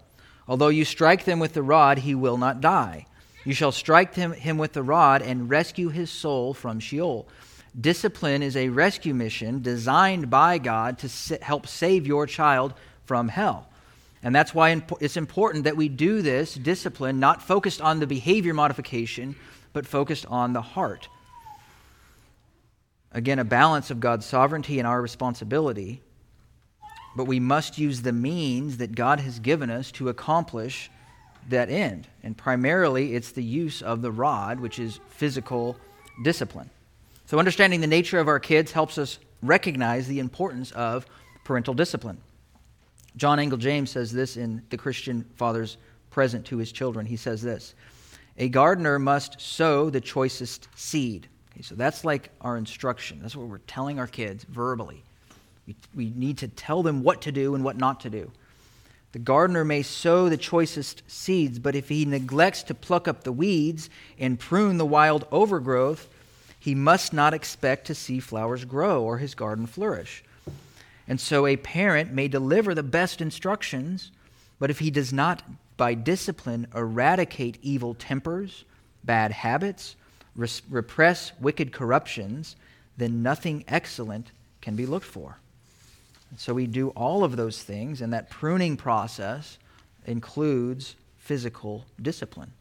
Although 0.48 0.70
you 0.70 0.86
strike 0.86 1.26
them 1.26 1.40
with 1.40 1.54
the 1.54 1.64
rod, 1.64 2.00
he 2.00 2.16
will 2.16 2.38
not 2.38 2.62
die. 2.62 3.06
You 3.46 3.54
shall 3.54 3.72
strike 3.72 4.16
him, 4.16 4.34
him 4.34 4.58
with 4.58 4.74
the 4.74 4.84
rod 4.84 5.22
and 5.22 5.50
rescue 5.50 5.90
his 5.90 6.10
soul 6.10 6.54
from 6.54 6.80
Sheol. 6.80 7.28
Discipline 7.80 8.44
is 8.44 8.58
a 8.58 8.70
rescue 8.70 9.14
mission 9.14 9.62
designed 9.62 10.30
by 10.30 10.58
God 10.58 11.00
to 11.00 11.38
help 11.42 11.68
save 11.68 12.06
your 12.06 12.28
child 12.28 12.74
from 13.06 13.30
hell. 13.30 13.68
And 14.24 14.36
that's 14.36 14.54
why 14.54 14.84
it's 15.00 15.18
important 15.18 15.64
that 15.64 15.78
we 15.78 15.90
do 15.90 16.22
this 16.22 16.54
discipline 16.54 17.20
not 17.20 17.42
focused 17.42 17.82
on 17.82 18.00
the 18.00 18.08
behavior 18.08 18.54
modification, 18.54 19.36
but 19.74 19.88
focused 19.88 20.26
on 20.28 20.54
the 20.54 20.62
heart. 20.62 21.08
Again, 23.12 23.40
a 23.40 23.44
balance 23.44 23.90
of 23.90 24.00
God's 24.00 24.26
sovereignty 24.26 24.80
and 24.80 24.88
our 24.88 25.02
responsibility 25.02 26.02
but 27.16 27.26
we 27.26 27.40
must 27.40 27.78
use 27.78 28.02
the 28.02 28.14
means 28.14 28.78
that 28.78 28.96
God 28.96 29.20
has 29.20 29.40
given 29.40 29.70
us 29.70 29.92
to 29.94 30.10
accomplish 30.10 30.90
that 31.50 31.70
end. 31.70 32.08
And 32.24 32.38
primarily, 32.38 33.16
it's 33.16 33.32
the 33.32 33.44
use 33.44 33.82
of 33.82 34.02
the 34.02 34.12
rod, 34.12 34.60
which 34.60 34.80
is 34.80 35.00
physical 35.10 35.78
discipline. 36.24 36.70
So, 37.26 37.40
understanding 37.40 37.82
the 37.82 37.88
nature 37.88 38.20
of 38.20 38.28
our 38.28 38.40
kids 38.40 38.72
helps 38.72 38.98
us 38.98 39.20
recognize 39.42 40.08
the 40.08 40.20
importance 40.20 40.72
of 40.72 41.06
parental 41.44 41.74
discipline. 41.74 42.20
John 43.18 43.40
Angell-James 43.40 43.90
says 43.90 44.12
this 44.12 44.38
in 44.38 44.62
The 44.70 44.78
Christian 44.78 45.26
Father's 45.36 45.78
Present 46.12 46.46
to 46.48 46.58
His 46.58 46.72
Children. 46.72 47.06
He 47.06 47.18
says 47.18 47.42
this 47.42 47.74
A 48.38 48.50
gardener 48.50 49.00
must 49.00 49.42
sow 49.42 49.90
the 49.90 50.02
choicest 50.02 50.68
seed. 50.76 51.28
Okay, 51.52 51.62
so 51.62 51.76
that's 51.76 52.06
like 52.06 52.30
our 52.42 52.58
instruction. 52.58 53.20
That's 53.22 53.36
what 53.36 53.48
we're 53.48 53.58
telling 53.60 54.00
our 54.00 54.08
kids 54.08 54.46
verbally. 54.46 55.04
We, 55.68 55.76
we 55.96 56.14
need 56.16 56.38
to 56.40 56.48
tell 56.48 56.84
them 56.84 57.04
what 57.04 57.22
to 57.22 57.32
do 57.32 57.56
and 57.56 57.64
what 57.64 57.78
not 57.78 58.00
to 58.02 58.10
do. 58.10 58.32
The 59.12 59.20
gardener 59.20 59.66
may 59.66 59.82
sow 59.82 60.30
the 60.30 60.38
choicest 60.38 61.04
seeds, 61.08 61.60
but 61.60 61.76
if 61.76 61.90
he 61.90 62.06
neglects 62.06 62.64
to 62.64 62.74
pluck 62.74 63.08
up 63.08 63.24
the 63.24 63.32
weeds 63.32 63.90
and 64.18 64.40
prune 64.40 64.78
the 64.78 64.86
wild 64.86 65.28
overgrowth, 65.32 66.08
he 66.60 66.76
must 66.76 67.12
not 67.12 67.34
expect 67.34 67.88
to 67.88 67.96
see 67.96 68.20
flowers 68.20 68.64
grow 68.64 69.04
or 69.04 69.18
his 69.18 69.36
garden 69.36 69.66
flourish. 69.66 70.24
And 71.08 71.20
so 71.20 71.46
a 71.46 71.58
parent 71.58 72.14
may 72.14 72.28
deliver 72.30 72.74
the 72.74 72.84
best 72.84 73.20
instructions, 73.20 74.12
but 74.60 74.70
if 74.70 74.80
he 74.80 74.92
does 74.92 75.12
not, 75.12 75.44
by 75.76 75.94
discipline, 75.94 76.68
eradicate 76.74 77.58
evil 77.62 77.96
tempers, 77.96 78.64
bad 79.04 79.32
habits, 79.32 79.96
res- 80.36 80.62
repress 80.70 81.34
wicked 81.42 81.74
corruptions, 81.74 82.56
then 82.96 83.24
nothing 83.24 83.66
excellent 83.68 84.32
can 84.62 84.76
be 84.76 84.86
looked 84.86 85.06
for. 85.06 85.41
So 86.38 86.54
we 86.54 86.68
do 86.68 86.90
all 86.90 87.24
of 87.24 87.36
those 87.36 87.62
things, 87.62 88.02
and 88.02 88.14
that 88.14 88.30
pruning 88.30 88.78
process 88.78 89.58
includes 90.06 90.96
physical 91.18 91.86
discipline. 92.02 92.52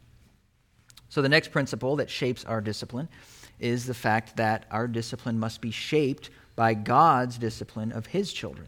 So 1.09 1.21
the 1.21 1.29
next 1.29 1.51
principle 1.51 1.95
that 1.97 2.09
shapes 2.09 2.45
our 2.45 2.61
discipline 2.61 3.09
is 3.59 3.85
the 3.85 3.93
fact 3.93 4.37
that 4.37 4.65
our 4.71 4.87
discipline 4.87 5.39
must 5.39 5.61
be 5.61 5.71
shaped 5.71 6.29
by 6.55 6.73
God's 6.73 7.37
discipline 7.37 7.91
of 7.91 8.07
his 8.07 8.33
children. 8.33 8.67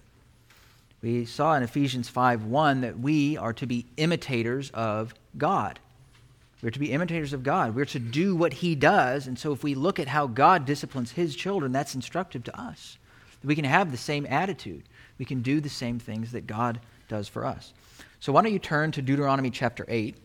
We 1.02 1.26
saw 1.26 1.56
in 1.56 1.64
Ephesians 1.64 2.08
5 2.10 2.46
1 2.46 2.82
that 2.82 3.00
we 3.00 3.38
are 3.38 3.54
to 3.54 3.66
be 3.66 3.86
imitators 3.98 4.72
of 4.72 5.14
God. 5.38 5.80
We're 6.62 6.70
to 6.70 6.80
be 6.80 6.94
imitators 6.94 7.34
of 7.34 7.44
God. 7.44 7.76
We're 7.76 7.84
to 7.86 8.00
do 8.00 8.38
what 8.38 8.54
he 8.54 8.74
does. 8.74 9.28
And 9.28 9.38
so 9.38 9.52
if 9.52 9.64
we 9.64 9.76
look 9.76 10.00
at 10.00 10.08
how 10.08 10.28
God 10.28 10.66
disciplines 10.66 11.12
his 11.12 11.36
children, 11.36 11.74
that's 11.74 11.94
instructive 11.94 12.46
to 12.46 12.58
us. 12.58 12.98
We 13.44 13.56
can 13.56 13.66
have 13.66 13.92
the 13.92 13.98
same 13.98 14.26
attitude 14.30 14.84
we 15.18 15.26
can 15.26 15.42
do 15.42 15.60
the 15.60 15.70
same 15.70 16.00
things 16.00 16.32
that 16.32 16.48
God 16.48 16.80
does 17.08 17.28
for 17.28 17.46
us. 17.46 17.74
So 18.20 18.32
why 18.32 18.42
don't 18.42 18.54
you 18.54 18.60
turn 18.60 18.92
to 18.94 19.02
Deuteronomy 19.02 19.50
chapter 19.50 19.86
8? 19.88 20.16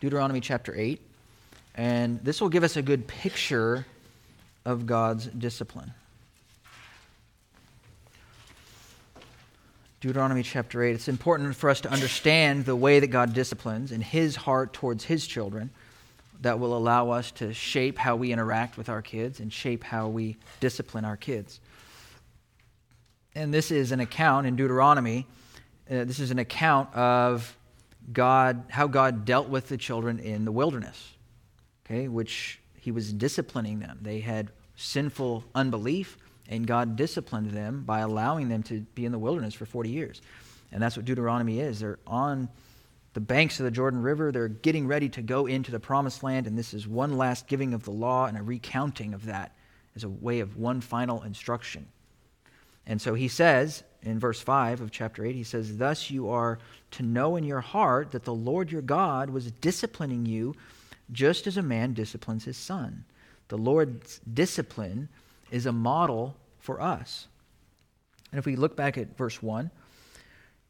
Deuteronomy 0.00 0.40
chapter 0.40 0.74
8. 0.76 1.00
And 1.76 2.20
this 2.24 2.40
will 2.40 2.48
give 2.48 2.64
us 2.64 2.76
a 2.76 2.82
good 2.82 3.06
picture 3.06 3.86
of 4.64 4.86
God's 4.86 5.26
discipline. 5.26 5.92
Deuteronomy 10.00 10.42
chapter 10.42 10.82
8. 10.82 10.94
It's 10.94 11.08
important 11.08 11.56
for 11.56 11.70
us 11.70 11.80
to 11.82 11.90
understand 11.90 12.64
the 12.64 12.76
way 12.76 13.00
that 13.00 13.08
God 13.08 13.32
disciplines 13.32 13.92
and 13.92 14.02
his 14.02 14.36
heart 14.36 14.72
towards 14.72 15.04
his 15.04 15.26
children 15.26 15.70
that 16.42 16.58
will 16.58 16.76
allow 16.76 17.10
us 17.10 17.30
to 17.32 17.54
shape 17.54 17.96
how 17.98 18.16
we 18.16 18.32
interact 18.32 18.76
with 18.76 18.88
our 18.88 19.00
kids 19.00 19.40
and 19.40 19.52
shape 19.52 19.82
how 19.82 20.08
we 20.08 20.36
discipline 20.60 21.04
our 21.04 21.16
kids 21.16 21.60
and 23.36 23.52
this 23.52 23.70
is 23.70 23.92
an 23.92 24.00
account 24.00 24.46
in 24.46 24.56
Deuteronomy. 24.56 25.26
Uh, 25.88 26.04
this 26.04 26.18
is 26.18 26.30
an 26.30 26.38
account 26.38 26.92
of 26.94 27.56
God, 28.12 28.64
how 28.70 28.86
God 28.86 29.26
dealt 29.26 29.48
with 29.48 29.68
the 29.68 29.76
children 29.76 30.18
in 30.18 30.46
the 30.46 30.52
wilderness, 30.52 31.12
okay, 31.84 32.08
which 32.08 32.58
he 32.80 32.90
was 32.90 33.12
disciplining 33.12 33.78
them. 33.78 33.98
They 34.00 34.20
had 34.20 34.50
sinful 34.74 35.44
unbelief, 35.54 36.16
and 36.48 36.66
God 36.66 36.96
disciplined 36.96 37.50
them 37.50 37.82
by 37.84 38.00
allowing 38.00 38.48
them 38.48 38.62
to 38.64 38.80
be 38.94 39.04
in 39.04 39.12
the 39.12 39.18
wilderness 39.18 39.52
for 39.52 39.66
40 39.66 39.90
years. 39.90 40.22
And 40.72 40.82
that's 40.82 40.96
what 40.96 41.04
Deuteronomy 41.04 41.60
is. 41.60 41.80
They're 41.80 41.98
on 42.06 42.48
the 43.12 43.20
banks 43.20 43.60
of 43.60 43.64
the 43.64 43.70
Jordan 43.70 44.00
River. 44.00 44.32
They're 44.32 44.48
getting 44.48 44.86
ready 44.86 45.10
to 45.10 45.20
go 45.20 45.44
into 45.46 45.70
the 45.70 45.80
promised 45.80 46.22
land, 46.22 46.46
and 46.46 46.56
this 46.56 46.72
is 46.72 46.88
one 46.88 47.18
last 47.18 47.48
giving 47.48 47.74
of 47.74 47.84
the 47.84 47.90
law 47.90 48.26
and 48.26 48.38
a 48.38 48.42
recounting 48.42 49.12
of 49.12 49.26
that 49.26 49.54
as 49.94 50.04
a 50.04 50.08
way 50.08 50.40
of 50.40 50.56
one 50.56 50.80
final 50.80 51.22
instruction. 51.22 51.86
And 52.86 53.00
so 53.00 53.14
he 53.14 53.28
says 53.28 53.82
in 54.02 54.18
verse 54.20 54.40
5 54.40 54.80
of 54.80 54.90
chapter 54.90 55.24
8, 55.24 55.34
he 55.34 55.42
says, 55.42 55.78
Thus 55.78 56.10
you 56.10 56.28
are 56.28 56.58
to 56.92 57.02
know 57.02 57.36
in 57.36 57.44
your 57.44 57.60
heart 57.60 58.12
that 58.12 58.24
the 58.24 58.34
Lord 58.34 58.70
your 58.70 58.82
God 58.82 59.30
was 59.30 59.50
disciplining 59.50 60.26
you 60.26 60.54
just 61.12 61.46
as 61.46 61.56
a 61.56 61.62
man 61.62 61.92
disciplines 61.92 62.44
his 62.44 62.56
son. 62.56 63.04
The 63.48 63.58
Lord's 63.58 64.20
discipline 64.32 65.08
is 65.50 65.66
a 65.66 65.72
model 65.72 66.36
for 66.58 66.80
us. 66.80 67.28
And 68.32 68.38
if 68.38 68.46
we 68.46 68.56
look 68.56 68.76
back 68.76 68.98
at 68.98 69.16
verse 69.16 69.42
1, 69.42 69.70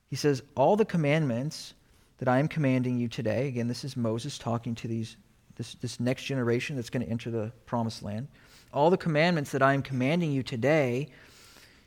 he 0.09 0.16
says, 0.16 0.42
All 0.55 0.76
the 0.76 0.85
commandments 0.85 1.74
that 2.18 2.29
I 2.29 2.38
am 2.38 2.48
commanding 2.48 2.98
you 2.98 3.09
today, 3.09 3.48
again, 3.48 3.68
this 3.68 3.85
is 3.85 3.96
Moses 3.96 4.38
talking 4.38 4.74
to 4.76 4.88
these, 4.88 5.16
this, 5.57 5.74
this 5.74 6.00
next 6.00 6.24
generation 6.24 6.76
that's 6.76 6.90
going 6.90 7.05
to 7.05 7.11
enter 7.11 7.31
the 7.31 7.52
promised 7.64 8.02
land. 8.02 8.29
All 8.72 8.90
the 8.90 8.96
commandments 8.96 9.52
that 9.52 9.62
I 9.62 9.74
am 9.74 9.83
commanding 9.83 10.33
you 10.33 10.42
today, 10.42 11.09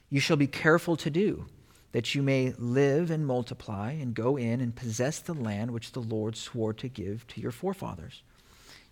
you 0.10 0.20
shall 0.20 0.38
be 0.38 0.48
careful 0.48 0.96
to 0.98 1.10
do, 1.10 1.46
that 1.92 2.14
you 2.14 2.22
may 2.22 2.54
live 2.58 3.10
and 3.12 3.26
multiply 3.26 3.92
and 3.92 4.14
go 4.14 4.38
in 4.38 4.62
and 4.62 4.76
possess 4.76 5.20
the 5.20 5.34
land 5.34 5.72
which 5.72 5.92
the 5.92 6.02
Lord 6.02 6.36
swore 6.36 6.74
to 6.74 6.88
give 6.88 7.26
to 7.28 7.42
your 7.42 7.52
forefathers. 7.52 8.22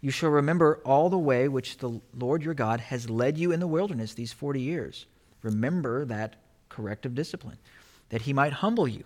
You 0.01 0.12
shall 0.12 0.30
remember 0.30 0.80
all 0.86 1.10
the 1.10 1.17
way 1.17 1.47
which 1.47 1.77
the 1.77 1.99
Lord 2.17 2.43
your 2.43 2.53
God 2.53 2.80
has 2.80 3.10
led 3.10 3.38
you 3.38 3.51
in 3.51 3.60
the 3.60 3.67
wilderness 3.67 4.13
these 4.13 4.34
40 4.34 4.62
years. 4.62 5.06
Remember 5.41 6.06
that 6.06 6.36
corrective 6.69 7.15
discipline, 7.15 7.58
that 8.10 8.21
he 8.21 8.34
might 8.34 8.53
humble 8.53 8.88
you, 8.88 9.03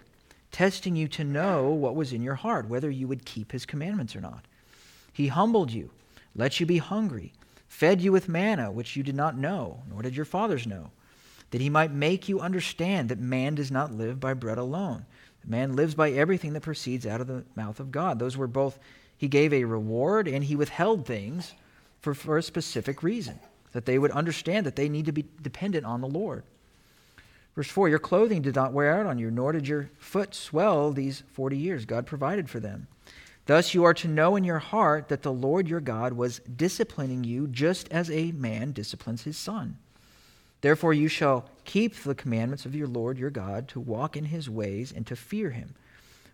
testing 0.51 0.95
you 0.95 1.07
to 1.09 1.23
know 1.23 1.69
what 1.69 1.95
was 1.95 2.11
in 2.11 2.21
your 2.21 2.35
heart, 2.35 2.67
whether 2.67 2.89
you 2.89 3.07
would 3.07 3.25
keep 3.25 3.51
his 3.51 3.65
commandments 3.65 4.15
or 4.15 4.21
not. 4.21 4.45
He 5.13 5.27
humbled 5.27 5.71
you, 5.71 5.91
let 6.35 6.59
you 6.59 6.65
be 6.65 6.77
hungry, 6.77 7.31
fed 7.67 8.01
you 8.01 8.11
with 8.11 8.27
manna, 8.27 8.71
which 8.71 8.95
you 8.95 9.03
did 9.03 9.15
not 9.15 9.37
know, 9.37 9.83
nor 9.89 10.01
did 10.01 10.15
your 10.15 10.25
fathers 10.25 10.67
know, 10.67 10.91
that 11.51 11.61
he 11.61 11.69
might 11.69 11.91
make 11.91 12.27
you 12.27 12.39
understand 12.39 13.09
that 13.09 13.19
man 13.19 13.55
does 13.55 13.71
not 13.71 13.93
live 13.93 14.19
by 14.19 14.33
bread 14.33 14.57
alone. 14.57 15.05
Man 15.45 15.75
lives 15.75 15.95
by 15.95 16.11
everything 16.11 16.53
that 16.53 16.61
proceeds 16.61 17.05
out 17.05 17.21
of 17.21 17.27
the 17.27 17.43
mouth 17.55 17.79
of 17.79 17.91
God. 17.91 18.19
Those 18.19 18.37
were 18.37 18.47
both 18.47 18.79
he 19.17 19.27
gave 19.27 19.53
a 19.53 19.65
reward 19.65 20.27
and 20.27 20.43
he 20.43 20.55
withheld 20.55 21.05
things 21.05 21.53
for, 21.99 22.13
for 22.13 22.37
a 22.37 22.43
specific 22.43 23.03
reason, 23.03 23.39
that 23.71 23.85
they 23.85 23.99
would 23.99 24.11
understand 24.11 24.65
that 24.65 24.75
they 24.75 24.89
need 24.89 25.05
to 25.05 25.11
be 25.11 25.25
dependent 25.41 25.85
on 25.85 26.01
the 26.01 26.07
Lord. 26.07 26.43
Verse 27.55 27.69
4 27.69 27.89
Your 27.89 27.99
clothing 27.99 28.41
did 28.41 28.55
not 28.55 28.73
wear 28.73 28.99
out 28.99 29.05
on 29.05 29.19
you, 29.19 29.29
nor 29.29 29.51
did 29.51 29.67
your 29.67 29.89
foot 29.99 30.33
swell 30.33 30.91
these 30.91 31.23
40 31.33 31.57
years. 31.57 31.85
God 31.85 32.05
provided 32.05 32.49
for 32.49 32.59
them. 32.59 32.87
Thus 33.45 33.73
you 33.73 33.83
are 33.83 33.93
to 33.95 34.07
know 34.07 34.35
in 34.35 34.43
your 34.43 34.59
heart 34.59 35.09
that 35.09 35.23
the 35.23 35.33
Lord 35.33 35.67
your 35.67 35.81
God 35.81 36.13
was 36.13 36.39
disciplining 36.39 37.23
you 37.23 37.47
just 37.47 37.91
as 37.91 38.09
a 38.09 38.31
man 38.31 38.71
disciplines 38.71 39.23
his 39.23 39.37
son. 39.37 39.77
Therefore 40.61 40.93
you 40.93 41.07
shall 41.07 41.49
keep 41.65 41.95
the 41.95 42.15
commandments 42.15 42.65
of 42.65 42.75
your 42.75 42.87
Lord 42.87 43.17
your 43.17 43.29
God 43.29 43.67
to 43.69 43.79
walk 43.79 44.15
in 44.15 44.25
his 44.25 44.49
ways 44.49 44.93
and 44.95 45.05
to 45.07 45.15
fear 45.15 45.49
him. 45.49 45.75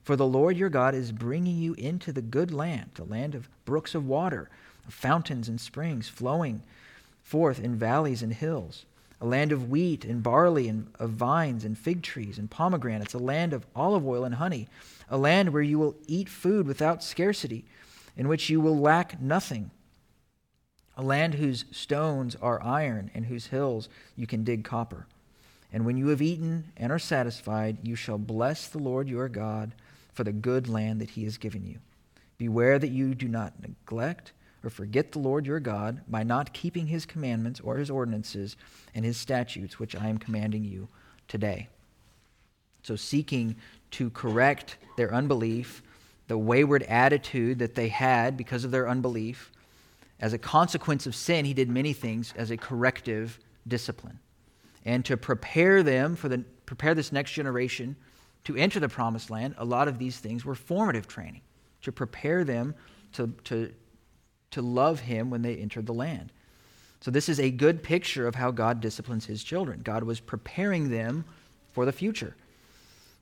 For 0.04 0.16
the 0.16 0.26
Lord 0.26 0.58
your 0.58 0.70
God 0.70 0.96
is 0.96 1.12
bringing 1.12 1.58
you 1.58 1.74
into 1.74 2.14
the 2.14 2.22
good 2.22 2.54
land, 2.54 2.92
the 2.96 3.04
land 3.04 3.36
of 3.36 3.50
brooks 3.66 3.96
of 3.96 4.08
water, 4.08 4.50
of 4.88 4.94
fountains 4.94 5.50
and 5.50 5.60
springs 5.60 6.08
flowing 6.08 6.62
forth 7.24 7.60
in 7.60 7.76
valleys 7.76 8.24
and 8.24 8.34
hills, 8.34 8.86
a 9.20 9.26
land 9.26 9.52
of 9.52 9.70
wheat 9.70 10.06
and 10.06 10.24
barley 10.24 10.70
and 10.70 10.88
of 10.98 11.10
vines 11.12 11.66
and 11.66 11.78
fig 11.78 12.02
trees 12.02 12.38
and 12.38 12.50
pomegranates, 12.50 13.14
a 13.14 13.18
land 13.18 13.52
of 13.52 13.66
olive 13.76 14.08
oil 14.08 14.24
and 14.24 14.36
honey, 14.36 14.68
a 15.10 15.18
land 15.18 15.52
where 15.52 15.62
you 15.62 15.78
will 15.78 15.96
eat 16.08 16.30
food 16.30 16.68
without 16.68 17.04
scarcity, 17.04 17.66
in 18.16 18.28
which 18.28 18.50
you 18.50 18.62
will 18.62 18.78
lack 18.78 19.22
nothing, 19.22 19.72
a 20.98 21.04
land 21.04 21.36
whose 21.36 21.66
stones 21.72 22.36
are 22.42 22.62
iron 22.62 23.12
and 23.14 23.28
whose 23.28 23.48
hills 23.48 23.88
you 24.16 24.26
can 24.26 24.44
dig 24.44 24.64
copper. 24.64 25.06
And 25.72 25.86
when 25.86 25.96
you 25.96 26.08
have 26.08 26.22
eaten 26.22 26.72
and 26.76 26.92
are 26.92 27.00
satisfied, 27.00 27.78
you 27.84 27.96
shall 27.96 28.18
bless 28.18 28.68
the 28.68 28.80
Lord 28.80 29.08
your 29.08 29.30
God 29.30 29.74
for 30.14 30.24
the 30.24 30.32
good 30.32 30.68
land 30.68 31.00
that 31.00 31.12
he 31.12 31.24
has 31.26 31.38
given 31.38 31.66
you. 31.66 31.78
Beware 32.40 32.80
that 32.80 32.90
you 32.90 33.14
do 33.14 33.28
not 33.28 33.54
neglect 33.62 34.32
or 34.64 34.72
forget 34.72 35.12
the 35.12 35.20
Lord 35.20 35.46
your 35.46 35.60
God 35.60 36.02
by 36.08 36.24
not 36.24 36.54
keeping 36.54 36.88
his 36.88 37.06
commandments 37.06 37.60
or 37.60 37.78
his 37.78 37.92
ordinances 37.92 38.56
and 38.96 39.06
his 39.06 39.18
statutes, 39.18 39.78
which 39.78 39.96
I 39.96 40.08
am 40.08 40.18
commanding 40.18 40.64
you 40.64 40.88
today. 41.28 41.68
So, 42.82 42.96
seeking 42.96 43.56
to 43.92 44.10
correct 44.12 44.78
their 44.96 45.14
unbelief, 45.14 45.84
the 46.28 46.38
wayward 46.38 46.84
attitude 46.84 47.60
that 47.60 47.76
they 47.76 47.90
had 47.90 48.36
because 48.36 48.64
of 48.64 48.72
their 48.72 48.88
unbelief, 48.88 49.52
as 50.20 50.34
a 50.34 50.38
consequence 50.38 51.06
of 51.06 51.16
sin, 51.16 51.46
he 51.46 51.54
did 51.54 51.70
many 51.70 51.94
things 51.94 52.34
as 52.36 52.52
a 52.52 52.58
corrective 52.58 53.40
discipline. 53.68 54.20
And 54.86 55.06
to 55.06 55.18
prepare 55.18 55.84
them 55.84 56.16
for 56.16 56.30
the 56.30 56.44
prepare 56.66 56.94
this 56.94 57.12
next 57.12 57.32
generation 57.32 57.96
to 58.44 58.56
enter 58.56 58.80
the 58.80 58.90
promised 58.90 59.30
land, 59.30 59.56
a 59.58 59.66
lot 59.66 59.88
of 59.88 59.98
these 59.98 60.20
things 60.20 60.46
were 60.46 60.56
formative 60.56 61.08
training 61.08 61.42
to 61.82 61.92
prepare 61.92 62.44
them 62.44 62.76
to, 63.14 63.34
to, 63.46 63.74
to 64.52 64.62
love 64.62 65.00
him 65.00 65.30
when 65.30 65.42
they 65.42 65.56
entered 65.56 65.86
the 65.86 65.94
land. 65.94 66.32
So, 67.00 67.12
this 67.12 67.30
is 67.30 67.40
a 67.40 67.52
good 67.52 67.84
picture 67.84 68.28
of 68.28 68.36
how 68.36 68.52
God 68.52 68.82
disciplines 68.82 69.26
his 69.26 69.44
children. 69.44 69.82
God 69.84 70.04
was 70.04 70.20
preparing 70.20 70.90
them 70.90 71.26
for 71.74 71.86
the 71.86 71.92
future. 71.92 72.36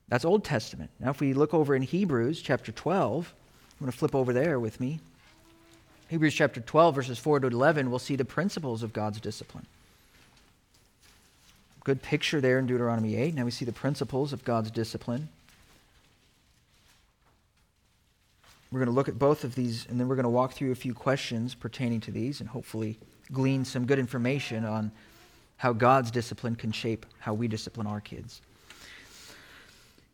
That's 0.08 0.24
Old 0.24 0.44
Testament. 0.44 0.92
Now, 1.00 1.10
if 1.10 1.20
we 1.20 1.34
look 1.34 1.54
over 1.54 1.76
in 1.76 1.82
Hebrews 1.82 2.42
chapter 2.42 2.72
12, 2.72 3.34
I'm 3.72 3.80
going 3.80 3.92
to 3.92 3.98
flip 3.98 4.16
over 4.16 4.32
there 4.32 4.60
with 4.60 4.80
me. 4.80 5.00
Hebrews 6.10 6.34
chapter 6.34 6.62
12, 6.62 6.96
verses 6.96 7.20
4 7.20 7.42
to 7.42 7.48
11, 7.48 7.90
we'll 7.90 8.00
see 8.00 8.16
the 8.16 8.26
principles 8.26 8.84
of 8.84 8.94
God's 8.94 9.20
discipline 9.20 9.66
good 11.86 12.02
picture 12.02 12.42
there 12.42 12.58
in 12.58 12.66
Deuteronomy 12.66 13.16
8. 13.16 13.36
Now 13.36 13.46
we 13.46 13.52
see 13.52 13.64
the 13.64 13.72
principles 13.72 14.34
of 14.34 14.44
God's 14.44 14.72
discipline. 14.72 15.30
We're 18.72 18.80
going 18.80 18.88
to 18.88 18.96
look 18.96 19.08
at 19.08 19.20
both 19.20 19.44
of 19.44 19.54
these, 19.54 19.86
and 19.88 20.00
then 20.00 20.08
we're 20.08 20.16
going 20.16 20.24
to 20.24 20.30
walk 20.30 20.54
through 20.54 20.72
a 20.72 20.76
few 20.76 20.96
questions 20.96 21.54
pertaining 21.54 22.02
to 22.02 22.12
these 22.12 22.42
and 22.42 22.50
hopefully 22.50 22.98
glean 23.32 23.64
some 23.64 23.86
good 23.86 24.00
information 24.00 24.66
on 24.66 24.92
how 25.58 25.74
God's 25.74 26.10
discipline 26.10 26.56
can 26.56 26.72
shape 26.72 27.06
how 27.20 27.36
we 27.36 27.48
discipline 27.48 27.86
our 27.86 28.02
kids. 28.02 28.42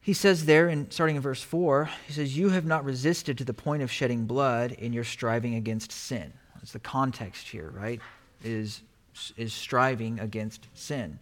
He 0.02 0.14
says 0.14 0.46
there, 0.46 0.68
in, 0.68 0.90
starting 0.90 1.16
in 1.16 1.22
verse 1.22 1.44
4, 1.44 1.90
he 2.08 2.14
says, 2.14 2.38
You 2.38 2.50
have 2.50 2.66
not 2.66 2.84
resisted 2.84 3.38
to 3.38 3.44
the 3.44 3.54
point 3.54 3.84
of 3.84 3.92
shedding 3.92 4.26
blood 4.26 4.72
in 4.72 4.94
your 4.94 5.04
striving 5.04 5.56
against 5.56 5.92
sin. 5.92 6.34
That's 6.56 6.72
the 6.74 6.80
context 6.80 7.48
here, 7.48 7.72
right? 7.76 8.02
Is, 8.44 8.82
is 9.38 9.54
striving 9.54 10.20
against 10.20 10.68
sin 10.74 11.20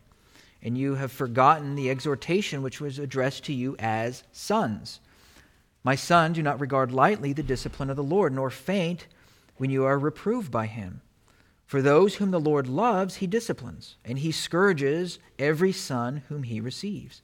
and 0.61 0.77
you 0.77 0.95
have 0.95 1.11
forgotten 1.11 1.75
the 1.75 1.89
exhortation 1.89 2.61
which 2.61 2.81
was 2.81 2.99
addressed 2.99 3.45
to 3.45 3.53
you 3.53 3.75
as 3.79 4.23
sons. 4.31 4.99
My 5.83 5.95
son, 5.95 6.33
do 6.33 6.43
not 6.43 6.59
regard 6.59 6.91
lightly 6.91 7.33
the 7.33 7.43
discipline 7.43 7.89
of 7.89 7.95
the 7.95 8.03
Lord, 8.03 8.33
nor 8.33 8.49
faint 8.49 9.07
when 9.57 9.69
you 9.69 9.85
are 9.85 9.97
reproved 9.97 10.51
by 10.51 10.65
him. 10.65 11.01
For 11.65 11.81
those 11.81 12.15
whom 12.15 12.31
the 12.31 12.39
Lord 12.39 12.67
loves, 12.67 13.17
he 13.17 13.27
disciplines, 13.27 13.95
and 14.03 14.19
he 14.19 14.31
scourges 14.31 15.19
every 15.37 15.71
son 15.71 16.23
whom 16.27 16.43
he 16.43 16.59
receives. 16.59 17.21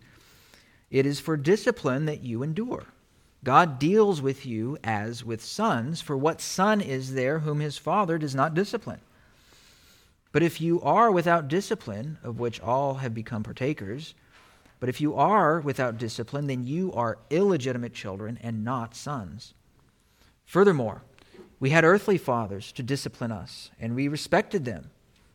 It 0.96 1.06
is 1.06 1.20
for 1.20 1.36
discipline 1.36 2.06
that 2.06 2.24
you 2.24 2.42
endure. 2.42 2.86
God 3.44 3.80
deals 3.80 4.22
with 4.22 4.46
you 4.46 4.78
as 4.82 5.26
with 5.26 5.44
sons, 5.44 6.00
for 6.00 6.16
what 6.16 6.40
son 6.40 6.80
is 6.80 7.16
there 7.16 7.40
whom 7.40 7.60
his 7.60 7.78
father 7.78 8.18
does 8.18 8.34
not 8.34 8.54
discipline? 8.54 9.02
But 10.32 10.42
if 10.42 10.62
you 10.62 10.82
are 10.82 11.12
without 11.12 11.50
discipline, 11.50 12.18
of 12.24 12.40
which 12.40 12.62
all 12.62 12.94
have 12.94 13.14
become 13.14 13.44
partakers, 13.44 14.14
but 14.80 14.88
if 14.88 15.02
you 15.02 15.14
are 15.16 15.60
without 15.60 15.98
discipline, 15.98 16.48
then 16.48 16.66
you 16.66 16.94
are 16.94 17.18
illegitimate 17.30 17.94
children 17.94 18.40
and 18.42 18.64
not 18.64 18.96
sons. 18.96 19.54
Furthermore, 20.46 21.02
we 21.60 21.72
had 21.72 21.84
earthly 21.84 22.18
fathers 22.18 22.72
to 22.72 22.82
discipline 22.84 23.34
us, 23.34 23.70
and 23.82 23.96
we 23.96 24.08
respected 24.08 24.64
them. 24.64 24.92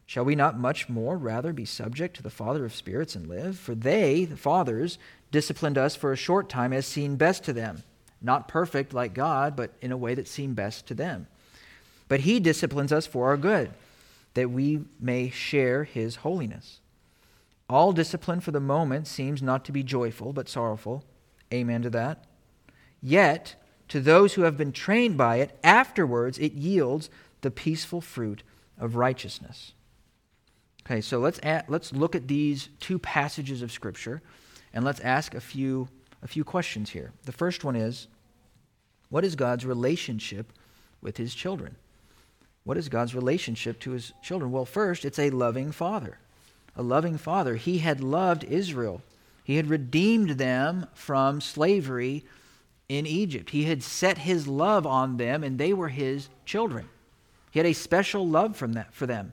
Shall 0.06 0.24
we 0.24 0.34
not 0.34 0.58
much 0.58 0.88
more 0.88 1.16
rather 1.16 1.52
be 1.52 1.64
subject 1.64 2.16
to 2.16 2.22
the 2.24 2.30
Father 2.30 2.64
of 2.64 2.74
spirits 2.74 3.14
and 3.14 3.28
live? 3.28 3.56
For 3.56 3.76
they, 3.76 4.24
the 4.24 4.36
fathers, 4.36 4.98
disciplined 5.30 5.78
us 5.78 5.96
for 5.96 6.12
a 6.12 6.16
short 6.16 6.48
time 6.48 6.72
as 6.72 6.86
seemed 6.86 7.18
best 7.18 7.44
to 7.44 7.52
them, 7.52 7.82
not 8.20 8.48
perfect 8.48 8.92
like 8.92 9.14
God, 9.14 9.56
but 9.56 9.72
in 9.80 9.92
a 9.92 9.96
way 9.96 10.14
that 10.14 10.28
seemed 10.28 10.56
best 10.56 10.86
to 10.86 10.94
them. 10.94 11.26
But 12.08 12.20
he 12.20 12.40
disciplines 12.40 12.92
us 12.92 13.06
for 13.06 13.28
our 13.28 13.36
good 13.36 13.70
that 14.34 14.50
we 14.50 14.80
may 15.00 15.30
share 15.30 15.84
his 15.84 16.16
holiness. 16.16 16.80
All 17.68 17.92
discipline 17.92 18.40
for 18.40 18.50
the 18.50 18.60
moment 18.60 19.06
seems 19.06 19.42
not 19.42 19.64
to 19.64 19.72
be 19.72 19.82
joyful, 19.82 20.32
but 20.32 20.48
sorrowful. 20.48 21.04
Amen 21.52 21.82
to 21.82 21.90
that. 21.90 22.24
Yet, 23.02 23.54
to 23.88 24.00
those 24.00 24.34
who 24.34 24.42
have 24.42 24.56
been 24.56 24.72
trained 24.72 25.16
by 25.16 25.36
it, 25.36 25.58
afterwards 25.64 26.38
it 26.38 26.52
yields 26.52 27.10
the 27.40 27.50
peaceful 27.50 28.00
fruit 28.00 28.42
of 28.78 28.96
righteousness. 28.96 29.72
Okay, 30.84 31.00
so 31.00 31.18
let's, 31.18 31.40
add, 31.42 31.64
let's 31.68 31.92
look 31.92 32.14
at 32.14 32.28
these 32.28 32.68
two 32.80 32.98
passages 32.98 33.62
of 33.62 33.72
Scripture 33.72 34.22
and 34.72 34.84
let's 34.84 35.00
ask 35.00 35.34
a 35.34 35.40
few, 35.40 35.88
a 36.22 36.28
few 36.28 36.44
questions 36.44 36.90
here. 36.90 37.12
The 37.24 37.32
first 37.32 37.64
one 37.64 37.76
is 37.76 38.06
What 39.08 39.24
is 39.24 39.36
God's 39.36 39.66
relationship 39.66 40.52
with 41.00 41.16
his 41.16 41.34
children? 41.34 41.76
What 42.64 42.76
is 42.76 42.88
God's 42.88 43.14
relationship 43.14 43.80
to 43.80 43.92
his 43.92 44.12
children? 44.22 44.52
Well, 44.52 44.64
first, 44.64 45.04
it's 45.04 45.18
a 45.18 45.30
loving 45.30 45.72
father. 45.72 46.18
A 46.76 46.82
loving 46.82 47.18
father. 47.18 47.56
He 47.56 47.78
had 47.78 48.00
loved 48.00 48.44
Israel, 48.44 49.02
he 49.44 49.56
had 49.56 49.68
redeemed 49.68 50.30
them 50.30 50.86
from 50.94 51.40
slavery 51.40 52.24
in 52.88 53.06
Egypt. 53.06 53.50
He 53.50 53.64
had 53.64 53.82
set 53.82 54.18
his 54.18 54.46
love 54.46 54.86
on 54.86 55.16
them, 55.16 55.42
and 55.42 55.58
they 55.58 55.72
were 55.72 55.88
his 55.88 56.28
children. 56.44 56.88
He 57.50 57.58
had 57.58 57.66
a 57.66 57.72
special 57.72 58.26
love 58.26 58.56
from 58.56 58.74
that, 58.74 58.92
for 58.92 59.06
them. 59.06 59.32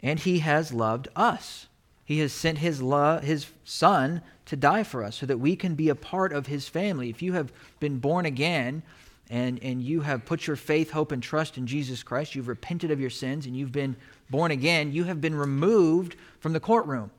And 0.00 0.18
he 0.18 0.40
has 0.40 0.72
loved 0.72 1.08
us. 1.14 1.68
He 2.12 2.18
has 2.18 2.34
sent 2.34 2.58
his, 2.58 2.82
love, 2.82 3.22
his 3.22 3.46
son 3.64 4.20
to 4.44 4.54
die 4.54 4.82
for 4.82 5.02
us 5.02 5.16
so 5.16 5.24
that 5.24 5.38
we 5.38 5.56
can 5.56 5.74
be 5.74 5.88
a 5.88 5.94
part 5.94 6.34
of 6.34 6.46
his 6.46 6.68
family. 6.68 7.08
If 7.08 7.22
you 7.22 7.32
have 7.32 7.50
been 7.80 8.00
born 8.00 8.26
again, 8.26 8.82
and, 9.30 9.58
and 9.62 9.82
you 9.82 10.02
have 10.02 10.26
put 10.26 10.46
your 10.46 10.56
faith, 10.56 10.90
hope, 10.90 11.10
and 11.10 11.22
trust 11.22 11.56
in 11.56 11.66
Jesus 11.66 12.02
Christ, 12.02 12.34
you've 12.34 12.48
repented 12.48 12.90
of 12.90 13.00
your 13.00 13.08
sins, 13.08 13.46
and 13.46 13.56
you've 13.56 13.72
been 13.72 13.96
born 14.28 14.50
again, 14.50 14.92
you 14.92 15.04
have 15.04 15.22
been 15.22 15.34
removed 15.34 16.16
from 16.38 16.52
the 16.52 16.60
courtroom, 16.60 17.10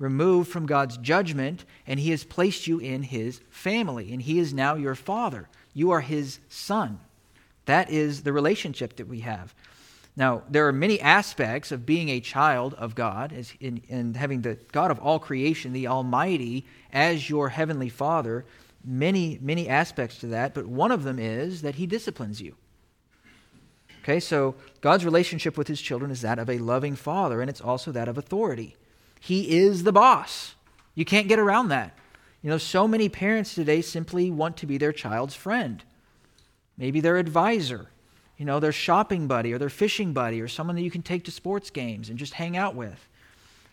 removed 0.00 0.50
from 0.50 0.66
God's 0.66 0.96
judgment, 0.96 1.64
and 1.86 2.00
He 2.00 2.10
has 2.10 2.24
placed 2.24 2.66
you 2.66 2.80
in 2.80 3.04
His 3.04 3.40
family, 3.48 4.12
and 4.12 4.20
He 4.20 4.40
is 4.40 4.52
now 4.52 4.74
your 4.74 4.96
Father. 4.96 5.48
You 5.72 5.92
are 5.92 6.00
His 6.00 6.40
Son. 6.48 6.98
That 7.66 7.90
is 7.90 8.24
the 8.24 8.32
relationship 8.32 8.96
that 8.96 9.06
we 9.06 9.20
have. 9.20 9.54
Now, 10.14 10.42
there 10.48 10.68
are 10.68 10.72
many 10.72 11.00
aspects 11.00 11.72
of 11.72 11.86
being 11.86 12.10
a 12.10 12.20
child 12.20 12.74
of 12.74 12.94
God, 12.94 13.32
as 13.32 13.54
in, 13.60 13.82
in 13.88 14.14
having 14.14 14.42
the 14.42 14.58
God 14.70 14.90
of 14.90 14.98
all 14.98 15.18
creation, 15.18 15.72
the 15.72 15.86
Almighty, 15.86 16.66
as 16.92 17.30
your 17.30 17.48
heavenly 17.48 17.88
Father 17.88 18.44
many, 18.84 19.38
many 19.40 19.68
aspects 19.68 20.18
to 20.18 20.26
that, 20.28 20.54
but 20.54 20.66
one 20.66 20.90
of 20.90 21.04
them 21.04 21.18
is 21.18 21.62
that 21.62 21.76
he 21.76 21.86
disciplines 21.86 22.40
you. 22.40 22.56
Okay, 24.02 24.18
so 24.18 24.56
God's 24.80 25.04
relationship 25.04 25.56
with 25.56 25.68
his 25.68 25.80
children 25.80 26.10
is 26.10 26.22
that 26.22 26.38
of 26.38 26.50
a 26.50 26.58
loving 26.58 26.96
father, 26.96 27.40
and 27.40 27.48
it's 27.48 27.60
also 27.60 27.92
that 27.92 28.08
of 28.08 28.18
authority. 28.18 28.76
He 29.20 29.56
is 29.56 29.84
the 29.84 29.92
boss. 29.92 30.56
You 30.94 31.04
can't 31.04 31.28
get 31.28 31.38
around 31.38 31.68
that. 31.68 31.96
You 32.42 32.50
know, 32.50 32.58
so 32.58 32.88
many 32.88 33.08
parents 33.08 33.54
today 33.54 33.80
simply 33.80 34.30
want 34.30 34.56
to 34.58 34.66
be 34.66 34.76
their 34.76 34.92
child's 34.92 35.36
friend, 35.36 35.84
maybe 36.76 37.00
their 37.00 37.16
advisor, 37.16 37.90
you 38.42 38.46
know, 38.46 38.58
their 38.58 38.72
shopping 38.72 39.28
buddy 39.28 39.52
or 39.52 39.58
their 39.58 39.70
fishing 39.70 40.12
buddy 40.12 40.40
or 40.40 40.48
someone 40.48 40.74
that 40.74 40.82
you 40.82 40.90
can 40.90 41.00
take 41.00 41.22
to 41.22 41.30
sports 41.30 41.70
games 41.70 42.08
and 42.08 42.18
just 42.18 42.34
hang 42.34 42.56
out 42.56 42.74
with. 42.74 43.08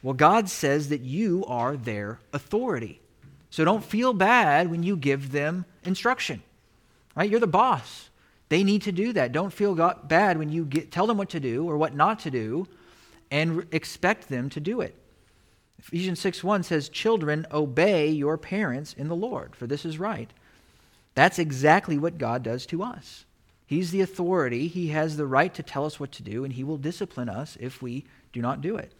Well, 0.03 0.13
God 0.13 0.47
says 0.47 0.89
that 0.89 1.01
you 1.01 1.43
are 1.47 1.75
their 1.75 2.19
authority. 2.33 3.01
So 3.49 3.65
don't 3.65 3.83
feel 3.83 4.13
bad 4.13 4.69
when 4.69 4.83
you 4.83 4.95
give 4.95 5.31
them 5.31 5.65
instruction. 5.85 6.43
Right? 7.15 7.27
You're 7.27 7.39
the 7.39 7.47
boss. 7.47 8.11
They 8.49 8.63
need 8.63 8.83
to 8.83 8.91
do 8.91 9.11
that. 9.13 9.31
Don't 9.31 9.51
feel 9.51 9.73
bad 9.73 10.37
when 10.37 10.49
you 10.49 10.65
get, 10.65 10.91
tell 10.91 11.07
them 11.07 11.17
what 11.17 11.29
to 11.29 11.39
do 11.39 11.67
or 11.67 11.75
what 11.75 11.95
not 11.95 12.19
to 12.19 12.29
do 12.29 12.67
and 13.31 13.65
expect 13.71 14.29
them 14.29 14.51
to 14.51 14.59
do 14.59 14.81
it. 14.81 14.93
Ephesians 15.79 16.19
6 16.19 16.43
1 16.43 16.61
says, 16.61 16.89
Children, 16.89 17.47
obey 17.51 18.09
your 18.09 18.37
parents 18.37 18.93
in 18.93 19.07
the 19.07 19.15
Lord, 19.15 19.55
for 19.55 19.65
this 19.65 19.83
is 19.83 19.97
right. 19.97 20.29
That's 21.15 21.39
exactly 21.39 21.97
what 21.97 22.19
God 22.19 22.43
does 22.43 22.67
to 22.67 22.83
us. 22.83 23.25
He's 23.69 23.91
the 23.91 24.01
authority. 24.01 24.67
He 24.67 24.87
has 24.87 25.15
the 25.15 25.27
right 25.27 25.53
to 25.53 25.61
tell 25.61 25.85
us 25.85 25.99
what 25.99 26.11
to 26.13 26.23
do, 26.23 26.43
and 26.43 26.51
He 26.51 26.63
will 26.63 26.77
discipline 26.77 27.29
us 27.29 27.55
if 27.59 27.83
we 27.83 28.03
do 28.33 28.41
not 28.41 28.61
do 28.61 28.75
it. 28.77 28.91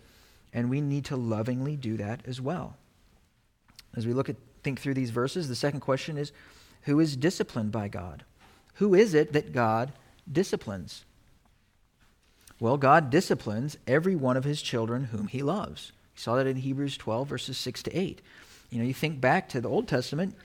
And 0.54 0.70
we 0.70 0.80
need 0.80 1.06
to 1.06 1.16
lovingly 1.16 1.76
do 1.76 1.98
that 1.98 2.22
as 2.28 2.40
well. 2.40 2.78
As 3.98 4.06
we 4.06 4.14
look 4.14 4.30
at 4.30 4.36
think 4.62 4.80
through 4.80 4.94
these 4.94 5.10
verses, 5.10 5.48
the 5.48 5.56
second 5.56 5.80
question 5.80 6.20
is 6.20 6.32
who 6.84 7.00
is 7.00 7.16
disciplined 7.16 7.72
by 7.72 7.88
God? 7.88 8.24
Who 8.76 8.94
is 8.94 9.16
it 9.16 9.34
that 9.34 9.54
God 9.54 9.92
disciplines? 10.32 11.04
Well, 12.60 12.78
God 12.78 13.10
disciplines 13.10 13.76
every 13.88 14.16
one 14.16 14.38
of 14.38 14.44
his 14.44 14.62
children 14.62 15.06
whom 15.06 15.26
he 15.26 15.42
loves. 15.42 15.94
We 16.14 16.22
saw 16.22 16.36
that 16.36 16.46
in 16.46 16.58
Hebrews 16.58 16.96
12, 16.96 17.28
verses 17.28 17.58
6 17.58 17.82
to 17.84 17.98
8. 17.98 18.22
You 18.70 18.78
know, 18.78 18.86
you 18.86 18.94
think 18.94 19.20
back 19.20 19.50
to 19.50 19.62
the 19.62 19.70
Old 19.70 19.88
Testament, 19.88 20.36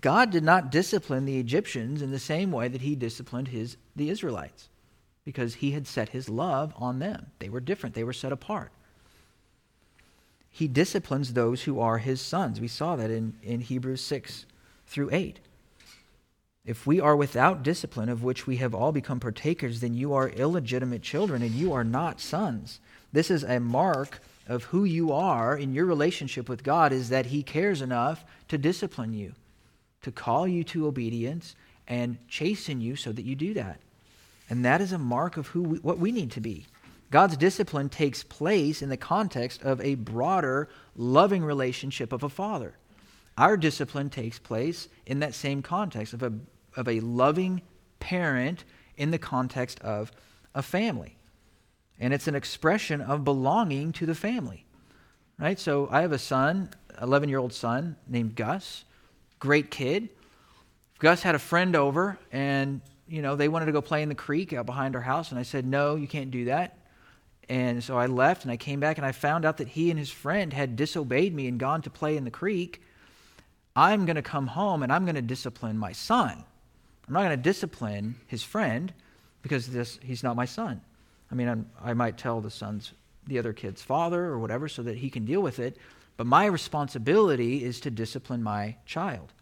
God 0.00 0.30
did 0.30 0.42
not 0.42 0.70
discipline 0.70 1.24
the 1.24 1.38
Egyptians 1.38 2.02
in 2.02 2.10
the 2.10 2.18
same 2.18 2.50
way 2.50 2.68
that 2.68 2.80
he 2.80 2.94
disciplined 2.94 3.48
his, 3.48 3.76
the 3.94 4.10
Israelites 4.10 4.68
because 5.24 5.54
he 5.54 5.70
had 5.70 5.86
set 5.86 6.08
his 6.08 6.28
love 6.28 6.72
on 6.76 6.98
them. 6.98 7.26
They 7.38 7.48
were 7.48 7.60
different, 7.60 7.94
they 7.94 8.04
were 8.04 8.12
set 8.12 8.32
apart 8.32 8.72
he 10.54 10.68
disciplines 10.68 11.32
those 11.32 11.62
who 11.62 11.80
are 11.80 11.96
his 11.96 12.20
sons. 12.20 12.60
We 12.60 12.68
saw 12.68 12.94
that 12.96 13.10
in, 13.10 13.32
in 13.42 13.62
Hebrews 13.62 14.02
6 14.02 14.44
through 14.86 15.08
8. 15.10 15.40
If 16.66 16.86
we 16.86 17.00
are 17.00 17.16
without 17.16 17.62
discipline, 17.62 18.10
of 18.10 18.22
which 18.22 18.46
we 18.46 18.58
have 18.58 18.74
all 18.74 18.92
become 18.92 19.18
partakers, 19.18 19.80
then 19.80 19.94
you 19.94 20.12
are 20.12 20.28
illegitimate 20.28 21.00
children 21.00 21.40
and 21.40 21.52
you 21.52 21.72
are 21.72 21.82
not 21.82 22.20
sons. 22.20 22.80
This 23.12 23.30
is 23.30 23.42
a 23.42 23.60
mark 23.60 24.20
of 24.46 24.64
who 24.64 24.84
you 24.84 25.10
are 25.10 25.56
in 25.56 25.72
your 25.72 25.86
relationship 25.86 26.50
with 26.50 26.62
God 26.62 26.92
is 26.92 27.08
that 27.08 27.26
he 27.26 27.42
cares 27.42 27.80
enough 27.80 28.22
to 28.48 28.58
discipline 28.58 29.14
you, 29.14 29.32
to 30.02 30.12
call 30.12 30.46
you 30.46 30.64
to 30.64 30.86
obedience 30.86 31.54
and 31.88 32.16
chasten 32.28 32.80
you 32.80 32.96
so 32.96 33.12
that 33.12 33.24
you 33.24 33.34
do 33.34 33.54
that. 33.54 33.80
And 34.48 34.64
that 34.64 34.80
is 34.80 34.92
a 34.92 34.98
mark 34.98 35.36
of 35.36 35.48
who 35.48 35.62
we, 35.62 35.78
what 35.78 35.98
we 35.98 36.12
need 36.12 36.30
to 36.32 36.40
be. 36.40 36.66
God's 37.10 37.36
discipline 37.36 37.88
takes 37.88 38.22
place 38.22 38.80
in 38.82 38.88
the 38.88 38.96
context 38.96 39.62
of 39.62 39.80
a 39.80 39.96
broader, 39.96 40.68
loving 40.96 41.44
relationship 41.44 42.12
of 42.12 42.22
a 42.22 42.28
father. 42.28 42.74
Our 43.36 43.56
discipline 43.56 44.10
takes 44.10 44.38
place 44.38 44.88
in 45.06 45.20
that 45.20 45.34
same 45.34 45.62
context 45.62 46.14
of 46.14 46.22
a, 46.22 46.32
of 46.76 46.88
a 46.88 47.00
loving 47.00 47.62
parent 48.00 48.64
in 48.96 49.10
the 49.10 49.18
context 49.18 49.80
of 49.80 50.10
a 50.54 50.62
family. 50.62 51.16
And 51.98 52.12
it's 52.12 52.28
an 52.28 52.34
expression 52.34 53.00
of 53.00 53.24
belonging 53.24 53.92
to 53.92 54.06
the 54.06 54.14
family. 54.14 54.64
Right? 55.38 55.58
So 55.58 55.88
I 55.90 56.02
have 56.02 56.12
a 56.12 56.18
son, 56.18 56.70
11 57.00 57.28
year 57.28 57.38
old 57.38 57.52
son 57.52 57.96
named 58.08 58.36
Gus, 58.36 58.84
great 59.42 59.72
kid. 59.72 60.08
Gus 61.00 61.20
had 61.20 61.34
a 61.34 61.38
friend 61.40 61.74
over 61.74 62.16
and 62.30 62.80
you 63.08 63.22
know, 63.22 63.34
they 63.34 63.48
wanted 63.48 63.66
to 63.66 63.72
go 63.72 63.82
play 63.82 64.02
in 64.02 64.08
the 64.08 64.14
creek 64.14 64.52
out 64.52 64.66
behind 64.66 64.94
our 64.94 65.02
house, 65.02 65.32
and 65.32 65.38
I 65.38 65.42
said, 65.42 65.66
No, 65.66 65.96
you 65.96 66.06
can't 66.06 66.30
do 66.30 66.44
that. 66.44 66.78
And 67.48 67.82
so 67.82 67.98
I 67.98 68.06
left 68.06 68.44
and 68.44 68.52
I 68.52 68.56
came 68.56 68.78
back 68.78 68.98
and 68.98 69.04
I 69.04 69.10
found 69.10 69.44
out 69.44 69.56
that 69.56 69.66
he 69.66 69.90
and 69.90 69.98
his 69.98 70.10
friend 70.10 70.52
had 70.52 70.76
disobeyed 70.76 71.34
me 71.34 71.48
and 71.48 71.58
gone 71.58 71.82
to 71.82 71.90
play 71.90 72.16
in 72.16 72.24
the 72.24 72.30
creek. 72.30 72.80
I'm 73.74 74.06
going 74.06 74.16
to 74.16 74.22
come 74.22 74.46
home 74.46 74.84
and 74.84 74.92
I'm 74.92 75.04
going 75.04 75.16
to 75.16 75.22
discipline 75.22 75.76
my 75.76 75.90
son. 75.90 76.44
I'm 77.08 77.12
not 77.12 77.24
going 77.24 77.36
to 77.36 77.42
discipline 77.42 78.14
his 78.28 78.44
friend 78.44 78.94
because 79.42 79.66
this, 79.66 79.98
he's 80.02 80.22
not 80.22 80.36
my 80.36 80.44
son. 80.44 80.80
I 81.32 81.34
mean, 81.34 81.48
I'm, 81.48 81.68
i 81.82 81.92
might 81.94 82.16
tell 82.16 82.40
the 82.40 82.50
son's, 82.50 82.92
the 83.26 83.40
other 83.40 83.52
kid's 83.52 83.82
father 83.82 84.24
or 84.24 84.38
whatever 84.38 84.68
so 84.68 84.84
that 84.84 84.96
he 84.96 85.10
can 85.10 85.24
deal 85.24 85.42
with 85.42 85.58
it, 85.58 85.76
but 86.16 86.26
my 86.26 86.46
responsibility 86.46 87.64
is 87.64 87.80
to 87.80 87.90
discipline 87.90 88.42
my 88.42 88.76
child. 88.86 89.32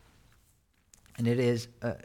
And 1.18 1.27
it 1.27 1.39
is 1.39 1.68
a, 1.83 1.97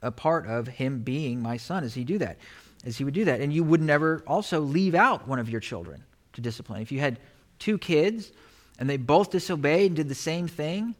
a 0.00 0.10
part 0.10 0.46
of 0.46 0.66
him 0.68 1.00
being 1.00 1.42
my 1.42 1.56
son 1.56 1.84
as 1.84 1.94
he 1.94 2.04
do 2.04 2.18
that 2.18 2.38
as 2.84 2.98
he 2.98 3.04
would 3.04 3.14
do 3.14 3.24
that. 3.24 3.40
And 3.40 3.52
you 3.52 3.64
would 3.64 3.80
never 3.80 4.22
also 4.26 4.60
leave 4.60 4.94
out 4.94 5.28
one 5.28 5.38
of 5.38 5.48
your 5.48 5.60
children 5.60 6.02
to 6.34 6.40
discipline. 6.40 6.82
If 6.82 6.92
you 6.92 7.00
had 7.00 7.18
two 7.58 7.78
kids 7.78 8.32
and 8.78 8.88
they 8.88 8.96
both 8.96 9.30
disobeyed 9.30 9.86
and 9.88 9.96
did 9.96 10.08
the 10.08 10.14
same 10.14 10.48
thing, 10.48 10.94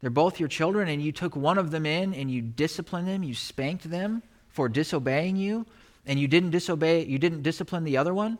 they're 0.00 0.10
both 0.10 0.38
your 0.38 0.48
children, 0.48 0.88
and 0.88 1.02
you 1.02 1.10
took 1.10 1.34
one 1.34 1.58
of 1.58 1.72
them 1.72 1.84
in 1.84 2.14
and 2.14 2.30
you 2.30 2.40
disciplined 2.40 3.08
them, 3.08 3.24
you 3.24 3.34
spanked 3.34 3.90
them 3.90 4.22
for 4.48 4.68
disobeying 4.68 5.34
you, 5.34 5.66
and 6.06 6.20
you 6.20 6.28
didn't 6.28 6.50
disobey, 6.50 7.04
you 7.04 7.18
didn't 7.18 7.42
discipline 7.42 7.82
the 7.82 7.96
other 7.96 8.14
one. 8.14 8.38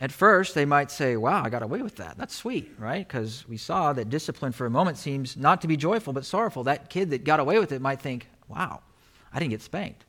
At 0.00 0.12
first, 0.12 0.54
they 0.54 0.64
might 0.64 0.90
say, 0.90 1.16
Wow, 1.16 1.44
I 1.44 1.50
got 1.50 1.62
away 1.62 1.82
with 1.82 1.96
that. 1.96 2.16
That's 2.16 2.34
sweet, 2.34 2.72
right? 2.78 3.06
Because 3.06 3.46
we 3.48 3.56
saw 3.56 3.92
that 3.92 4.08
discipline 4.08 4.52
for 4.52 4.66
a 4.66 4.70
moment 4.70 4.96
seems 4.96 5.36
not 5.36 5.60
to 5.60 5.68
be 5.68 5.76
joyful 5.76 6.12
but 6.12 6.24
sorrowful. 6.24 6.64
That 6.64 6.88
kid 6.88 7.10
that 7.10 7.24
got 7.24 7.40
away 7.40 7.58
with 7.58 7.72
it 7.72 7.82
might 7.82 8.00
think, 8.00 8.28
Wow, 8.48 8.80
I 9.32 9.38
didn't 9.38 9.50
get 9.50 9.62
spanked. 9.62 10.04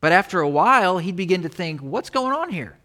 But 0.00 0.12
after 0.12 0.40
a 0.40 0.48
while, 0.48 0.98
he'd 0.98 1.16
begin 1.16 1.42
to 1.42 1.48
think, 1.48 1.80
what's 1.80 2.10
going 2.10 2.32
on 2.32 2.50
here? 2.50 2.76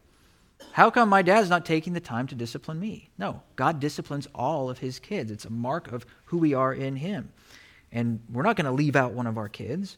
How 0.72 0.90
come 0.90 1.10
my 1.10 1.22
dad's 1.22 1.50
not 1.50 1.66
taking 1.66 1.94
the 1.94 2.00
time 2.00 2.28
to 2.28 2.36
discipline 2.36 2.80
me? 2.80 3.10
No, 3.18 3.42
God 3.56 3.80
disciplines 3.80 4.28
all 4.34 4.70
of 4.70 4.80
his 4.80 4.98
kids. 4.98 5.30
It's 5.30 5.46
a 5.46 5.52
mark 5.52 5.92
of 5.92 6.06
who 6.26 6.38
we 6.40 6.54
are 6.54 6.74
in 6.74 6.96
him. 6.96 7.32
And 7.92 8.20
we're 8.32 8.44
not 8.44 8.56
going 8.56 8.66
to 8.66 8.72
leave 8.72 8.96
out 8.96 9.12
one 9.12 9.28
of 9.28 9.38
our 9.38 9.50
kids. 9.50 9.98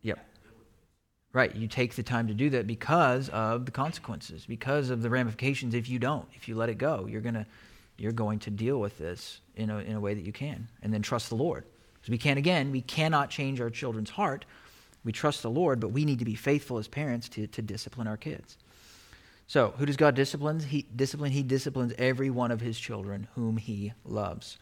Yep. 0.03 0.19
Right. 1.33 1.53
You 1.55 1.67
take 1.67 1.95
the 1.95 2.03
time 2.03 2.27
to 2.27 2.33
do 2.33 2.49
that 2.51 2.65
because 2.65 3.29
of 3.29 3.65
the 3.65 3.71
consequences, 3.71 4.45
because 4.45 4.89
of 4.89 5.01
the 5.01 5.09
ramifications 5.09 5.73
if 5.73 5.89
you 5.89 5.99
don't. 5.99 6.27
If 6.33 6.47
you 6.47 6.55
let 6.55 6.69
it 6.69 6.77
go, 6.77 7.05
you're 7.09 7.21
gonna 7.21 7.45
you're 7.97 8.13
going 8.13 8.39
to 8.39 8.49
deal 8.49 8.79
with 8.79 8.97
this 8.97 9.41
in 9.55 9.69
a 9.69 9.79
in 9.79 9.95
a 9.95 9.99
way 9.99 10.13
that 10.13 10.23
you 10.23 10.31
can. 10.31 10.67
And 10.81 10.93
then 10.93 11.01
trust 11.01 11.29
the 11.29 11.35
Lord. 11.35 11.65
Because 12.07 12.13
we 12.13 12.17
can't 12.19 12.39
again, 12.39 12.71
we 12.71 12.79
cannot 12.79 13.29
change 13.29 13.59
our 13.59 13.69
children's 13.69 14.11
heart. 14.11 14.45
We 15.03 15.11
trust 15.11 15.41
the 15.41 15.49
Lord, 15.49 15.81
but 15.81 15.89
we 15.89 16.05
need 16.05 16.19
to 16.19 16.25
be 16.25 16.35
faithful 16.35 16.77
as 16.77 16.87
parents 16.87 17.27
to, 17.29 17.47
to 17.47 17.61
discipline 17.61 18.07
our 18.07 18.15
kids. 18.15 18.55
So, 19.45 19.73
who 19.77 19.85
does 19.85 19.97
God 19.97 20.15
discipline? 20.15 20.61
He 20.61 20.85
discipline 20.95 21.33
he 21.33 21.43
disciplines 21.43 21.93
every 21.97 22.29
one 22.29 22.51
of 22.51 22.61
his 22.61 22.79
children 22.79 23.27
whom 23.35 23.57
he 23.57 23.91
loves. 24.05 24.57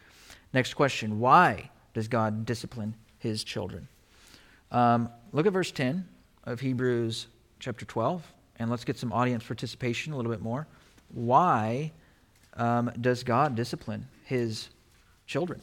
Next 0.53 0.73
question, 0.73 1.19
why 1.19 1.69
does 1.93 2.07
God 2.07 2.47
discipline 2.47 2.95
his 3.19 3.43
children? 3.43 3.87
Um, 4.71 5.09
look 5.31 5.45
at 5.45 5.53
verse 5.53 5.71
10 5.71 6.03
of 6.45 6.59
Hebrews 6.59 7.27
chapter 7.59 7.85
12, 7.85 8.25
and 8.57 8.71
let's 8.71 8.83
get 8.83 8.97
some 8.97 9.13
audience 9.13 9.43
participation 9.43 10.13
a 10.13 10.17
little 10.17 10.31
bit 10.31 10.41
more. 10.41 10.65
Why 11.09 11.91
um, 12.55 12.91
does 12.99 13.23
God 13.23 13.55
discipline 13.55 14.07
his 14.23 14.69
children? 15.27 15.61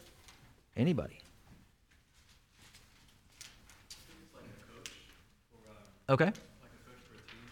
Anybody? 0.77 1.19
It's 4.13 4.35
like 4.35 4.45
a 4.45 4.75
coach 4.75 4.91
or 5.53 5.71
uh, 5.71 5.75
Okay. 6.13 6.31
like 6.61 6.73
a 6.73 6.77
coach 6.77 7.01
for 7.07 7.15
a 7.15 7.19
team, 7.19 7.49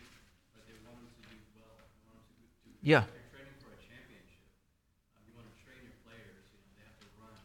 but 0.53 0.65
they 0.65 0.73
want 0.73 0.97
them 0.97 1.09
to 1.11 1.21
do 1.21 1.39
well. 1.53 1.81
They 1.93 1.99
want 2.01 2.15
them 2.15 2.23
to 2.27 2.33
do. 2.33 2.47
Yeah. 2.83 3.05
If 3.05 3.11
you're 3.11 3.21
training 3.21 3.55
for 3.61 3.71
a 3.71 3.75
championship, 3.77 4.45
um, 5.15 5.23
you 5.25 5.33
want 5.33 5.47
to 5.47 5.53
train 5.63 5.81
your 5.83 5.93
players. 6.03 6.43
You 6.51 6.59
know, 6.59 6.69
they 6.73 6.81
have 6.81 6.95
to 6.97 7.05
run. 7.15 7.37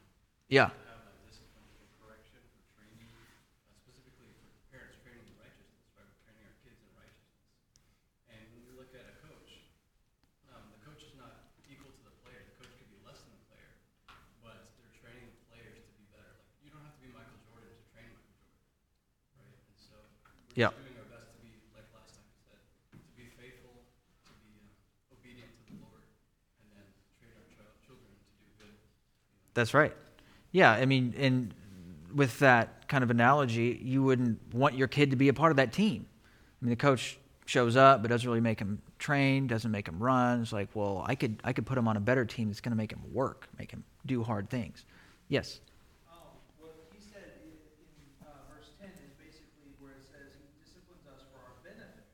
Yeah. 0.50 0.70
To 0.70 0.76
have 0.76 1.00
like 1.04 1.20
discipline 1.22 1.68
for 1.76 1.86
correction, 1.98 2.40
for 2.52 2.60
training, 2.74 3.12
specifically 3.78 4.30
for 4.38 4.48
parents 4.70 4.96
training 4.96 5.24
in 5.24 5.34
righteousness, 5.34 5.84
right? 5.94 6.06
We're 6.08 6.22
training 6.24 6.42
our 6.44 6.52
kids 6.62 6.80
in 6.82 6.90
righteousness. 6.92 7.40
And 8.26 8.50
when 8.50 8.62
we 8.62 8.70
look 8.70 8.92
at 8.92 9.06
a 9.06 9.12
coach, 9.12 9.62
the 10.70 10.76
coach 10.76 11.02
is 11.02 11.14
not 11.14 11.34
equal 11.66 11.90
to 11.90 12.02
the 12.02 12.10
player. 12.10 12.42
The 12.42 12.50
coach 12.50 12.76
could 12.76 12.88
be 12.88 12.96
less 12.96 13.18
than 13.20 13.32
the 13.32 13.38
player, 13.48 13.72
but 14.40 14.60
they're 14.76 14.86
training 14.88 15.26
the 15.26 15.34
players 15.48 15.78
to 15.84 15.92
be 15.92 16.04
better. 16.04 16.34
Like 16.48 16.56
you 16.60 16.70
don't 16.70 16.82
have 16.82 16.94
to 16.94 17.00
be 17.00 17.08
Michael 17.08 17.36
Jordan 17.36 17.72
to 17.74 17.82
train 17.82 18.10
Michael 18.10 18.32
Jordan, 18.38 18.58
right? 19.34 19.54
And 19.66 19.76
so 19.78 20.06
we're 20.46 20.54
Yeah. 20.56 20.70
just 20.70 20.74
doing 20.74 20.96
our 20.96 21.04
best 21.04 21.30
to 21.32 21.36
be 21.38 21.58
like 21.72 21.86
last 21.90 22.10
time 22.12 22.22
we 22.24 22.34
said, 22.44 22.58
to 23.06 23.14
be 23.14 23.26
faithful, 23.26 23.80
to 24.26 24.34
be 24.34 24.58
uh, 24.58 25.12
obedient 25.12 25.52
to 25.54 25.62
the 25.64 25.72
Lord, 25.72 26.04
and 26.58 26.70
then 26.70 26.86
train 27.18 27.32
our 27.34 27.44
child, 27.44 27.72
children 27.84 28.16
to 28.26 28.32
do 28.34 28.46
good. 28.56 28.74
That's 29.56 29.74
right. 29.74 29.94
Yeah, 30.52 30.72
I 30.72 30.86
mean, 30.86 31.16
and 31.18 31.54
with 32.14 32.40
that 32.40 32.88
kind 32.88 33.04
of 33.04 33.10
analogy, 33.10 33.80
you 33.84 34.04
wouldn't 34.04 34.54
want 34.54 34.76
your 34.76 34.88
kid 34.88 35.10
to 35.10 35.16
be 35.16 35.28
a 35.28 35.34
part 35.34 35.52
of 35.52 35.58
that 35.58 35.74
team. 35.74 36.06
I 36.62 36.66
mean, 36.66 36.70
the 36.70 36.76
coach 36.76 37.18
shows 37.46 37.76
up, 37.76 38.02
but 38.02 38.10
doesn't 38.10 38.28
really 38.28 38.42
make 38.42 38.60
him 38.60 38.82
train, 39.00 39.48
doesn't 39.48 39.72
make 39.72 39.88
him 39.88 40.02
run. 40.02 40.42
It's 40.42 40.54
like, 40.54 40.70
well, 40.74 41.04
I 41.08 41.16
could, 41.16 41.40
I 41.44 41.54
could 41.54 41.66
put 41.66 41.78
him 41.78 41.88
on 41.88 41.98
a 41.98 42.00
better 42.00 42.26
team 42.26 42.48
that's 42.50 42.62
going 42.62 42.72
to 42.72 42.78
make 42.78 42.92
him 42.92 43.02
work, 43.12 43.48
make 43.58 43.72
him 43.72 43.84
do 44.06 44.24
hard 44.24 44.50
things. 44.50 44.86
Yes. 45.30 45.60
Um, 46.12 46.18
what 46.60 46.74
he 46.94 47.00
said 47.02 47.42
in, 47.44 47.52
in 47.52 48.28
uh, 48.28 48.32
verse 48.50 48.72
10 48.80 48.90
is 48.90 49.14
basically 49.20 49.72
where 49.80 49.94
it 49.94 50.04
says 50.08 50.36
he 50.40 50.46
disciplines 50.58 51.06
us 51.06 51.22
for 51.32 51.40
our 51.44 51.56
benefit. 51.64 52.06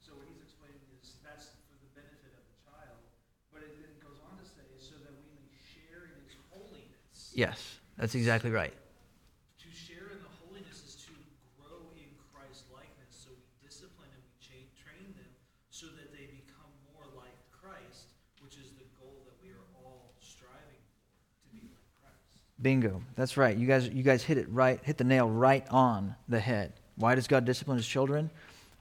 So 0.00 0.16
what 0.16 0.26
he's 0.26 0.42
explaining 0.42 0.82
is 1.00 1.20
that's 1.22 1.52
for 1.68 1.76
the 1.78 1.90
benefit 1.94 2.32
of 2.34 2.44
the 2.48 2.56
child. 2.66 2.98
But 3.52 3.62
it 3.62 3.76
then 3.78 3.94
goes 4.02 4.18
on 4.26 4.40
to 4.40 4.46
say, 4.46 4.66
so 4.80 4.98
that 5.06 5.14
we 5.22 5.28
may 5.38 5.54
share 5.62 6.10
in 6.10 6.18
his 6.26 6.34
holiness. 6.50 7.29
Yes, 7.40 7.80
that's 7.96 8.14
exactly 8.14 8.50
right. 8.50 8.74
To 9.64 9.68
share 9.72 10.12
in 10.12 10.20
the 10.20 10.28
holiness 10.44 10.84
is 10.84 10.94
to 11.06 11.12
grow 11.56 11.80
in 11.96 12.12
Christ 12.34 12.64
likeness. 12.70 13.08
So 13.08 13.30
we 13.32 13.66
discipline 13.66 14.12
and 14.12 14.20
we 14.20 14.36
cha- 14.44 14.68
train 14.76 15.08
them 15.16 15.32
so 15.70 15.86
that 15.86 16.12
they 16.12 16.28
become 16.28 16.68
more 16.92 17.08
like 17.16 17.32
Christ, 17.50 18.12
which 18.44 18.56
is 18.60 18.76
the 18.76 18.84
goal 19.00 19.24
that 19.24 19.32
we 19.42 19.52
are 19.56 19.64
all 19.80 20.12
striving 20.20 20.84
for, 21.00 21.48
to 21.48 21.56
be 21.56 21.64
like 21.64 21.80
Christ. 22.04 22.44
Bingo. 22.60 23.00
That's 23.16 23.38
right. 23.38 23.56
You 23.56 23.66
guys, 23.66 23.88
you 23.88 24.02
guys 24.02 24.22
hit 24.22 24.36
it 24.36 24.46
right, 24.50 24.78
hit 24.82 24.98
the 24.98 25.04
nail 25.04 25.26
right 25.26 25.66
on 25.70 26.14
the 26.28 26.40
head. 26.40 26.74
Why 26.96 27.14
does 27.14 27.26
God 27.26 27.46
discipline 27.46 27.78
his 27.78 27.86
children? 27.88 28.28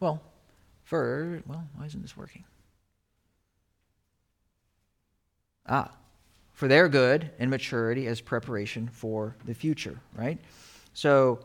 Well, 0.01 0.21
for, 0.83 1.41
well, 1.47 1.65
why 1.77 1.85
isn't 1.85 2.01
this 2.01 2.17
working? 2.17 2.43
Ah, 5.65 5.91
for 6.59 6.67
their 6.67 6.89
good 6.89 7.31
and 7.39 7.49
maturity 7.49 8.05
as 8.05 8.19
preparation 8.19 8.89
for 8.91 9.33
the 9.45 9.53
future, 9.53 9.97
right? 10.13 10.37
So, 10.93 11.39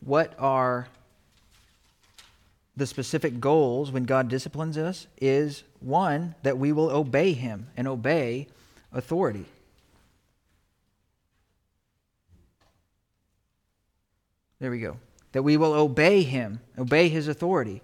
what 0.00 0.34
are 0.36 0.88
the 2.76 2.88
specific 2.88 3.38
goals 3.38 3.92
when 3.92 4.02
God 4.02 4.26
disciplines 4.28 4.76
us? 4.76 5.06
Is 5.20 5.62
one, 5.78 6.34
that 6.42 6.58
we 6.58 6.72
will 6.72 6.90
obey 6.90 7.34
him 7.34 7.68
and 7.76 7.86
obey 7.86 8.48
authority. 8.92 9.44
There 14.58 14.72
we 14.72 14.80
go. 14.80 14.96
That 15.30 15.44
we 15.44 15.56
will 15.56 15.74
obey 15.74 16.22
him, 16.22 16.58
obey 16.76 17.08
his 17.08 17.28
authority. 17.28 17.80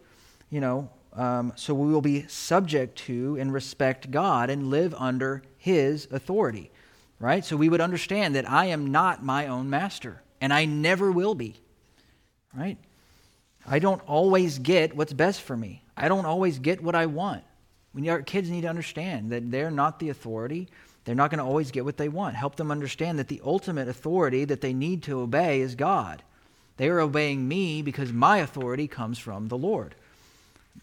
You 0.51 0.61
know, 0.61 0.90
um, 1.14 1.52
so 1.56 1.74
we 1.74 1.92
will 1.92 2.00
be 2.00 2.26
subject 2.26 2.98
to 2.98 3.36
and 3.38 3.52
respect 3.52 4.10
God 4.10 4.50
and 4.50 4.70
live 4.70 4.94
under 4.94 5.42
his 5.56 6.08
authority, 6.10 6.70
right? 7.18 7.44
So 7.44 7.56
we 7.56 7.68
would 7.68 7.80
understand 7.80 8.34
that 8.34 8.50
I 8.50 8.66
am 8.66 8.90
not 8.90 9.24
my 9.24 9.46
own 9.46 9.70
master, 9.70 10.22
and 10.40 10.52
I 10.52 10.64
never 10.64 11.12
will 11.12 11.34
be, 11.34 11.54
right? 12.54 12.78
I 13.66 13.78
don't 13.78 14.02
always 14.06 14.58
get 14.58 14.96
what's 14.96 15.12
best 15.12 15.42
for 15.42 15.56
me. 15.56 15.84
I 15.96 16.08
don't 16.08 16.26
always 16.26 16.58
get 16.58 16.82
what 16.82 16.94
I 16.94 17.06
want. 17.06 17.44
When 17.92 18.08
our 18.08 18.22
kids 18.22 18.50
need 18.50 18.62
to 18.62 18.68
understand 18.68 19.30
that 19.30 19.50
they're 19.50 19.70
not 19.70 20.00
the 20.00 20.08
authority, 20.08 20.68
they're 21.04 21.14
not 21.14 21.30
going 21.30 21.38
to 21.38 21.44
always 21.44 21.70
get 21.70 21.84
what 21.84 21.96
they 21.96 22.08
want. 22.08 22.34
Help 22.34 22.56
them 22.56 22.70
understand 22.70 23.18
that 23.18 23.28
the 23.28 23.40
ultimate 23.44 23.88
authority 23.88 24.44
that 24.46 24.60
they 24.60 24.72
need 24.72 25.04
to 25.04 25.20
obey 25.20 25.60
is 25.60 25.76
God. 25.76 26.22
They 26.76 26.88
are 26.88 26.98
obeying 26.98 27.46
me 27.46 27.82
because 27.82 28.12
my 28.12 28.38
authority 28.38 28.88
comes 28.88 29.18
from 29.18 29.46
the 29.46 29.56
Lord. 29.56 29.94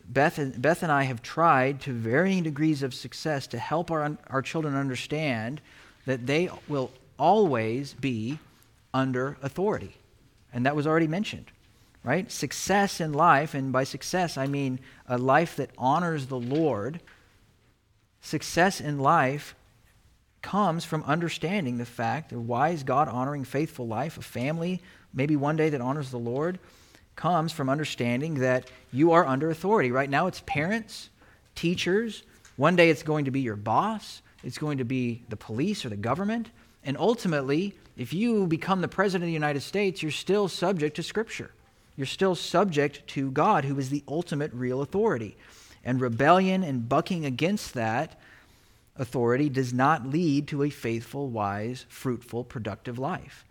Beth 0.08 0.38
and, 0.38 0.62
Beth 0.62 0.84
and 0.84 0.92
I 0.92 1.04
have 1.04 1.22
tried 1.22 1.82
to 1.82 1.94
varying 1.94 2.44
degrees 2.44 2.84
of 2.84 2.94
success 2.94 3.48
to 3.48 3.58
help 3.58 3.92
our, 3.92 4.18
our 4.28 4.42
children 4.42 4.76
understand 4.76 5.62
that 6.06 6.26
they 6.28 6.50
will 6.68 6.92
always 7.18 7.94
be 7.94 8.40
under 8.94 9.38
authority. 9.42 9.96
And 10.54 10.66
that 10.66 10.76
was 10.76 10.86
already 10.86 11.08
mentioned, 11.08 11.46
right? 12.04 12.30
Success 12.32 13.00
in 13.00 13.14
life, 13.14 13.54
and 13.54 13.72
by 13.72 13.84
success 13.86 14.38
I 14.38 14.48
mean 14.48 14.80
a 15.08 15.18
life 15.18 15.56
that 15.56 15.70
honors 15.78 16.26
the 16.26 16.40
Lord. 16.40 17.00
Success 18.22 18.82
in 18.82 19.00
life 19.00 19.56
comes 20.42 20.84
from 20.84 21.04
understanding 21.04 21.78
the 21.78 21.86
fact, 21.86 22.32
a 22.32 22.40
wise, 22.40 22.84
God 22.84 23.08
honoring, 23.08 23.44
faithful 23.44 23.88
life, 23.88 24.18
a 24.18 24.22
family, 24.22 24.82
maybe 25.14 25.36
one 25.36 25.56
day 25.56 25.70
that 25.70 25.82
honors 25.82 26.12
the 26.12 26.18
Lord, 26.18 26.60
comes 27.16 27.52
from 27.52 27.70
understanding 27.70 28.36
that 28.36 28.70
you 28.92 29.12
are 29.12 29.26
under 29.26 29.50
authority. 29.50 29.92
Right 29.92 30.10
now 30.10 30.28
it's 30.28 30.42
parents, 30.46 31.10
teachers. 31.56 32.24
One 32.58 32.76
day 32.76 32.90
it's 32.90 33.04
going 33.04 33.26
to 33.26 33.32
be 33.32 33.42
your 33.42 33.56
boss, 33.56 34.22
it's 34.44 34.58
going 34.58 34.80
to 34.80 34.84
be 34.84 35.24
the 35.30 35.38
police 35.38 35.86
or 35.86 35.90
the 35.90 35.96
government. 35.96 36.50
And 36.84 36.98
ultimately, 36.98 37.76
if 37.96 38.14
you 38.14 38.48
become 38.48 38.82
the 38.82 38.88
president 38.88 39.26
of 39.26 39.28
the 39.28 39.34
United 39.34 39.62
States, 39.62 40.02
you're 40.02 40.12
still 40.12 40.48
subject 40.48 40.96
to 40.96 41.04
Scripture. 41.04 41.52
You're 41.96 42.08
still 42.08 42.36
subject 42.36 43.06
to 43.10 43.30
God, 43.32 43.66
who 43.66 43.78
is 43.78 43.90
the 43.90 44.04
ultimate 44.08 44.52
real 44.54 44.82
authority. 44.82 45.38
And 45.84 46.02
rebellion 46.02 46.64
and 46.64 46.88
bucking 46.88 47.26
against 47.26 47.74
that 47.76 48.20
authority 48.96 49.50
does 49.50 49.74
not 49.74 50.08
lead 50.08 50.48
to 50.48 50.64
a 50.64 50.70
faithful, 50.70 51.30
wise, 51.30 51.86
fruitful, 51.90 52.44
productive 52.44 52.98
life. 52.98 53.46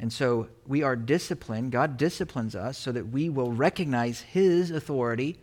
And 0.00 0.10
so 0.10 0.48
we 0.66 0.82
are 0.82 0.96
disciplined. 0.96 1.72
God 1.72 1.98
disciplines 1.98 2.56
us 2.56 2.78
so 2.78 2.90
that 2.90 3.08
we 3.08 3.28
will 3.28 3.52
recognize 3.52 4.20
His 4.22 4.70
authority, 4.70 5.38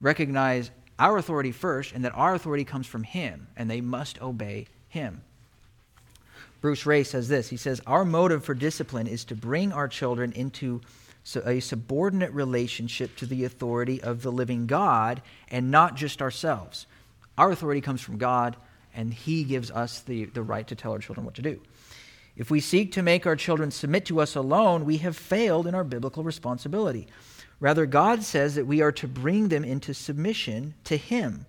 recognize 0.00 0.70
our 0.96 1.18
authority 1.18 1.50
first, 1.50 1.92
and 1.92 2.04
that 2.04 2.14
our 2.14 2.36
authority 2.36 2.64
comes 2.64 2.86
from 2.86 3.02
Him, 3.02 3.48
and 3.56 3.68
they 3.68 3.80
must 3.80 4.22
obey 4.22 4.68
Him. 4.88 5.22
Bruce 6.60 6.86
Ray 6.86 7.02
says 7.02 7.28
this 7.28 7.48
He 7.48 7.56
says, 7.56 7.82
Our 7.84 8.04
motive 8.04 8.44
for 8.44 8.54
discipline 8.54 9.08
is 9.08 9.24
to 9.24 9.34
bring 9.34 9.72
our 9.72 9.88
children 9.88 10.30
into 10.32 10.80
a 11.44 11.58
subordinate 11.58 12.32
relationship 12.32 13.16
to 13.16 13.26
the 13.26 13.44
authority 13.44 14.00
of 14.00 14.22
the 14.22 14.30
living 14.30 14.68
God 14.68 15.20
and 15.48 15.72
not 15.72 15.96
just 15.96 16.22
ourselves. 16.22 16.86
Our 17.36 17.50
authority 17.50 17.80
comes 17.80 18.00
from 18.00 18.18
God, 18.18 18.56
and 18.94 19.12
He 19.12 19.42
gives 19.42 19.72
us 19.72 20.00
the, 20.02 20.26
the 20.26 20.42
right 20.42 20.66
to 20.68 20.76
tell 20.76 20.92
our 20.92 21.00
children 21.00 21.24
what 21.24 21.34
to 21.34 21.42
do. 21.42 21.60
If 22.36 22.50
we 22.50 22.60
seek 22.60 22.92
to 22.92 23.02
make 23.02 23.26
our 23.26 23.36
children 23.36 23.70
submit 23.70 24.06
to 24.06 24.20
us 24.20 24.34
alone, 24.34 24.84
we 24.84 24.96
have 24.98 25.16
failed 25.16 25.66
in 25.66 25.74
our 25.74 25.84
biblical 25.84 26.24
responsibility. 26.24 27.06
Rather, 27.60 27.86
God 27.86 28.22
says 28.22 28.56
that 28.56 28.66
we 28.66 28.82
are 28.82 28.92
to 28.92 29.06
bring 29.06 29.48
them 29.48 29.64
into 29.64 29.94
submission 29.94 30.74
to 30.84 30.96
Him. 30.96 31.46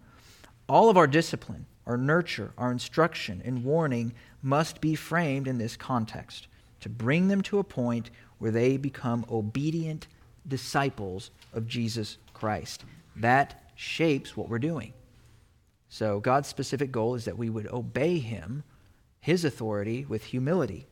All 0.69 0.89
of 0.89 0.97
our 0.97 1.07
discipline, 1.07 1.65
our 1.85 1.97
nurture, 1.97 2.51
our 2.57 2.71
instruction, 2.71 3.41
and 3.43 3.63
warning 3.63 4.13
must 4.43 4.79
be 4.79 4.95
framed 4.95 5.47
in 5.47 5.57
this 5.57 5.75
context 5.75 6.47
to 6.81 6.89
bring 6.89 7.27
them 7.27 7.41
to 7.41 7.57
a 7.57 7.63
point 7.63 8.11
where 8.37 8.51
they 8.51 8.77
become 8.77 9.25
obedient 9.31 10.07
disciples 10.47 11.31
of 11.53 11.67
Jesus 11.67 12.17
Christ. 12.33 12.85
That 13.15 13.71
shapes 13.75 14.37
what 14.37 14.49
we're 14.49 14.59
doing. 14.59 14.93
So, 15.89 16.19
God's 16.19 16.47
specific 16.47 16.91
goal 16.91 17.15
is 17.15 17.25
that 17.25 17.37
we 17.37 17.49
would 17.49 17.71
obey 17.71 18.19
Him 18.19 18.63
his 19.25 19.43
authority 19.43 20.05
with 20.07 20.25
humility. 20.25 20.85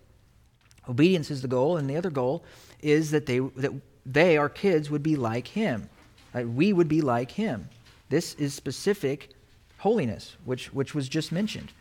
Obedience 0.90 1.30
is 1.30 1.44
the 1.44 1.48
goal, 1.48 1.78
and 1.78 1.88
the 1.88 1.96
other 1.96 2.10
goal 2.10 2.44
is 2.82 3.12
that 3.12 3.28
they, 3.28 3.38
that 3.38 3.72
they 4.08 4.38
our 4.38 4.50
kids, 4.50 4.90
would 4.90 5.04
be 5.04 5.16
like 5.16 5.50
him. 5.50 5.88
That 6.32 6.50
we 6.50 6.74
would 6.74 6.88
be 6.88 7.02
like 7.02 7.30
him. 7.30 7.70
This 8.10 8.34
is 8.34 8.56
specific 8.56 9.30
holiness, 9.78 10.36
which, 10.46 10.74
which 10.74 10.96
was 10.96 11.08
just 11.08 11.32
mentioned. 11.32 11.74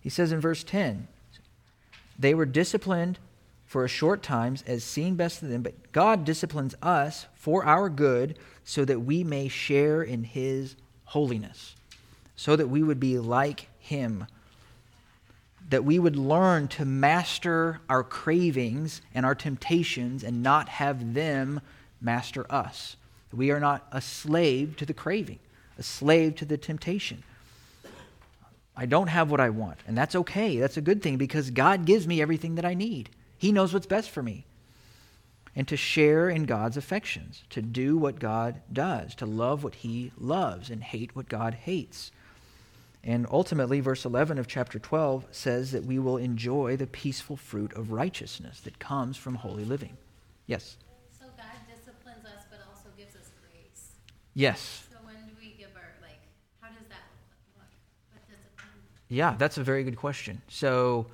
He 0.00 0.08
says 0.08 0.30
in 0.30 0.40
verse 0.40 0.62
10 0.62 1.08
they 2.16 2.32
were 2.32 2.46
disciplined 2.46 3.18
for 3.66 3.84
a 3.84 3.88
short 3.88 4.22
time 4.22 4.56
as 4.68 4.84
seen 4.84 5.16
best 5.16 5.42
of 5.42 5.48
them, 5.48 5.62
but 5.62 5.90
God 5.90 6.24
disciplines 6.24 6.76
us 6.80 7.26
for 7.34 7.64
our 7.64 7.88
good 7.88 8.38
so 8.62 8.84
that 8.84 9.00
we 9.00 9.24
may 9.24 9.48
share 9.48 10.02
in 10.02 10.22
his 10.22 10.76
holiness, 11.06 11.74
so 12.36 12.54
that 12.54 12.68
we 12.68 12.84
would 12.84 13.00
be 13.00 13.18
like 13.18 13.66
him 13.80 14.26
that 15.68 15.84
we 15.84 15.98
would 15.98 16.16
learn 16.16 16.68
to 16.68 16.84
master 16.84 17.80
our 17.88 18.02
cravings 18.02 19.02
and 19.14 19.26
our 19.26 19.34
temptations 19.34 20.24
and 20.24 20.42
not 20.42 20.68
have 20.68 21.14
them 21.14 21.60
master 22.00 22.46
us. 22.50 22.96
We 23.32 23.50
are 23.50 23.60
not 23.60 23.86
a 23.92 24.00
slave 24.00 24.76
to 24.76 24.86
the 24.86 24.94
craving, 24.94 25.38
a 25.78 25.82
slave 25.82 26.36
to 26.36 26.44
the 26.44 26.56
temptation. 26.56 27.22
I 28.74 28.86
don't 28.86 29.08
have 29.08 29.30
what 29.30 29.40
I 29.40 29.50
want, 29.50 29.78
and 29.86 29.98
that's 29.98 30.14
okay. 30.14 30.58
That's 30.58 30.76
a 30.76 30.80
good 30.82 31.02
thing 31.02 31.16
because 31.16 31.50
God 31.50 31.84
gives 31.84 32.06
me 32.06 32.22
everything 32.22 32.54
that 32.54 32.64
I 32.64 32.74
need. 32.74 33.10
He 33.36 33.52
knows 33.52 33.74
what's 33.74 33.86
best 33.86 34.08
for 34.08 34.22
me. 34.22 34.44
And 35.56 35.66
to 35.66 35.76
share 35.76 36.30
in 36.30 36.44
God's 36.44 36.76
affections, 36.76 37.42
to 37.50 37.60
do 37.60 37.96
what 37.96 38.20
God 38.20 38.60
does, 38.72 39.16
to 39.16 39.26
love 39.26 39.64
what 39.64 39.74
He 39.74 40.12
loves 40.16 40.70
and 40.70 40.82
hate 40.82 41.16
what 41.16 41.28
God 41.28 41.54
hates. 41.54 42.12
And 43.04 43.26
ultimately, 43.30 43.80
verse 43.80 44.04
11 44.04 44.38
of 44.38 44.46
chapter 44.46 44.78
12 44.78 45.26
says 45.30 45.72
that 45.72 45.84
we 45.84 45.98
will 45.98 46.16
enjoy 46.16 46.76
the 46.76 46.86
peaceful 46.86 47.36
fruit 47.36 47.72
of 47.74 47.92
righteousness 47.92 48.60
that 48.60 48.78
comes 48.78 49.16
from 49.16 49.36
holy 49.36 49.64
living. 49.64 49.96
Yes? 50.46 50.76
So 51.18 51.26
God 51.36 51.46
disciplines 51.68 52.24
us, 52.24 52.44
but 52.50 52.60
also 52.68 52.88
gives 52.96 53.14
us 53.14 53.30
grace. 53.40 53.92
Yes. 54.34 54.86
So 54.90 54.98
when 55.04 55.14
do 55.26 55.32
we 55.40 55.54
give 55.58 55.70
our, 55.76 55.94
like, 56.02 56.20
how 56.60 56.68
does 56.68 56.86
that 56.88 57.02
look? 57.56 57.68
What 58.12 58.26
discipline? 58.26 58.68
Yeah, 59.08 59.36
that's 59.38 59.58
a 59.58 59.62
very 59.62 59.84
good 59.84 59.96
question. 59.96 60.42
So 60.48 61.06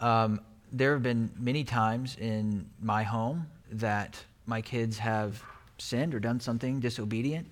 um, 0.00 0.40
there 0.72 0.92
have 0.92 1.02
been 1.02 1.30
many 1.38 1.64
times 1.64 2.16
in 2.16 2.70
my 2.80 3.02
home 3.02 3.46
that 3.72 4.16
my 4.46 4.60
kids 4.60 4.98
have 4.98 5.42
sinned 5.78 6.14
or 6.14 6.20
done 6.20 6.40
something 6.40 6.80
disobedient. 6.80 7.48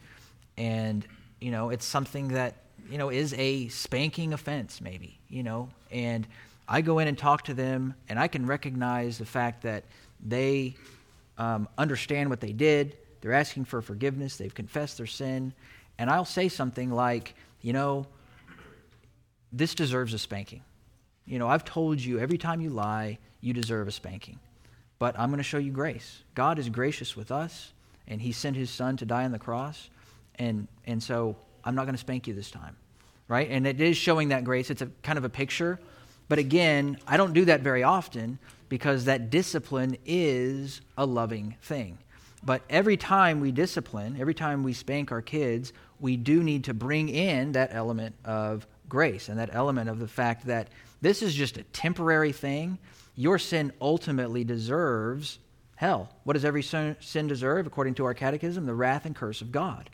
And, 0.56 1.06
you 1.40 1.50
know, 1.50 1.70
it's 1.70 1.84
something 1.84 2.28
that 2.28 2.56
you 2.90 2.98
know, 2.98 3.10
is 3.10 3.34
a 3.34 3.68
spanking 3.68 4.32
offense, 4.32 4.80
maybe, 4.80 5.18
you 5.28 5.42
know, 5.42 5.68
and 5.90 6.26
I 6.66 6.80
go 6.80 6.98
in 6.98 7.08
and 7.08 7.16
talk 7.16 7.44
to 7.44 7.54
them, 7.54 7.94
and 8.08 8.18
I 8.18 8.28
can 8.28 8.46
recognize 8.46 9.18
the 9.18 9.26
fact 9.26 9.62
that 9.62 9.84
they 10.24 10.76
um, 11.36 11.68
understand 11.76 12.30
what 12.30 12.40
they 12.40 12.52
did. 12.52 12.96
They're 13.20 13.32
asking 13.32 13.66
for 13.66 13.82
forgiveness. 13.82 14.36
They've 14.36 14.54
confessed 14.54 14.96
their 14.98 15.06
sin. 15.06 15.52
And 15.98 16.10
I'll 16.10 16.24
say 16.24 16.48
something 16.48 16.90
like, 16.90 17.34
you 17.60 17.72
know, 17.72 18.06
this 19.52 19.74
deserves 19.74 20.14
a 20.14 20.18
spanking. 20.18 20.62
You 21.26 21.38
know, 21.38 21.48
I've 21.48 21.64
told 21.64 22.00
you 22.00 22.18
every 22.18 22.38
time 22.38 22.60
you 22.60 22.70
lie, 22.70 23.18
you 23.40 23.52
deserve 23.52 23.88
a 23.88 23.92
spanking. 23.92 24.38
But 24.98 25.18
I'm 25.18 25.28
going 25.28 25.38
to 25.38 25.44
show 25.44 25.58
you 25.58 25.70
grace. 25.70 26.22
God 26.34 26.58
is 26.58 26.68
gracious 26.68 27.16
with 27.16 27.30
us, 27.30 27.72
and 28.08 28.20
He 28.20 28.32
sent 28.32 28.56
His 28.56 28.70
Son 28.70 28.96
to 28.98 29.04
die 29.04 29.24
on 29.24 29.32
the 29.32 29.38
cross. 29.38 29.90
And, 30.36 30.66
and 30.86 31.02
so 31.02 31.36
I'm 31.64 31.74
not 31.74 31.84
going 31.84 31.94
to 31.94 32.00
spank 32.00 32.26
you 32.26 32.34
this 32.34 32.50
time. 32.50 32.76
Right? 33.26 33.48
And 33.50 33.66
it 33.66 33.80
is 33.80 33.96
showing 33.96 34.28
that 34.28 34.44
grace. 34.44 34.70
It's 34.70 34.82
a 34.82 34.90
kind 35.02 35.16
of 35.16 35.24
a 35.24 35.30
picture. 35.30 35.80
But 36.28 36.38
again, 36.38 36.98
I 37.06 37.16
don't 37.16 37.32
do 37.32 37.46
that 37.46 37.62
very 37.62 37.82
often 37.82 38.38
because 38.68 39.06
that 39.06 39.30
discipline 39.30 39.96
is 40.04 40.82
a 40.98 41.06
loving 41.06 41.56
thing. 41.62 41.98
But 42.42 42.62
every 42.68 42.98
time 42.98 43.40
we 43.40 43.50
discipline, 43.50 44.16
every 44.20 44.34
time 44.34 44.62
we 44.62 44.74
spank 44.74 45.10
our 45.10 45.22
kids, 45.22 45.72
we 46.00 46.16
do 46.18 46.42
need 46.42 46.64
to 46.64 46.74
bring 46.74 47.08
in 47.08 47.52
that 47.52 47.70
element 47.72 48.14
of 48.26 48.66
grace 48.88 49.30
and 49.30 49.38
that 49.38 49.50
element 49.54 49.88
of 49.88 49.98
the 49.98 50.08
fact 50.08 50.46
that 50.46 50.68
this 51.00 51.22
is 51.22 51.34
just 51.34 51.56
a 51.56 51.62
temporary 51.62 52.32
thing. 52.32 52.78
Your 53.16 53.38
sin 53.38 53.72
ultimately 53.80 54.44
deserves 54.44 55.38
hell. 55.76 56.10
What 56.24 56.34
does 56.34 56.44
every 56.44 56.62
sin 56.62 57.26
deserve, 57.26 57.66
according 57.66 57.94
to 57.94 58.04
our 58.04 58.12
catechism? 58.14 58.66
The 58.66 58.74
wrath 58.74 59.06
and 59.06 59.16
curse 59.16 59.40
of 59.40 59.50
God. 59.50 59.88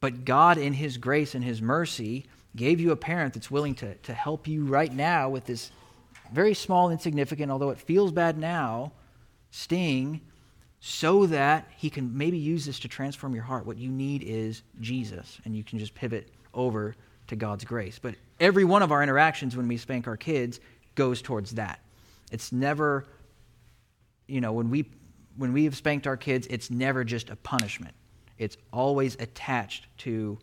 But 0.00 0.24
God, 0.24 0.56
in 0.56 0.72
His 0.72 0.96
grace 0.96 1.34
and 1.34 1.44
His 1.44 1.60
mercy, 1.60 2.26
gave 2.56 2.80
you 2.80 2.90
a 2.90 2.96
parent 2.96 3.34
that's 3.34 3.50
willing 3.50 3.74
to, 3.76 3.94
to 3.94 4.14
help 4.14 4.48
you 4.48 4.64
right 4.64 4.92
now 4.92 5.28
with 5.28 5.44
this 5.44 5.70
very 6.32 6.54
small, 6.54 6.90
insignificant, 6.90 7.50
although 7.50 7.70
it 7.70 7.78
feels 7.78 8.10
bad 8.10 8.38
now, 8.38 8.92
sting, 9.50 10.20
so 10.80 11.26
that 11.26 11.68
He 11.76 11.90
can 11.90 12.16
maybe 12.16 12.38
use 12.38 12.64
this 12.64 12.80
to 12.80 12.88
transform 12.88 13.34
your 13.34 13.44
heart. 13.44 13.66
What 13.66 13.76
you 13.76 13.90
need 13.90 14.22
is 14.22 14.62
Jesus, 14.80 15.38
and 15.44 15.54
you 15.54 15.62
can 15.62 15.78
just 15.78 15.94
pivot 15.94 16.30
over 16.54 16.96
to 17.26 17.36
God's 17.36 17.64
grace. 17.64 17.98
But 17.98 18.14
every 18.40 18.64
one 18.64 18.82
of 18.82 18.90
our 18.90 19.02
interactions 19.02 19.56
when 19.56 19.68
we 19.68 19.76
spank 19.76 20.08
our 20.08 20.16
kids 20.16 20.60
goes 20.94 21.20
towards 21.20 21.52
that. 21.52 21.80
It's 22.32 22.52
never, 22.52 23.06
you 24.26 24.40
know, 24.40 24.52
when 24.52 24.70
we 24.70 24.86
when 25.36 25.52
we 25.52 25.64
have 25.64 25.76
spanked 25.76 26.06
our 26.06 26.16
kids, 26.16 26.46
it's 26.50 26.70
never 26.70 27.04
just 27.04 27.30
a 27.30 27.36
punishment 27.36 27.94
it's 28.40 28.56
always 28.72 29.16
attached 29.20 29.86
to 29.98 30.38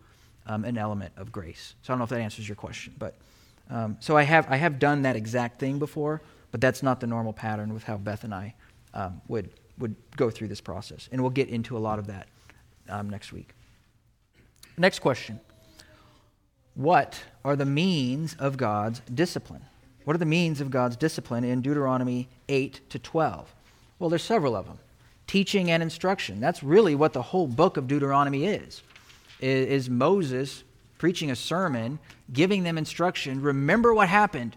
um, 0.46 0.64
an 0.64 0.78
element 0.78 1.12
of 1.18 1.32
grace. 1.32 1.74
So 1.82 1.92
I 1.92 1.94
don't 1.94 1.98
know 1.98 2.04
if 2.04 2.12
that 2.12 2.22
answers 2.22 2.48
your 2.48 2.56
question, 2.56 2.94
but 2.98 3.16
um, 3.70 3.98
so 4.00 4.16
I 4.16 4.24
have 4.24 4.50
I 4.50 4.56
have 4.56 4.80
done 4.80 5.02
that 5.02 5.18
exact 5.18 5.60
thing 5.60 5.80
before, 5.80 6.22
but 6.52 6.62
that's 6.62 6.82
not 6.82 7.02
the 7.02 7.08
normal 7.08 7.34
pattern 7.34 7.74
with 7.74 7.84
how 7.84 7.98
Beth 7.98 8.24
and 8.24 8.34
I 8.34 8.54
um, 8.94 9.22
would 9.28 9.50
would 9.80 9.96
go 10.16 10.30
through 10.30 10.48
this 10.48 10.62
process, 10.62 11.10
and 11.12 11.22
we'll 11.22 11.32
get 11.32 11.50
into 11.50 11.76
a 11.76 11.80
lot 11.80 12.00
of 12.00 12.08
that 12.08 12.28
um, 12.88 13.10
next 13.10 13.34
week. 13.34 13.50
Next 14.78 15.00
question: 15.00 15.42
What 16.76 17.22
are 17.44 17.56
the 17.56 17.66
means 17.66 18.36
of 18.36 18.56
God's 18.56 19.02
discipline? 19.14 19.66
What 20.06 20.16
are 20.16 20.20
the 20.20 20.26
means 20.26 20.62
of 20.62 20.72
God's 20.72 20.96
discipline 20.96 21.44
in 21.44 21.62
Deuteronomy 21.62 22.30
8 22.48 22.90
to 22.92 23.00
12? 23.00 23.54
Well, 24.00 24.10
there's 24.10 24.24
several 24.24 24.56
of 24.56 24.66
them. 24.66 24.80
Teaching 25.28 25.70
and 25.72 25.84
instruction. 25.84 26.40
That's 26.40 26.64
really 26.64 26.96
what 26.96 27.14
the 27.14 27.22
whole 27.22 27.48
book 27.48 27.78
of 27.78 27.88
Deuteronomy 27.88 28.46
is. 28.46 28.82
Is 29.40 29.90
Moses 29.90 30.64
preaching 30.98 31.32
a 31.32 31.36
sermon, 31.36 32.00
giving 32.32 32.64
them 32.64 32.78
instruction. 32.78 33.42
Remember 33.42 33.94
what 33.94 34.10
happened, 34.10 34.56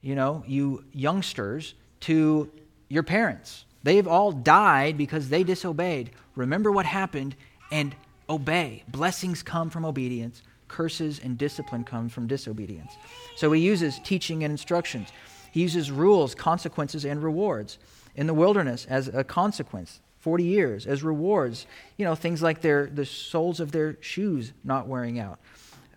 you 0.00 0.14
know, 0.14 0.44
you 0.46 0.84
youngsters, 0.92 1.74
to 2.00 2.50
your 2.88 3.02
parents. 3.02 3.64
They've 3.82 4.06
all 4.06 4.32
died 4.32 4.98
because 4.98 5.28
they 5.28 5.42
disobeyed. 5.42 6.10
Remember 6.36 6.70
what 6.70 6.86
happened 6.86 7.34
and 7.70 7.94
obey. 8.28 8.84
Blessings 8.88 9.42
come 9.42 9.70
from 9.70 9.84
obedience, 9.84 10.42
curses 10.68 11.20
and 11.22 11.36
discipline 11.38 11.84
come 11.84 12.08
from 12.08 12.26
disobedience. 12.26 12.92
So 13.36 13.50
he 13.52 13.60
uses 13.60 13.98
teaching 14.00 14.44
and 14.44 14.50
instructions. 14.50 15.08
He 15.50 15.62
uses 15.62 15.90
rules, 15.90 16.34
consequences, 16.34 17.04
and 17.04 17.22
rewards. 17.22 17.78
In 18.14 18.26
the 18.26 18.34
wilderness, 18.34 18.86
as 18.88 19.08
a 19.08 19.24
consequence, 19.24 20.00
40 20.18 20.44
years, 20.44 20.86
as 20.86 21.02
rewards, 21.02 21.66
you 21.96 22.04
know, 22.04 22.14
things 22.14 22.42
like 22.42 22.60
their, 22.60 22.86
the 22.86 23.04
soles 23.04 23.58
of 23.58 23.72
their 23.72 23.96
shoes 24.00 24.52
not 24.62 24.86
wearing 24.86 25.18
out. 25.18 25.40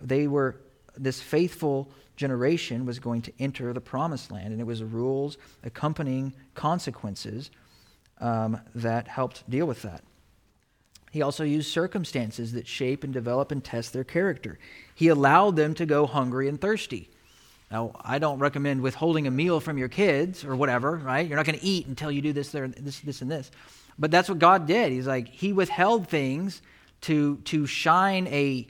They 0.01 0.27
were, 0.27 0.57
this 0.97 1.21
faithful 1.21 1.91
generation 2.15 2.85
was 2.85 2.99
going 2.99 3.21
to 3.23 3.33
enter 3.39 3.71
the 3.73 3.81
promised 3.81 4.31
land, 4.31 4.51
and 4.51 4.59
it 4.59 4.65
was 4.65 4.83
rules 4.83 5.37
accompanying 5.63 6.33
consequences 6.53 7.51
um, 8.19 8.59
that 8.73 9.07
helped 9.07 9.47
deal 9.49 9.67
with 9.67 9.81
that. 9.83 10.01
He 11.11 11.21
also 11.21 11.43
used 11.43 11.71
circumstances 11.71 12.53
that 12.53 12.67
shape 12.67 13.03
and 13.03 13.13
develop 13.13 13.51
and 13.51 13.63
test 13.63 13.93
their 13.93 14.03
character. 14.03 14.59
He 14.95 15.07
allowed 15.07 15.55
them 15.55 15.73
to 15.75 15.85
go 15.85 16.07
hungry 16.07 16.49
and 16.49 16.59
thirsty. 16.59 17.09
Now, 17.71 17.93
I 18.01 18.19
don't 18.19 18.39
recommend 18.39 18.81
withholding 18.81 19.27
a 19.27 19.31
meal 19.31 19.59
from 19.59 19.77
your 19.77 19.87
kids 19.87 20.45
or 20.45 20.55
whatever, 20.55 20.97
right? 20.97 21.27
You're 21.27 21.37
not 21.37 21.45
going 21.45 21.57
to 21.59 21.65
eat 21.65 21.87
until 21.87 22.11
you 22.11 22.21
do 22.21 22.31
this, 22.31 22.51
there, 22.51 22.67
this, 22.67 22.99
this, 22.99 23.21
and 23.21 23.31
this. 23.31 23.49
But 23.97 24.11
that's 24.11 24.29
what 24.29 24.39
God 24.39 24.67
did. 24.67 24.91
He's 24.91 25.07
like, 25.07 25.27
He 25.27 25.51
withheld 25.51 26.07
things 26.07 26.61
to, 27.01 27.37
to 27.45 27.65
shine 27.65 28.27
a, 28.27 28.67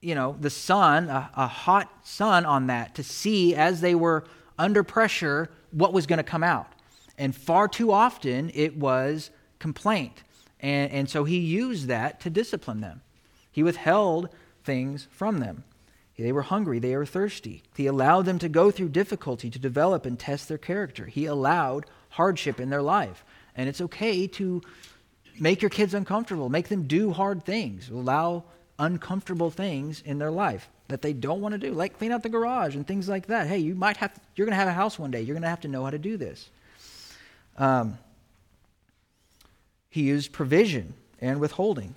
you 0.00 0.14
know, 0.14 0.36
the 0.40 0.50
sun, 0.50 1.08
a, 1.08 1.30
a 1.36 1.46
hot 1.46 1.90
sun 2.02 2.46
on 2.46 2.68
that, 2.68 2.94
to 2.94 3.02
see 3.02 3.54
as 3.54 3.80
they 3.80 3.94
were 3.94 4.24
under 4.58 4.82
pressure 4.82 5.50
what 5.70 5.92
was 5.92 6.06
going 6.06 6.18
to 6.18 6.22
come 6.22 6.42
out. 6.42 6.68
And 7.18 7.34
far 7.34 7.68
too 7.68 7.92
often 7.92 8.50
it 8.54 8.76
was 8.76 9.30
complaint. 9.58 10.22
And, 10.60 10.90
and 10.92 11.10
so 11.10 11.24
he 11.24 11.38
used 11.38 11.88
that 11.88 12.20
to 12.20 12.30
discipline 12.30 12.80
them. 12.80 13.02
He 13.50 13.62
withheld 13.62 14.30
things 14.64 15.06
from 15.10 15.38
them. 15.38 15.64
They 16.16 16.32
were 16.32 16.42
hungry, 16.42 16.78
they 16.78 16.96
were 16.96 17.06
thirsty. 17.06 17.62
He 17.76 17.86
allowed 17.86 18.26
them 18.26 18.38
to 18.38 18.48
go 18.48 18.70
through 18.70 18.90
difficulty 18.90 19.50
to 19.50 19.58
develop 19.58 20.06
and 20.06 20.18
test 20.18 20.48
their 20.48 20.58
character. 20.58 21.06
He 21.06 21.26
allowed 21.26 21.86
hardship 22.10 22.60
in 22.60 22.70
their 22.70 22.82
life. 22.82 23.24
And 23.56 23.68
it's 23.68 23.80
okay 23.80 24.26
to 24.28 24.62
make 25.40 25.60
your 25.60 25.70
kids 25.70 25.94
uncomfortable, 25.94 26.48
make 26.48 26.68
them 26.68 26.84
do 26.84 27.12
hard 27.12 27.44
things, 27.44 27.88
allow 27.88 28.44
uncomfortable 28.78 29.50
things 29.50 30.02
in 30.04 30.18
their 30.18 30.30
life 30.30 30.68
that 30.88 31.02
they 31.02 31.12
don't 31.12 31.40
want 31.40 31.52
to 31.52 31.58
do, 31.58 31.72
like 31.72 31.98
clean 31.98 32.12
out 32.12 32.22
the 32.22 32.28
garage 32.28 32.76
and 32.76 32.86
things 32.86 33.08
like 33.08 33.26
that. 33.26 33.46
Hey, 33.46 33.58
you 33.58 33.74
might 33.74 33.96
have, 33.96 34.12
you're 34.36 34.46
going 34.46 34.52
to 34.52 34.58
have 34.58 34.68
a 34.68 34.72
house 34.72 34.98
one 34.98 35.10
day. 35.10 35.22
You're 35.22 35.34
going 35.34 35.42
to 35.42 35.48
have 35.48 35.62
to 35.62 35.68
know 35.68 35.82
how 35.82 35.90
to 35.90 35.98
do 35.98 36.16
this. 36.16 36.48
Um, 37.56 37.98
he 39.88 40.02
used 40.02 40.32
provision 40.32 40.94
and 41.20 41.40
withholding. 41.40 41.94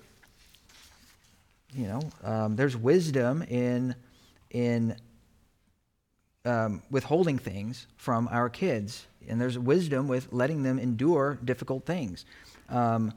You 1.74 1.86
know, 1.86 2.00
um, 2.24 2.56
there's 2.56 2.76
wisdom 2.76 3.42
in 3.42 3.94
in 4.50 4.96
um, 6.44 6.82
withholding 6.90 7.38
things 7.38 7.86
from 7.96 8.28
our 8.30 8.48
kids, 8.48 9.06
and 9.28 9.40
there's 9.40 9.58
wisdom 9.58 10.08
with 10.08 10.32
letting 10.32 10.62
them 10.62 10.78
endure 10.78 11.38
difficult 11.44 11.84
things. 11.84 12.24
Um, 12.68 13.12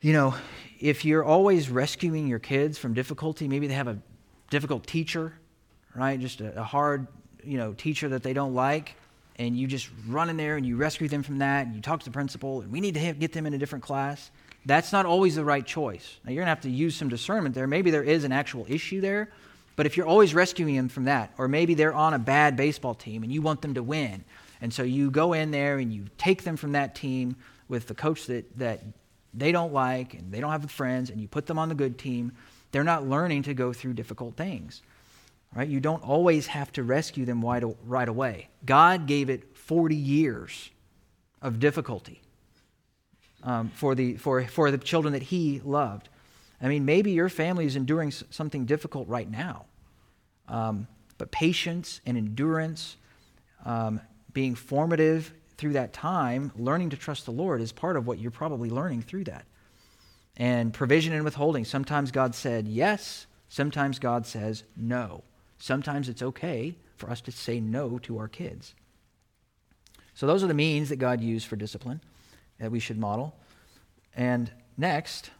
you 0.00 0.12
know, 0.12 0.34
if 0.78 1.04
you're 1.04 1.24
always 1.24 1.68
rescuing 1.68 2.28
your 2.28 2.38
kids 2.38 2.78
from 2.78 2.94
difficulty, 2.94 3.48
maybe 3.48 3.66
they 3.66 3.74
have 3.74 3.88
a 3.88 3.98
difficult 4.50 4.86
teacher, 4.86 5.32
right? 5.94 6.20
Just 6.20 6.40
a, 6.40 6.60
a 6.60 6.62
hard, 6.62 7.08
you 7.42 7.58
know, 7.58 7.72
teacher 7.72 8.08
that 8.10 8.22
they 8.22 8.32
don't 8.32 8.54
like, 8.54 8.94
and 9.36 9.56
you 9.56 9.66
just 9.66 9.88
run 10.06 10.30
in 10.30 10.36
there 10.36 10.56
and 10.56 10.64
you 10.64 10.76
rescue 10.76 11.08
them 11.08 11.22
from 11.22 11.38
that, 11.38 11.66
and 11.66 11.74
you 11.74 11.82
talk 11.82 12.00
to 12.00 12.04
the 12.04 12.12
principal, 12.12 12.60
and 12.60 12.70
we 12.70 12.80
need 12.80 12.94
to 12.94 13.00
have, 13.00 13.18
get 13.18 13.32
them 13.32 13.46
in 13.46 13.54
a 13.54 13.58
different 13.58 13.84
class. 13.84 14.30
That's 14.66 14.92
not 14.92 15.06
always 15.06 15.36
the 15.36 15.44
right 15.44 15.64
choice. 15.64 16.18
Now, 16.24 16.32
you're 16.32 16.40
going 16.40 16.46
to 16.46 16.50
have 16.50 16.62
to 16.62 16.70
use 16.70 16.96
some 16.96 17.08
discernment 17.08 17.54
there. 17.54 17.66
Maybe 17.66 17.90
there 17.90 18.02
is 18.02 18.24
an 18.24 18.32
actual 18.32 18.66
issue 18.68 19.00
there, 19.00 19.30
but 19.76 19.86
if 19.86 19.96
you're 19.96 20.06
always 20.06 20.34
rescuing 20.34 20.74
them 20.74 20.88
from 20.88 21.04
that, 21.04 21.32
or 21.38 21.48
maybe 21.48 21.74
they're 21.74 21.94
on 21.94 22.14
a 22.14 22.18
bad 22.18 22.56
baseball 22.56 22.94
team 22.94 23.22
and 23.22 23.32
you 23.32 23.42
want 23.42 23.62
them 23.62 23.74
to 23.74 23.82
win, 23.82 24.24
and 24.60 24.72
so 24.72 24.82
you 24.82 25.10
go 25.10 25.34
in 25.34 25.50
there 25.50 25.78
and 25.78 25.92
you 25.92 26.06
take 26.16 26.42
them 26.44 26.56
from 26.56 26.72
that 26.72 26.94
team 26.94 27.36
with 27.68 27.86
the 27.86 27.94
coach 27.94 28.26
that, 28.26 28.58
that 28.58 28.80
they 29.34 29.52
don't 29.52 29.72
like 29.72 30.14
and 30.14 30.32
they 30.32 30.40
don't 30.40 30.50
have 30.50 30.68
friends, 30.70 31.10
and 31.10 31.20
you 31.20 31.28
put 31.28 31.46
them 31.46 31.58
on 31.58 31.68
the 31.68 31.74
good 31.74 31.98
team, 31.98 32.32
they're 32.72 32.84
not 32.84 33.06
learning 33.06 33.42
to 33.44 33.54
go 33.54 33.72
through 33.72 33.92
difficult 33.92 34.36
things. 34.36 34.82
Right? 35.54 35.68
You 35.68 35.80
don't 35.80 36.02
always 36.02 36.48
have 36.48 36.72
to 36.72 36.82
rescue 36.82 37.24
them 37.24 37.42
right 37.42 38.08
away. 38.08 38.48
God 38.64 39.06
gave 39.06 39.30
it 39.30 39.56
40 39.56 39.94
years 39.94 40.70
of 41.40 41.60
difficulty 41.60 42.20
um, 43.42 43.70
for, 43.74 43.94
the, 43.94 44.16
for, 44.16 44.44
for 44.44 44.70
the 44.70 44.78
children 44.78 45.12
that 45.12 45.22
He 45.22 45.60
loved. 45.64 46.08
I 46.60 46.68
mean, 46.68 46.84
maybe 46.84 47.10
your 47.10 47.28
family 47.28 47.66
is 47.66 47.76
enduring 47.76 48.10
something 48.10 48.64
difficult 48.64 49.08
right 49.08 49.30
now. 49.30 49.66
Um, 50.48 50.86
but 51.18 51.30
patience 51.30 52.00
and 52.06 52.16
endurance, 52.16 52.96
um, 53.64 54.00
being 54.32 54.54
formative 54.54 55.32
through 55.56 55.72
that 55.72 55.92
time, 55.92 56.52
learning 56.56 56.90
to 56.90 56.96
trust 56.96 57.24
the 57.24 57.32
Lord 57.32 57.60
is 57.60 57.72
part 57.72 57.96
of 57.96 58.06
what 58.06 58.18
you're 58.18 58.30
probably 58.30 58.70
learning 58.70 59.02
through 59.02 59.24
that. 59.24 59.44
And 60.36 60.72
provision 60.72 61.14
and 61.14 61.24
withholding. 61.24 61.64
Sometimes 61.64 62.10
God 62.10 62.34
said 62.34 62.68
yes, 62.68 63.26
sometimes 63.48 63.98
God 63.98 64.26
says 64.26 64.64
no. 64.76 65.24
Sometimes 65.58 66.08
it's 66.08 66.22
okay 66.22 66.76
for 66.96 67.10
us 67.10 67.20
to 67.22 67.32
say 67.32 67.60
no 67.60 67.98
to 68.00 68.18
our 68.18 68.28
kids. 68.28 68.74
So, 70.14 70.26
those 70.26 70.42
are 70.42 70.46
the 70.46 70.54
means 70.54 70.88
that 70.90 70.96
God 70.96 71.20
used 71.20 71.46
for 71.46 71.56
discipline 71.56 72.00
that 72.58 72.70
we 72.70 72.80
should 72.80 72.98
model. 72.98 73.34
And 74.14 74.50
next, 74.76 75.30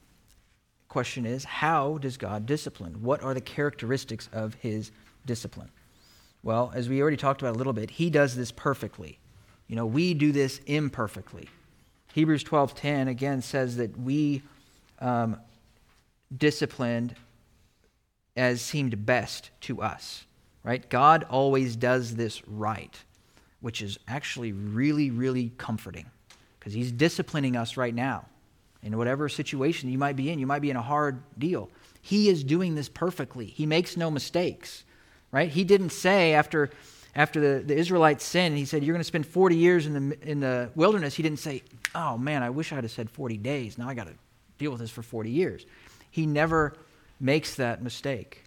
question 0.96 1.26
is 1.26 1.44
how 1.44 1.98
does 1.98 2.16
God 2.16 2.46
discipline? 2.46 3.02
What 3.02 3.22
are 3.22 3.34
the 3.34 3.40
characteristics 3.42 4.30
of 4.32 4.54
his 4.54 4.92
discipline? 5.26 5.68
Well, 6.42 6.72
as 6.74 6.88
we 6.88 7.02
already 7.02 7.18
talked 7.18 7.42
about 7.42 7.54
a 7.54 7.58
little 7.58 7.74
bit, 7.74 7.90
he 7.90 8.08
does 8.08 8.34
this 8.34 8.50
perfectly. 8.50 9.18
You 9.68 9.76
know, 9.76 9.84
we 9.84 10.14
do 10.14 10.32
this 10.32 10.58
imperfectly. 10.64 11.50
Hebrews 12.14 12.44
12:10 12.44 13.08
again 13.08 13.42
says 13.42 13.76
that 13.76 14.00
we 14.00 14.40
um, 14.98 15.36
disciplined 16.34 17.14
as 18.34 18.62
seemed 18.62 19.04
best 19.04 19.50
to 19.60 19.82
us. 19.82 20.24
Right? 20.64 20.88
God 20.88 21.24
always 21.24 21.76
does 21.76 22.14
this 22.14 22.40
right, 22.48 22.98
which 23.60 23.82
is 23.82 23.98
actually 24.08 24.52
really, 24.52 25.10
really 25.10 25.52
comforting 25.58 26.06
because 26.58 26.72
He's 26.72 26.90
disciplining 26.90 27.54
us 27.54 27.76
right 27.76 27.94
now 27.94 28.24
in 28.86 28.96
whatever 28.96 29.28
situation 29.28 29.90
you 29.90 29.98
might 29.98 30.14
be 30.14 30.30
in. 30.30 30.38
You 30.38 30.46
might 30.46 30.62
be 30.62 30.70
in 30.70 30.76
a 30.76 30.82
hard 30.82 31.20
deal. 31.36 31.68
He 32.00 32.28
is 32.28 32.44
doing 32.44 32.76
this 32.76 32.88
perfectly. 32.88 33.46
He 33.46 33.66
makes 33.66 33.96
no 33.96 34.10
mistakes, 34.10 34.84
right? 35.32 35.50
He 35.50 35.64
didn't 35.64 35.90
say 35.90 36.34
after, 36.34 36.70
after 37.14 37.40
the, 37.40 37.64
the 37.64 37.76
Israelites 37.76 38.24
sinned, 38.24 38.56
he 38.56 38.64
said, 38.64 38.84
You're 38.84 38.94
going 38.94 39.00
to 39.00 39.04
spend 39.04 39.26
40 39.26 39.56
years 39.56 39.86
in 39.86 40.10
the, 40.10 40.30
in 40.30 40.38
the 40.38 40.70
wilderness. 40.76 41.14
He 41.14 41.22
didn't 41.24 41.40
say, 41.40 41.64
Oh 41.94 42.16
man, 42.16 42.44
I 42.44 42.50
wish 42.50 42.72
I'd 42.72 42.84
have 42.84 42.92
said 42.92 43.10
40 43.10 43.36
days. 43.38 43.76
Now 43.76 43.88
I 43.88 43.94
got 43.94 44.06
to 44.06 44.14
deal 44.56 44.70
with 44.70 44.80
this 44.80 44.90
for 44.90 45.02
40 45.02 45.30
years. 45.30 45.66
He 46.10 46.24
never 46.24 46.74
makes 47.18 47.56
that 47.56 47.82
mistake. 47.82 48.44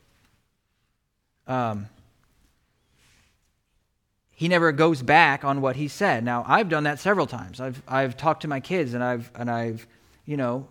Um, 1.47 1.87
he 4.39 4.47
never 4.47 4.71
goes 4.71 5.01
back 5.01 5.43
on 5.43 5.59
what 5.59 5.75
he 5.75 5.89
said. 5.89 6.23
Now, 6.23 6.45
I've 6.47 6.69
done 6.69 6.85
that 6.85 6.99
several 6.99 7.27
times. 7.27 7.59
I've, 7.59 7.83
I've 7.85 8.15
talked 8.15 8.43
to 8.43 8.47
my 8.47 8.61
kids 8.61 8.93
and 8.93 9.03
I've, 9.03 9.29
and 9.35 9.51
I've 9.51 9.85
you 10.29 10.37
know, 10.37 10.67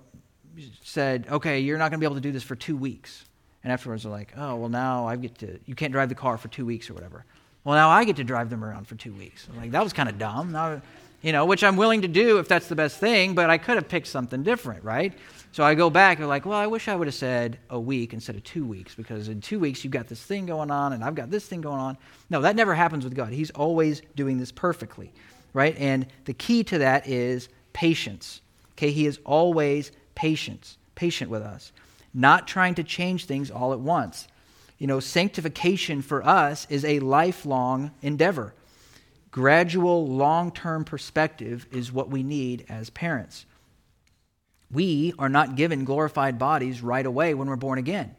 said, 0.83 1.27
okay, 1.29 1.59
you're 1.59 1.79
not 1.79 1.91
going 1.91 1.99
to 1.99 1.99
be 1.99 2.07
able 2.07 2.15
to 2.15 2.21
do 2.21 2.31
this 2.31 2.45
for 2.45 2.55
two 2.55 2.77
weeks. 2.77 3.25
And 3.65 3.73
afterwards, 3.73 4.05
they're 4.05 4.13
like, 4.13 4.33
oh, 4.37 4.55
well, 4.55 4.69
now 4.69 5.09
I 5.09 5.17
get 5.17 5.37
to, 5.39 5.59
you 5.67 5.75
can't 5.75 5.93
drive 5.93 6.09
the 6.09 6.15
car 6.15 6.39
for 6.39 6.47
two 6.47 6.65
weeks 6.65 6.89
or 6.89 6.95
whatever. 6.95 7.25
Well, 7.65 7.75
now 7.75 7.91
I 7.91 8.05
get 8.05 8.15
to 8.17 8.25
drive 8.25 8.51
them 8.51 8.65
around 8.65 8.87
for 8.87 8.95
two 8.95 9.13
weeks. 9.13 9.49
I'm 9.51 9.57
like, 9.57 9.73
that 9.73 9.83
was 9.83 9.93
kind 9.93 10.09
of 10.09 10.17
dumb. 10.17 10.53
Now, 10.53 10.81
you 11.23 11.33
know, 11.33 11.45
which 11.45 11.65
I'm 11.65 11.77
willing 11.77 12.03
to 12.03 12.09
do 12.09 12.39
if 12.39 12.47
that's 12.47 12.69
the 12.69 12.77
best 12.77 12.99
thing, 12.99 13.35
but 13.35 13.51
I 13.51 13.59
could 13.59 13.75
have 13.75 13.89
picked 13.89 14.07
something 14.07 14.45
different, 14.45 14.85
right? 14.85 15.13
So 15.51 15.65
I 15.65 15.75
go 15.75 15.91
back 15.91 16.21
and 16.21 16.29
like, 16.29 16.47
well, 16.47 16.57
I 16.57 16.69
wish 16.69 16.87
I 16.87 16.95
would 16.95 17.09
have 17.09 17.17
said 17.17 17.59
a 17.69 17.81
week 17.81 18.13
instead 18.13 18.37
of 18.37 18.45
two 18.45 18.65
weeks 18.65 18.95
because 18.95 19.27
in 19.27 19.41
two 19.41 19.59
weeks 19.59 19.83
you've 19.83 19.93
got 19.93 20.07
this 20.07 20.23
thing 20.23 20.47
going 20.47 20.71
on 20.71 20.93
and 20.93 21.03
I've 21.03 21.17
got 21.17 21.33
this 21.33 21.47
thing 21.47 21.63
going 21.63 21.81
on. 21.81 21.99
No, 22.31 22.43
that 22.43 22.55
never 22.55 22.77
happens 22.77 23.03
with 23.03 23.17
God. 23.17 23.33
He's 23.33 23.51
always 23.51 24.03
doing 24.15 24.39
this 24.39 24.53
perfectly, 24.53 25.13
right? 25.53 25.77
And 25.79 26.07
the 26.27 26.35
key 26.35 26.63
to 26.63 26.79
that 26.79 27.09
is 27.09 27.49
patience. 27.73 28.41
Okay, 28.79 28.93
he 28.93 29.07
is 29.07 29.19
always 29.25 29.91
patient, 30.15 30.77
patient 30.95 31.33
with 31.33 31.43
us, 31.43 31.73
not 32.15 32.47
trying 32.47 32.77
to 32.77 32.85
change 32.85 33.25
things 33.25 33.51
all 33.51 33.73
at 33.73 33.81
once. 33.81 34.29
You 34.79 34.87
know, 34.87 35.01
sanctification 35.01 36.01
for 36.01 36.25
us 36.25 36.65
is 36.71 36.85
a 36.85 37.01
lifelong 37.01 37.91
endeavor. 38.03 38.55
Gradual, 39.33 40.07
long 40.07 40.53
term 40.53 40.85
perspective 40.85 41.67
is 41.73 41.91
what 41.91 42.09
we 42.09 42.23
need 42.23 42.67
as 42.69 42.89
parents. 42.89 43.47
We 44.71 45.13
are 45.19 45.29
not 45.29 45.57
given 45.57 45.85
glorified 45.85 46.39
bodies 46.39 46.81
right 46.81 47.05
away 47.05 47.35
when 47.35 47.49
we're 47.49 47.57
born 47.57 47.81
again. 47.81 48.15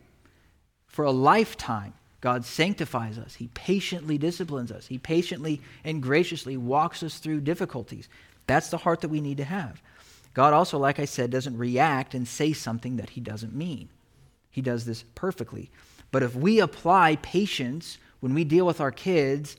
For 0.88 1.05
a 1.05 1.12
lifetime, 1.12 1.93
God 2.20 2.43
sanctifies 2.43 3.18
us. 3.18 3.36
He 3.36 3.47
patiently 3.53 4.18
disciplines 4.18 4.74
us. 4.74 4.88
He 4.88 4.97
patiently 4.97 5.62
and 5.86 6.03
graciously 6.03 6.57
walks 6.57 7.01
us 7.01 7.20
through 7.20 7.41
difficulties. 7.41 8.10
That's 8.45 8.70
the 8.70 8.78
heart 8.78 8.99
that 9.01 9.10
we 9.10 9.22
need 9.22 9.38
to 9.38 9.45
have. 9.45 9.82
God 10.34 10.53
also, 10.53 10.77
like 10.77 10.99
I 10.99 11.05
said, 11.05 11.32
doesn't 11.32 11.57
react 11.57 12.13
and 12.13 12.27
say 12.27 12.53
something 12.53 12.97
that 12.97 13.11
he 13.11 13.21
doesn't 13.21 13.55
mean. 13.55 13.89
He 14.51 14.61
does 14.61 14.86
this 14.86 15.03
perfectly. 15.15 15.69
But 16.11 16.23
if 16.23 16.36
we 16.36 16.59
apply 16.59 17.17
patience 17.17 17.97
when 18.19 18.34
we 18.34 18.43
deal 18.43 18.65
with 18.65 18.82
our 18.82 18.91
kids, 18.91 19.57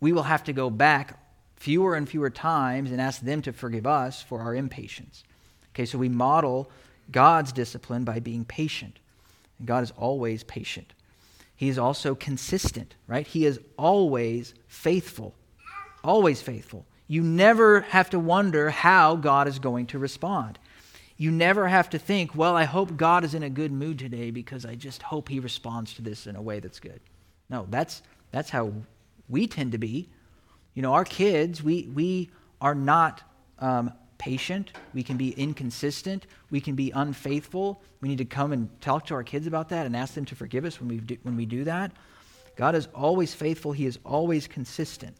we 0.00 0.12
will 0.12 0.24
have 0.24 0.44
to 0.44 0.52
go 0.52 0.70
back 0.70 1.18
fewer 1.56 1.94
and 1.94 2.08
fewer 2.08 2.30
times 2.30 2.90
and 2.90 3.00
ask 3.00 3.20
them 3.20 3.42
to 3.42 3.52
forgive 3.52 3.86
us 3.86 4.22
for 4.22 4.40
our 4.40 4.54
impatience. 4.54 5.24
Okay, 5.74 5.84
so 5.84 5.98
we 5.98 6.08
model 6.08 6.70
God's 7.12 7.52
discipline 7.52 8.04
by 8.04 8.18
being 8.18 8.44
patient. 8.44 8.98
And 9.58 9.68
God 9.68 9.82
is 9.82 9.92
always 9.92 10.42
patient. 10.42 10.92
He 11.54 11.68
is 11.68 11.78
also 11.78 12.14
consistent, 12.14 12.94
right? 13.06 13.26
He 13.26 13.44
is 13.44 13.60
always 13.76 14.54
faithful. 14.68 15.34
Always 16.02 16.40
faithful. 16.40 16.86
You 17.10 17.22
never 17.22 17.80
have 17.80 18.10
to 18.10 18.20
wonder 18.20 18.70
how 18.70 19.16
God 19.16 19.48
is 19.48 19.58
going 19.58 19.86
to 19.86 19.98
respond. 19.98 20.60
You 21.16 21.32
never 21.32 21.66
have 21.66 21.90
to 21.90 21.98
think, 21.98 22.36
well, 22.36 22.54
I 22.54 22.62
hope 22.62 22.96
God 22.96 23.24
is 23.24 23.34
in 23.34 23.42
a 23.42 23.50
good 23.50 23.72
mood 23.72 23.98
today 23.98 24.30
because 24.30 24.64
I 24.64 24.76
just 24.76 25.02
hope 25.02 25.28
he 25.28 25.40
responds 25.40 25.94
to 25.94 26.02
this 26.02 26.28
in 26.28 26.36
a 26.36 26.40
way 26.40 26.60
that's 26.60 26.78
good. 26.78 27.00
No, 27.48 27.66
that's, 27.68 28.02
that's 28.30 28.50
how 28.50 28.72
we 29.28 29.48
tend 29.48 29.72
to 29.72 29.78
be. 29.78 30.08
You 30.74 30.82
know, 30.82 30.92
our 30.92 31.04
kids, 31.04 31.64
we, 31.64 31.90
we 31.92 32.30
are 32.60 32.76
not 32.76 33.22
um, 33.58 33.92
patient. 34.18 34.70
We 34.94 35.02
can 35.02 35.16
be 35.16 35.30
inconsistent. 35.30 36.28
We 36.52 36.60
can 36.60 36.76
be 36.76 36.92
unfaithful. 36.92 37.82
We 38.00 38.08
need 38.08 38.18
to 38.18 38.24
come 38.24 38.52
and 38.52 38.80
talk 38.80 39.06
to 39.06 39.14
our 39.14 39.24
kids 39.24 39.48
about 39.48 39.70
that 39.70 39.84
and 39.84 39.96
ask 39.96 40.14
them 40.14 40.26
to 40.26 40.36
forgive 40.36 40.64
us 40.64 40.78
when 40.78 40.88
we 40.88 40.98
do, 40.98 41.16
when 41.24 41.36
we 41.36 41.44
do 41.44 41.64
that. 41.64 41.90
God 42.54 42.76
is 42.76 42.86
always 42.94 43.34
faithful. 43.34 43.72
He 43.72 43.86
is 43.86 43.98
always 44.04 44.46
consistent 44.46 45.16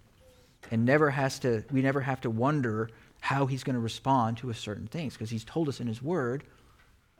and 0.70 0.84
never 0.84 1.10
has 1.10 1.38
to, 1.40 1.64
we 1.70 1.82
never 1.82 2.00
have 2.00 2.20
to 2.22 2.30
wonder 2.30 2.90
how 3.20 3.46
he's 3.46 3.64
going 3.64 3.74
to 3.74 3.80
respond 3.80 4.38
to 4.38 4.50
a 4.50 4.54
certain 4.54 4.86
things 4.86 5.14
because 5.14 5.30
he's 5.30 5.44
told 5.44 5.68
us 5.68 5.80
in 5.80 5.86
his 5.86 6.02
word 6.02 6.44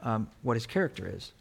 um, 0.03 0.29
what 0.43 0.55
his 0.55 0.67
character 0.67 1.11
is. 1.13 1.33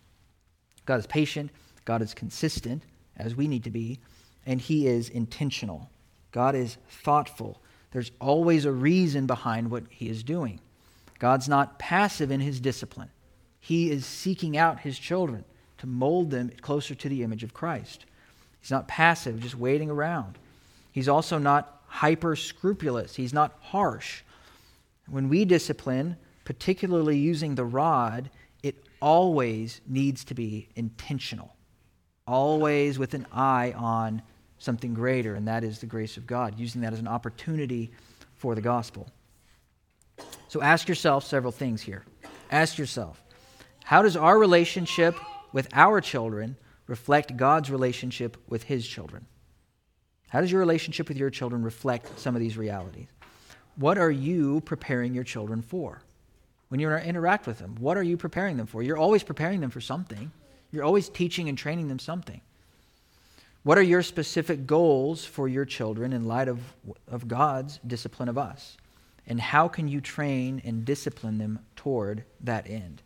God 0.85 0.99
is 0.99 1.07
patient, 1.07 1.51
God 1.85 2.01
is 2.01 2.13
consistent, 2.13 2.83
as 3.17 3.35
we 3.35 3.47
need 3.47 3.63
to 3.65 3.69
be, 3.69 3.99
and 4.45 4.59
he 4.59 4.87
is 4.87 5.09
intentional. 5.09 5.89
God 6.31 6.55
is 6.55 6.77
thoughtful. 6.89 7.61
There's 7.91 8.11
always 8.19 8.65
a 8.65 8.71
reason 8.71 9.25
behind 9.27 9.71
what 9.71 9.83
he 9.89 10.09
is 10.09 10.23
doing. 10.23 10.59
God's 11.19 11.49
not 11.49 11.79
passive 11.79 12.31
in 12.31 12.39
his 12.39 12.59
discipline. 12.59 13.09
He 13.59 13.91
is 13.91 14.05
seeking 14.05 14.57
out 14.57 14.79
his 14.79 14.97
children 14.97 15.43
to 15.79 15.87
mold 15.87 16.31
them 16.31 16.51
closer 16.61 16.95
to 16.95 17.09
the 17.09 17.23
image 17.23 17.43
of 17.43 17.53
Christ. 17.53 18.05
He's 18.61 18.71
not 18.71 18.87
passive, 18.87 19.39
just 19.41 19.55
waiting 19.55 19.89
around. 19.89 20.37
He's 20.91 21.09
also 21.09 21.37
not 21.37 21.78
hyper 21.89 22.35
scrupulous. 22.35 23.15
He's 23.15 23.33
not 23.33 23.57
harsh. 23.61 24.21
When 25.07 25.27
we 25.27 25.43
discipline, 25.43 26.15
particularly 26.45 27.17
using 27.17 27.55
the 27.55 27.65
rod, 27.65 28.29
it 28.63 28.75
always 29.01 29.81
needs 29.87 30.23
to 30.25 30.33
be 30.33 30.69
intentional, 30.75 31.55
always 32.27 32.99
with 32.99 33.13
an 33.13 33.25
eye 33.33 33.73
on 33.75 34.21
something 34.59 34.93
greater, 34.93 35.35
and 35.35 35.47
that 35.47 35.63
is 35.63 35.79
the 35.79 35.85
grace 35.85 36.17
of 36.17 36.27
God, 36.27 36.59
using 36.59 36.81
that 36.81 36.93
as 36.93 36.99
an 36.99 37.07
opportunity 37.07 37.91
for 38.35 38.55
the 38.55 38.61
gospel. 38.61 39.09
So 40.47 40.61
ask 40.61 40.87
yourself 40.87 41.23
several 41.23 41.51
things 41.51 41.81
here. 41.81 42.03
Ask 42.51 42.77
yourself, 42.77 43.23
how 43.83 44.01
does 44.01 44.15
our 44.15 44.37
relationship 44.37 45.15
with 45.53 45.67
our 45.73 46.01
children 46.01 46.57
reflect 46.87 47.37
God's 47.37 47.71
relationship 47.71 48.37
with 48.47 48.63
his 48.63 48.87
children? 48.87 49.25
How 50.29 50.41
does 50.41 50.51
your 50.51 50.59
relationship 50.59 51.07
with 51.07 51.17
your 51.17 51.29
children 51.29 51.63
reflect 51.63 52.19
some 52.19 52.35
of 52.35 52.39
these 52.39 52.57
realities? 52.57 53.07
What 53.75 53.97
are 53.97 54.11
you 54.11 54.61
preparing 54.61 55.13
your 55.13 55.23
children 55.23 55.61
for? 55.61 56.01
When 56.69 56.79
you 56.79 56.91
interact 56.91 57.47
with 57.47 57.57
them, 57.57 57.75
what 57.79 57.97
are 57.97 58.03
you 58.03 58.15
preparing 58.15 58.57
them 58.57 58.67
for? 58.67 58.83
You're 58.83 58.97
always 58.97 59.23
preparing 59.23 59.59
them 59.59 59.71
for 59.71 59.81
something. 59.81 60.31
You're 60.71 60.83
always 60.83 61.09
teaching 61.09 61.49
and 61.49 61.57
training 61.57 61.87
them 61.87 61.97
something. 61.97 62.41
What 63.63 63.77
are 63.77 63.83
your 63.83 64.03
specific 64.03 64.67
goals 64.67 65.25
for 65.25 65.47
your 65.47 65.65
children 65.65 66.13
in 66.13 66.25
light 66.25 66.47
of, 66.47 66.59
of 67.07 67.27
God's 67.27 67.79
discipline 67.85 68.29
of 68.29 68.37
us? 68.37 68.77
And 69.27 69.41
how 69.41 69.67
can 69.67 69.87
you 69.87 69.99
train 69.99 70.61
and 70.63 70.85
discipline 70.85 71.39
them 71.39 71.59
toward 71.75 72.23
that 72.41 72.69
end? 72.69 73.01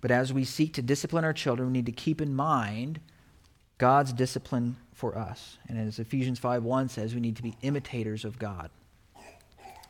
But 0.00 0.10
as 0.10 0.32
we 0.32 0.44
seek 0.44 0.74
to 0.74 0.82
discipline 0.82 1.24
our 1.24 1.32
children, 1.32 1.68
we 1.68 1.72
need 1.72 1.86
to 1.86 1.92
keep 1.92 2.20
in 2.20 2.34
mind 2.34 3.00
God's 3.78 4.12
discipline 4.12 4.76
for 4.94 5.18
us. 5.18 5.58
And 5.68 5.78
as 5.78 5.98
Ephesians 5.98 6.38
5 6.38 6.62
1 6.64 6.88
says, 6.88 7.14
we 7.14 7.20
need 7.20 7.36
to 7.36 7.42
be 7.42 7.54
imitators 7.62 8.24
of 8.24 8.38
God. 8.38 8.70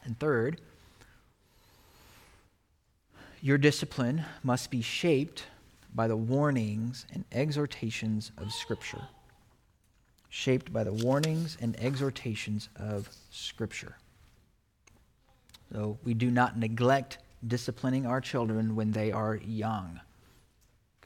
And 0.05 0.19
third, 0.19 0.61
your 3.41 3.59
discipline 3.59 4.25
must 4.43 4.71
be 4.71 4.83
shaped 4.83 5.45
by 5.95 6.09
the 6.09 6.17
warnings 6.17 7.07
and 7.13 7.25
exhortations 7.33 8.33
of 8.39 8.53
Scripture. 8.53 9.03
Shaped 10.29 10.73
by 10.73 10.85
the 10.85 10.93
warnings 10.93 11.57
and 11.61 11.79
exhortations 11.81 12.69
of 12.77 13.09
Scripture. 13.31 13.97
So 15.73 15.99
we 16.05 16.15
do 16.15 16.31
not 16.31 16.59
neglect 16.59 17.19
disciplining 17.47 18.07
our 18.07 18.21
children 18.21 18.75
when 18.75 18.93
they 18.93 19.13
are 19.13 19.37
young. 19.37 20.01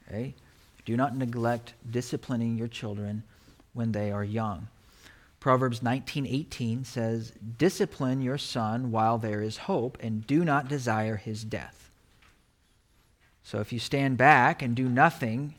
Okay? 0.09 0.35
Do 0.85 0.97
not 0.97 1.17
neglect 1.17 1.75
disciplining 1.91 2.57
your 2.57 2.69
children 2.69 3.23
when 3.79 3.93
they 3.93 4.11
are 4.11 4.25
young. 4.25 4.67
Proverbs 5.39 5.83
19:18 5.83 6.85
says, 6.85 7.31
"Discipline 7.31 8.21
your 8.21 8.37
son 8.37 8.91
while 8.91 9.19
there 9.19 9.41
is 9.41 9.69
hope 9.69 9.97
and 10.01 10.27
do 10.27 10.45
not 10.45 10.69
desire 10.69 11.17
his 11.17 11.45
death." 11.45 11.89
So 13.45 13.61
if 13.61 13.73
you 13.73 13.79
stand 13.79 14.19
back 14.19 14.61
and 14.61 14.75
do 14.75 14.89
nothing, 14.89 15.55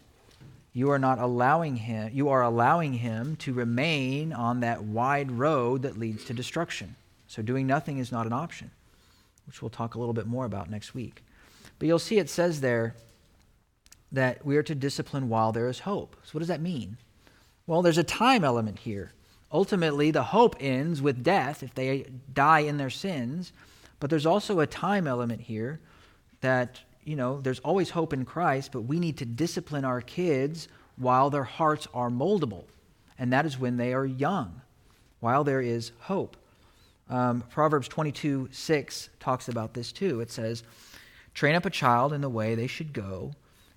you 0.74 0.92
are 0.92 1.00
not 1.00 1.18
allowing 1.18 1.78
him 1.78 2.12
you 2.14 2.28
are 2.28 2.44
allowing 2.44 2.96
him 2.96 3.38
to 3.38 3.54
remain 3.54 4.34
on 4.34 4.60
that 4.60 4.84
wide 4.84 5.32
road 5.32 5.82
that 5.84 5.98
leads 5.98 6.26
to 6.26 6.34
destruction. 6.34 6.96
So 7.28 7.42
doing 7.42 7.66
nothing 7.66 8.00
is 8.00 8.12
not 8.12 8.28
an 8.28 8.34
option, 8.34 8.72
which 9.48 9.62
we'll 9.62 9.70
talk 9.70 9.96
a 9.96 10.00
little 10.00 10.14
bit 10.14 10.28
more 10.28 10.46
about 10.46 10.70
next 10.70 10.94
week. 10.94 11.24
But 11.80 11.88
you'll 11.88 12.00
see 12.00 12.20
it 12.20 12.30
says 12.30 12.60
there 12.60 12.96
that 14.12 14.46
we 14.46 14.58
are 14.58 14.64
to 14.64 14.76
discipline 14.76 15.30
while 15.30 15.54
there 15.54 15.70
is 15.70 15.80
hope. 15.80 16.18
So 16.24 16.32
what 16.34 16.40
does 16.40 16.50
that 16.50 16.62
mean? 16.62 16.98
Well, 17.70 17.84
there's 17.84 18.00
a 18.00 18.04
time 18.04 18.44
element 18.44 18.80
here. 18.80 19.12
Ultimately, 19.52 20.10
the 20.10 20.24
hope 20.24 20.56
ends 20.60 21.04
with 21.04 21.24
death 21.24 21.62
if 21.62 21.76
they 21.76 22.08
die 22.34 22.62
in 22.62 22.78
their 22.78 22.90
sins. 22.90 23.54
But 24.00 24.10
there's 24.10 24.26
also 24.26 24.60
a 24.60 24.66
time 24.66 25.06
element 25.06 25.42
here 25.42 25.80
that, 26.42 26.80
you 27.04 27.16
know, 27.16 27.42
there's 27.42 27.60
always 27.60 27.92
hope 27.92 28.12
in 28.12 28.26
Christ, 28.26 28.72
but 28.72 28.82
we 28.82 29.00
need 29.00 29.18
to 29.18 29.26
discipline 29.26 29.86
our 29.86 30.02
kids 30.02 30.68
while 30.98 31.30
their 31.30 31.44
hearts 31.44 31.88
are 31.94 32.10
moldable. 32.10 32.64
And 33.20 33.32
that 33.34 33.46
is 33.46 33.60
when 33.60 33.78
they 33.78 33.94
are 33.94 34.04
young, 34.04 34.62
while 35.20 35.44
there 35.44 35.62
is 35.62 35.92
hope. 36.00 36.38
Um, 37.08 37.44
Proverbs 37.52 37.88
22 37.88 38.50
6 38.52 39.10
talks 39.20 39.48
about 39.48 39.76
this 39.76 39.92
too. 39.92 40.22
It 40.22 40.32
says, 40.32 40.64
Train 41.36 41.54
up 41.54 41.68
a 41.68 41.70
child 41.70 42.14
in 42.14 42.22
the 42.22 42.30
way 42.30 42.56
they 42.56 42.66
should 42.66 42.94
go, 42.94 43.34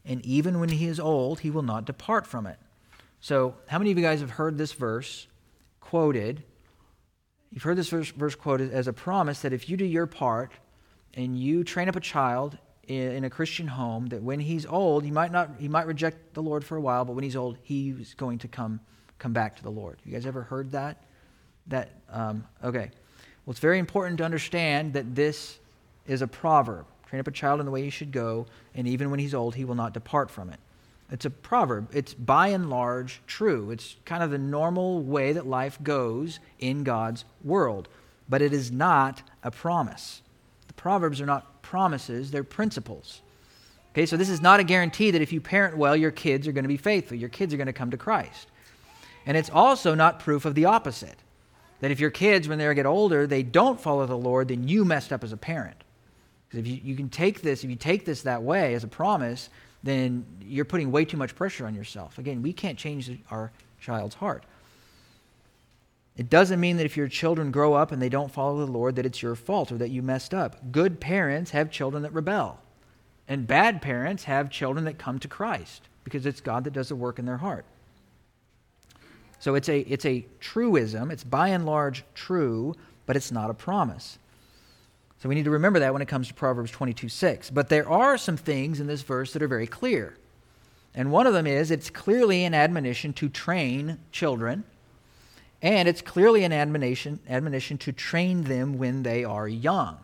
and 0.07 0.25
even 0.25 0.61
when 0.61 0.71
he 0.71 0.87
is 0.87 0.99
old, 0.99 1.41
he 1.41 1.51
will 1.51 1.61
not 1.61 1.85
depart 1.85 2.27
from 2.27 2.47
it. 2.47 2.57
So, 3.23 3.55
how 3.69 3.79
many 3.79 3.93
of 3.93 3.99
you 3.99 4.03
guys 4.03 4.21
have 4.21 4.31
heard 4.31 4.59
this 4.59 4.73
verse 4.73 5.29
quoted, 5.79 6.43
you've 7.53 7.63
heard 7.63 7.79
this 7.79 7.89
verse, 7.89 8.11
verse 8.11 8.35
quoted 8.35 8.73
as 8.73 8.89
a 8.89 8.93
promise 8.93 9.43
that 9.43 9.53
if 9.53 9.69
you 9.69 9.77
do 9.77 9.85
your 9.85 10.07
part 10.09 10.51
and 11.15 11.39
you 11.39 11.63
train 11.63 11.89
up 11.89 11.95
a 11.95 12.01
child 12.01 12.59
in, 12.89 13.13
in 13.13 13.25
a 13.25 13.31
Christian 13.31 13.69
home, 13.69 14.07
that 14.07 14.25
when 14.25 14.41
he's 14.41 14.67
old, 14.67 15.05
he 15.05 15.13
might 15.13 15.31
not 15.31 15.51
he 15.61 15.69
might 15.69 15.87
reject 15.87 16.35
the 16.35 16.43
Lord 16.43 16.65
for 16.65 16.77
a 16.77 16.81
while, 16.81 17.05
but 17.05 17.13
when 17.13 17.23
he's 17.23 17.37
old, 17.37 17.59
he's 17.63 18.13
going 18.15 18.39
to 18.39 18.49
come 18.49 18.81
come 19.21 19.33
back 19.33 19.55
to 19.55 19.63
the 19.63 19.71
Lord. 19.71 20.01
You 20.05 20.13
guys 20.13 20.27
ever 20.27 20.43
heard 20.43 20.73
that? 20.73 21.05
That 21.69 21.91
um, 22.11 22.45
okay. 22.65 22.91
Well, 23.47 23.53
it's 23.53 23.61
very 23.61 23.79
important 23.79 24.19
to 24.19 24.25
understand 24.25 24.95
that 24.95 25.15
this 25.15 25.61
is 26.09 26.23
a 26.23 26.27
proverb. 26.27 26.87
Train 27.07 27.21
up 27.21 27.29
a 27.29 27.31
child 27.31 27.61
in 27.61 27.67
the 27.67 27.73
way 27.73 27.83
he 27.83 27.91
should 27.91 28.11
go, 28.11 28.47
and 28.75 28.89
even 28.89 29.13
when 29.13 29.21
he's 29.21 29.33
old, 29.33 29.55
he 29.55 29.65
will 29.65 29.77
not 29.77 29.95
depart 29.95 30.29
from 30.29 30.51
it. 30.51 30.59
It's 31.13 31.27
a 31.27 31.31
proverb. 31.31 31.91
It's 31.95 32.15
by 32.15 32.49
and 32.49 32.71
large 32.71 33.21
true. 33.27 33.71
It's 33.71 33.97
kind 34.07 34.23
of 34.23 34.31
the 34.31 34.39
normal 34.39 35.03
way 35.03 35.35
that 35.35 35.47
life 35.47 35.79
goes 35.83 36.41
in 36.59 36.85
God's 36.85 37.27
world, 37.45 37.89
but 38.31 38.41
it 38.41 38.55
is 38.55 38.73
not 38.73 39.23
a 39.43 39.51
promise. 39.51 40.23
The 40.69 40.73
proverbs 40.73 41.21
are 41.21 41.27
not 41.27 41.61
promises, 41.61 42.31
they're 42.31 42.43
principles. 42.43 43.21
Okay, 43.93 44.07
so 44.07 44.17
this 44.17 44.31
is 44.31 44.41
not 44.41 44.59
a 44.59 44.65
guarantee 44.65 45.11
that 45.11 45.21
if 45.21 45.35
you 45.35 45.41
parent 45.41 45.77
well, 45.77 45.95
your 45.95 46.11
kids 46.11 46.49
are 46.49 46.53
going 46.53 46.65
to 46.65 46.69
be 46.69 46.79
faithful. 46.79 47.19
Your 47.19 47.29
kids 47.29 47.53
are 47.53 47.59
going 47.59 47.67
to 47.67 47.75
come 47.75 47.91
to 47.91 47.99
Christ. 47.99 48.49
And 49.27 49.37
it's 49.37 49.51
also 49.51 49.95
not 49.95 50.19
proof 50.19 50.47
of 50.47 50.55
the 50.55 50.65
opposite. 50.65 51.19
That 51.81 51.91
if 51.91 52.01
your 52.01 52.11
kids, 52.11 52.49
when 52.49 52.59
they 52.59 52.75
get 52.75 52.87
older, 52.87 53.27
they 53.27 53.43
don't 53.43 53.79
follow 53.79 54.07
the 54.07 54.17
Lord, 54.17 54.49
then 54.49 54.67
you 54.67 54.87
messed 54.87 55.13
up 55.13 55.23
as 55.23 55.33
a 55.33 55.37
parent. 55.37 55.77
Because 56.49 56.61
if 56.61 56.67
you, 56.67 56.81
you 56.83 56.97
can 56.97 57.11
take 57.11 57.43
this, 57.43 57.65
if 57.65 57.71
you 57.71 57.77
take 57.77 58.07
this 58.07 58.23
that 58.23 58.43
way 58.43 58.73
as 58.73 58.83
a 58.83 58.89
promise, 58.89 59.51
then 59.83 60.25
you're 60.41 60.65
putting 60.65 60.93
way 60.93 61.05
too 61.05 61.17
much 61.17 61.35
pressure 61.35 61.67
on 61.67 61.75
yourself. 61.75 62.19
Again, 62.19 62.43
we 62.43 62.53
can't 62.53 62.79
change 62.79 63.11
our 63.31 63.51
child's 63.81 64.15
heart. 64.17 64.45
It 66.17 66.29
doesn't 66.29 66.61
mean 66.61 66.77
that 66.77 66.85
if 66.85 66.97
your 66.97 67.09
children 67.09 67.51
grow 67.51 67.75
up 67.75 67.91
and 67.91 68.01
they 68.01 68.11
don't 68.11 68.31
follow 68.31 68.65
the 68.65 68.71
Lord, 68.71 68.97
that 68.97 69.07
it's 69.07 69.23
your 69.23 69.35
fault 69.35 69.73
or 69.73 69.79
that 69.79 69.91
you 69.91 70.03
messed 70.03 70.35
up. 70.35 70.71
Good 70.71 71.01
parents 71.01 71.53
have 71.53 71.71
children 71.71 72.03
that 72.03 72.13
rebel, 72.13 72.61
and 73.27 73.47
bad 73.47 73.81
parents 73.81 74.25
have 74.25 74.51
children 74.51 74.85
that 74.85 74.99
come 74.99 75.19
to 75.21 75.29
Christ 75.29 75.89
because 76.05 76.27
it's 76.27 76.41
God 76.41 76.65
that 76.65 76.75
does 76.75 76.89
the 76.89 76.97
work 76.97 77.19
in 77.19 77.25
their 77.25 77.39
heart. 77.39 77.65
So 79.39 79.55
it's 79.55 79.69
a, 79.69 79.81
it's 79.81 80.05
a 80.05 80.25
truism. 80.39 81.11
It's 81.11 81.25
by 81.25 81.49
and 81.49 81.65
large 81.65 82.05
true, 82.15 82.77
but 83.07 83.17
it's 83.17 83.33
not 83.33 83.51
a 83.51 83.55
promise. 83.55 84.19
So 85.23 85.29
we 85.29 85.37
need 85.37 85.45
to 85.45 85.53
remember 85.53 85.79
that 85.79 85.93
when 85.93 86.03
it 86.03 86.09
comes 86.09 86.27
to 86.27 86.35
Proverbs 86.35 86.73
22 86.73 87.09
6. 87.09 87.51
But 87.51 87.69
there 87.69 87.89
are 87.89 88.19
some 88.19 88.37
things 88.37 88.81
in 88.81 88.89
this 88.89 89.03
verse 89.03 89.33
that 89.35 89.43
are 89.43 89.47
very 89.47 89.69
clear. 89.69 90.17
And 90.97 91.13
one 91.13 91.29
of 91.29 91.33
them 91.33 91.47
is 91.47 91.71
it's 91.71 91.91
clearly 91.91 92.43
an 92.45 92.55
admonition 92.55 93.13
to 93.15 93.29
train 93.29 93.99
children 94.11 94.65
and 95.63 95.89
it's 95.89 96.03
clearly 96.03 96.43
an 96.43 96.53
admonition, 96.53 97.21
admonition 97.29 97.79
to 97.79 97.93
train 97.93 98.43
them 98.43 98.79
when 98.79 99.05
they 99.05 99.23
are 99.23 99.47
young. 99.47 99.99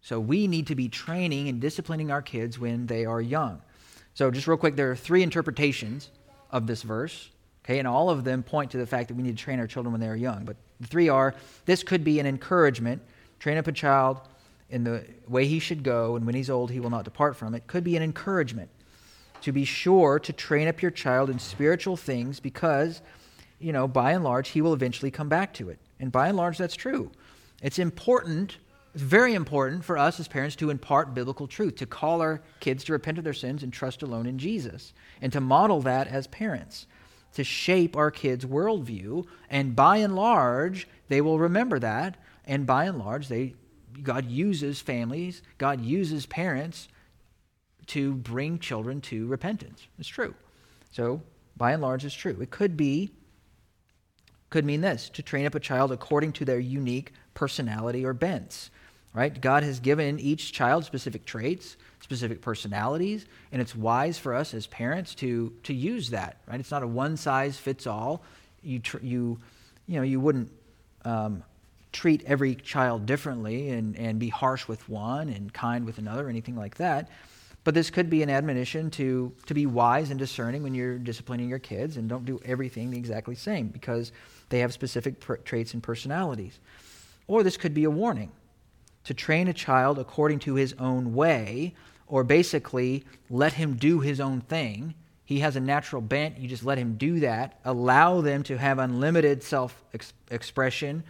So 0.00 0.18
we 0.18 0.48
need 0.48 0.66
to 0.66 0.74
be 0.74 0.88
training 0.88 1.48
and 1.48 1.60
disciplining 1.60 2.10
our 2.10 2.20
kids 2.20 2.58
when 2.58 2.88
they 2.88 3.04
are 3.04 3.20
young. 3.20 3.62
So, 4.14 4.28
just 4.32 4.48
real 4.48 4.58
quick, 4.58 4.74
there 4.74 4.90
are 4.90 4.96
three 4.96 5.22
interpretations 5.22 6.10
of 6.50 6.66
this 6.66 6.82
verse, 6.82 7.30
okay, 7.64 7.78
and 7.78 7.86
all 7.86 8.10
of 8.10 8.24
them 8.24 8.42
point 8.42 8.72
to 8.72 8.76
the 8.76 8.86
fact 8.86 9.08
that 9.08 9.14
we 9.14 9.22
need 9.22 9.38
to 9.38 9.42
train 9.42 9.60
our 9.60 9.68
children 9.68 9.92
when 9.92 10.00
they 10.00 10.08
are 10.08 10.16
young. 10.16 10.44
But 10.44 10.56
the 10.80 10.88
three 10.88 11.08
are 11.08 11.34
this 11.64 11.84
could 11.84 12.02
be 12.02 12.18
an 12.18 12.26
encouragement, 12.26 13.00
train 13.38 13.56
up 13.56 13.68
a 13.68 13.72
child 13.72 14.20
in 14.72 14.84
the 14.84 15.04
way 15.28 15.46
he 15.46 15.58
should 15.60 15.84
go, 15.84 16.16
and 16.16 16.26
when 16.26 16.34
he's 16.34 16.50
old, 16.50 16.70
he 16.70 16.80
will 16.80 16.90
not 16.90 17.04
depart 17.04 17.36
from 17.36 17.54
it. 17.54 17.66
Could 17.66 17.84
be 17.84 17.96
an 17.96 18.02
encouragement 18.02 18.70
to 19.42 19.52
be 19.52 19.64
sure 19.64 20.18
to 20.18 20.32
train 20.32 20.66
up 20.66 20.82
your 20.82 20.90
child 20.90 21.30
in 21.30 21.38
spiritual 21.38 21.96
things 21.96 22.40
because 22.40 23.02
you 23.62 23.72
know, 23.72 23.86
by 23.86 24.12
and 24.12 24.24
large, 24.24 24.48
he 24.48 24.60
will 24.60 24.74
eventually 24.74 25.10
come 25.10 25.28
back 25.28 25.54
to 25.54 25.70
it. 25.70 25.78
And 26.00 26.10
by 26.10 26.28
and 26.28 26.36
large, 26.36 26.58
that's 26.58 26.74
true. 26.74 27.12
It's 27.62 27.78
important, 27.78 28.56
it's 28.92 29.02
very 29.02 29.34
important 29.34 29.84
for 29.84 29.96
us 29.96 30.18
as 30.18 30.26
parents 30.26 30.56
to 30.56 30.70
impart 30.70 31.14
biblical 31.14 31.46
truth, 31.46 31.76
to 31.76 31.86
call 31.86 32.20
our 32.20 32.42
kids 32.58 32.82
to 32.84 32.92
repent 32.92 33.18
of 33.18 33.24
their 33.24 33.32
sins 33.32 33.62
and 33.62 33.72
trust 33.72 34.02
alone 34.02 34.26
in 34.26 34.38
Jesus, 34.38 34.92
and 35.20 35.32
to 35.32 35.40
model 35.40 35.80
that 35.82 36.08
as 36.08 36.26
parents, 36.26 36.86
to 37.34 37.44
shape 37.44 37.96
our 37.96 38.10
kids' 38.10 38.44
worldview. 38.44 39.26
And 39.48 39.76
by 39.76 39.98
and 39.98 40.16
large, 40.16 40.88
they 41.08 41.20
will 41.20 41.38
remember 41.38 41.78
that. 41.78 42.16
And 42.44 42.66
by 42.66 42.86
and 42.86 42.98
large, 42.98 43.28
they, 43.28 43.54
God 44.02 44.30
uses 44.30 44.80
families, 44.80 45.42
God 45.58 45.80
uses 45.80 46.26
parents 46.26 46.88
to 47.86 48.14
bring 48.14 48.58
children 48.58 49.00
to 49.02 49.26
repentance. 49.26 49.86
It's 49.98 50.08
true. 50.08 50.34
So, 50.90 51.22
by 51.56 51.72
and 51.72 51.82
large, 51.82 52.04
it's 52.04 52.14
true. 52.14 52.36
It 52.40 52.50
could 52.50 52.76
be 52.76 53.10
could 54.50 54.64
mean 54.66 54.82
this 54.82 55.08
to 55.08 55.22
train 55.22 55.46
up 55.46 55.54
a 55.54 55.60
child 55.60 55.90
according 55.90 56.32
to 56.32 56.44
their 56.44 56.58
unique 56.58 57.12
personality 57.32 58.04
or 58.04 58.12
bents. 58.12 58.70
Right? 59.14 59.38
God 59.38 59.62
has 59.62 59.80
given 59.80 60.18
each 60.20 60.52
child 60.52 60.84
specific 60.86 61.26
traits, 61.26 61.76
specific 62.00 62.40
personalities, 62.40 63.26
and 63.50 63.60
it's 63.60 63.76
wise 63.76 64.18
for 64.18 64.34
us 64.34 64.54
as 64.54 64.66
parents 64.66 65.14
to 65.16 65.52
to 65.64 65.74
use 65.74 66.10
that. 66.10 66.38
Right? 66.46 66.60
It's 66.60 66.70
not 66.70 66.82
a 66.82 66.86
one 66.86 67.16
size 67.16 67.58
fits 67.58 67.86
all. 67.86 68.22
You 68.62 68.78
tr- 68.78 69.02
you 69.02 69.38
you 69.86 69.96
know 69.96 70.02
you 70.02 70.20
wouldn't 70.20 70.50
um, 71.04 71.42
treat 71.92 72.22
every 72.24 72.54
child 72.54 73.06
differently 73.06 73.70
and 73.70 73.96
and 73.96 74.18
be 74.18 74.28
harsh 74.28 74.66
with 74.66 74.88
one 74.88 75.28
and 75.28 75.52
kind 75.52 75.84
with 75.84 75.98
another 75.98 76.26
or 76.26 76.30
anything 76.30 76.56
like 76.56 76.76
that. 76.76 77.08
But 77.64 77.74
this 77.74 77.90
could 77.90 78.10
be 78.10 78.22
an 78.22 78.30
admonition 78.30 78.90
to, 78.92 79.32
to 79.46 79.54
be 79.54 79.66
wise 79.66 80.10
and 80.10 80.18
discerning 80.18 80.62
when 80.62 80.74
you're 80.74 80.98
disciplining 80.98 81.48
your 81.48 81.60
kids 81.60 81.96
and 81.96 82.08
don't 82.08 82.24
do 82.24 82.40
everything 82.44 82.90
the 82.90 82.98
exactly 82.98 83.36
same 83.36 83.68
because 83.68 84.10
they 84.48 84.58
have 84.60 84.72
specific 84.72 85.24
traits 85.44 85.72
and 85.72 85.82
personalities. 85.82 86.58
Or 87.28 87.42
this 87.44 87.56
could 87.56 87.72
be 87.72 87.84
a 87.84 87.90
warning 87.90 88.32
to 89.04 89.14
train 89.14 89.48
a 89.48 89.52
child 89.52 89.98
according 89.98 90.40
to 90.40 90.54
his 90.54 90.74
own 90.78 91.14
way, 91.14 91.74
or 92.06 92.24
basically 92.24 93.04
let 93.30 93.52
him 93.54 93.74
do 93.76 94.00
his 94.00 94.20
own 94.20 94.40
thing. 94.40 94.94
He 95.24 95.40
has 95.40 95.56
a 95.56 95.60
natural 95.60 96.02
bent, 96.02 96.38
you 96.38 96.48
just 96.48 96.64
let 96.64 96.78
him 96.78 96.96
do 96.96 97.20
that. 97.20 97.60
Allow 97.64 98.20
them 98.20 98.42
to 98.44 98.58
have 98.58 98.78
unlimited 98.78 99.42
self 99.42 99.84
expression. 100.30 101.04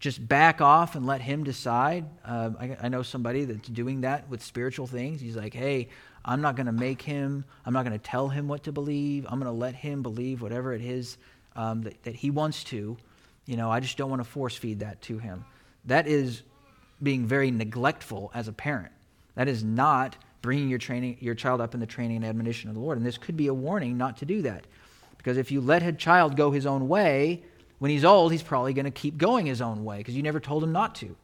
Just 0.00 0.26
back 0.26 0.60
off 0.60 0.96
and 0.96 1.06
let 1.06 1.20
him 1.20 1.44
decide. 1.44 2.06
Uh, 2.24 2.50
I, 2.58 2.76
I 2.82 2.88
know 2.88 3.02
somebody 3.02 3.44
that's 3.44 3.68
doing 3.68 4.00
that 4.00 4.28
with 4.28 4.42
spiritual 4.42 4.86
things. 4.86 5.20
He's 5.20 5.36
like, 5.36 5.54
hey, 5.54 5.88
I'm 6.24 6.40
not 6.40 6.56
going 6.56 6.66
to 6.66 6.72
make 6.72 7.02
him, 7.02 7.44
I'm 7.64 7.72
not 7.72 7.84
going 7.84 7.98
to 7.98 8.04
tell 8.04 8.28
him 8.28 8.48
what 8.48 8.64
to 8.64 8.72
believe. 8.72 9.26
I'm 9.28 9.38
going 9.38 9.52
to 9.52 9.58
let 9.58 9.74
him 9.74 10.02
believe 10.02 10.42
whatever 10.42 10.72
it 10.72 10.82
is 10.82 11.18
um, 11.54 11.82
that, 11.82 12.02
that 12.04 12.14
he 12.14 12.30
wants 12.30 12.64
to. 12.64 12.96
You 13.46 13.56
know, 13.56 13.70
I 13.70 13.80
just 13.80 13.96
don't 13.96 14.10
want 14.10 14.22
to 14.22 14.28
force 14.28 14.56
feed 14.56 14.80
that 14.80 15.00
to 15.02 15.18
him. 15.18 15.44
That 15.84 16.06
is 16.06 16.42
being 17.02 17.26
very 17.26 17.50
neglectful 17.50 18.30
as 18.34 18.48
a 18.48 18.52
parent. 18.52 18.92
That 19.34 19.48
is 19.48 19.64
not 19.64 20.16
bringing 20.42 20.68
your 20.68 20.78
training 20.78 21.18
your 21.20 21.34
child 21.34 21.60
up 21.60 21.74
in 21.74 21.80
the 21.80 21.86
training 21.86 22.16
and 22.16 22.26
admonition 22.26 22.68
of 22.68 22.74
the 22.74 22.80
Lord. 22.80 22.96
And 22.96 23.06
this 23.06 23.18
could 23.18 23.36
be 23.36 23.48
a 23.48 23.54
warning 23.54 23.96
not 23.96 24.18
to 24.18 24.24
do 24.24 24.42
that. 24.42 24.66
Because 25.16 25.36
if 25.36 25.50
you 25.50 25.60
let 25.60 25.82
a 25.82 25.92
child 25.92 26.36
go 26.36 26.50
his 26.50 26.64
own 26.64 26.88
way, 26.88 27.42
when 27.80 27.90
he's 27.90 28.04
old, 28.04 28.30
he's 28.30 28.42
probably 28.42 28.74
going 28.74 28.84
to 28.84 28.90
keep 28.90 29.16
going 29.16 29.46
his 29.46 29.60
own 29.60 29.84
way 29.84 29.98
because 29.98 30.14
you 30.14 30.22
never 30.22 30.38
told 30.38 30.62
him 30.62 30.70
not 30.70 30.94
to. 30.96 31.16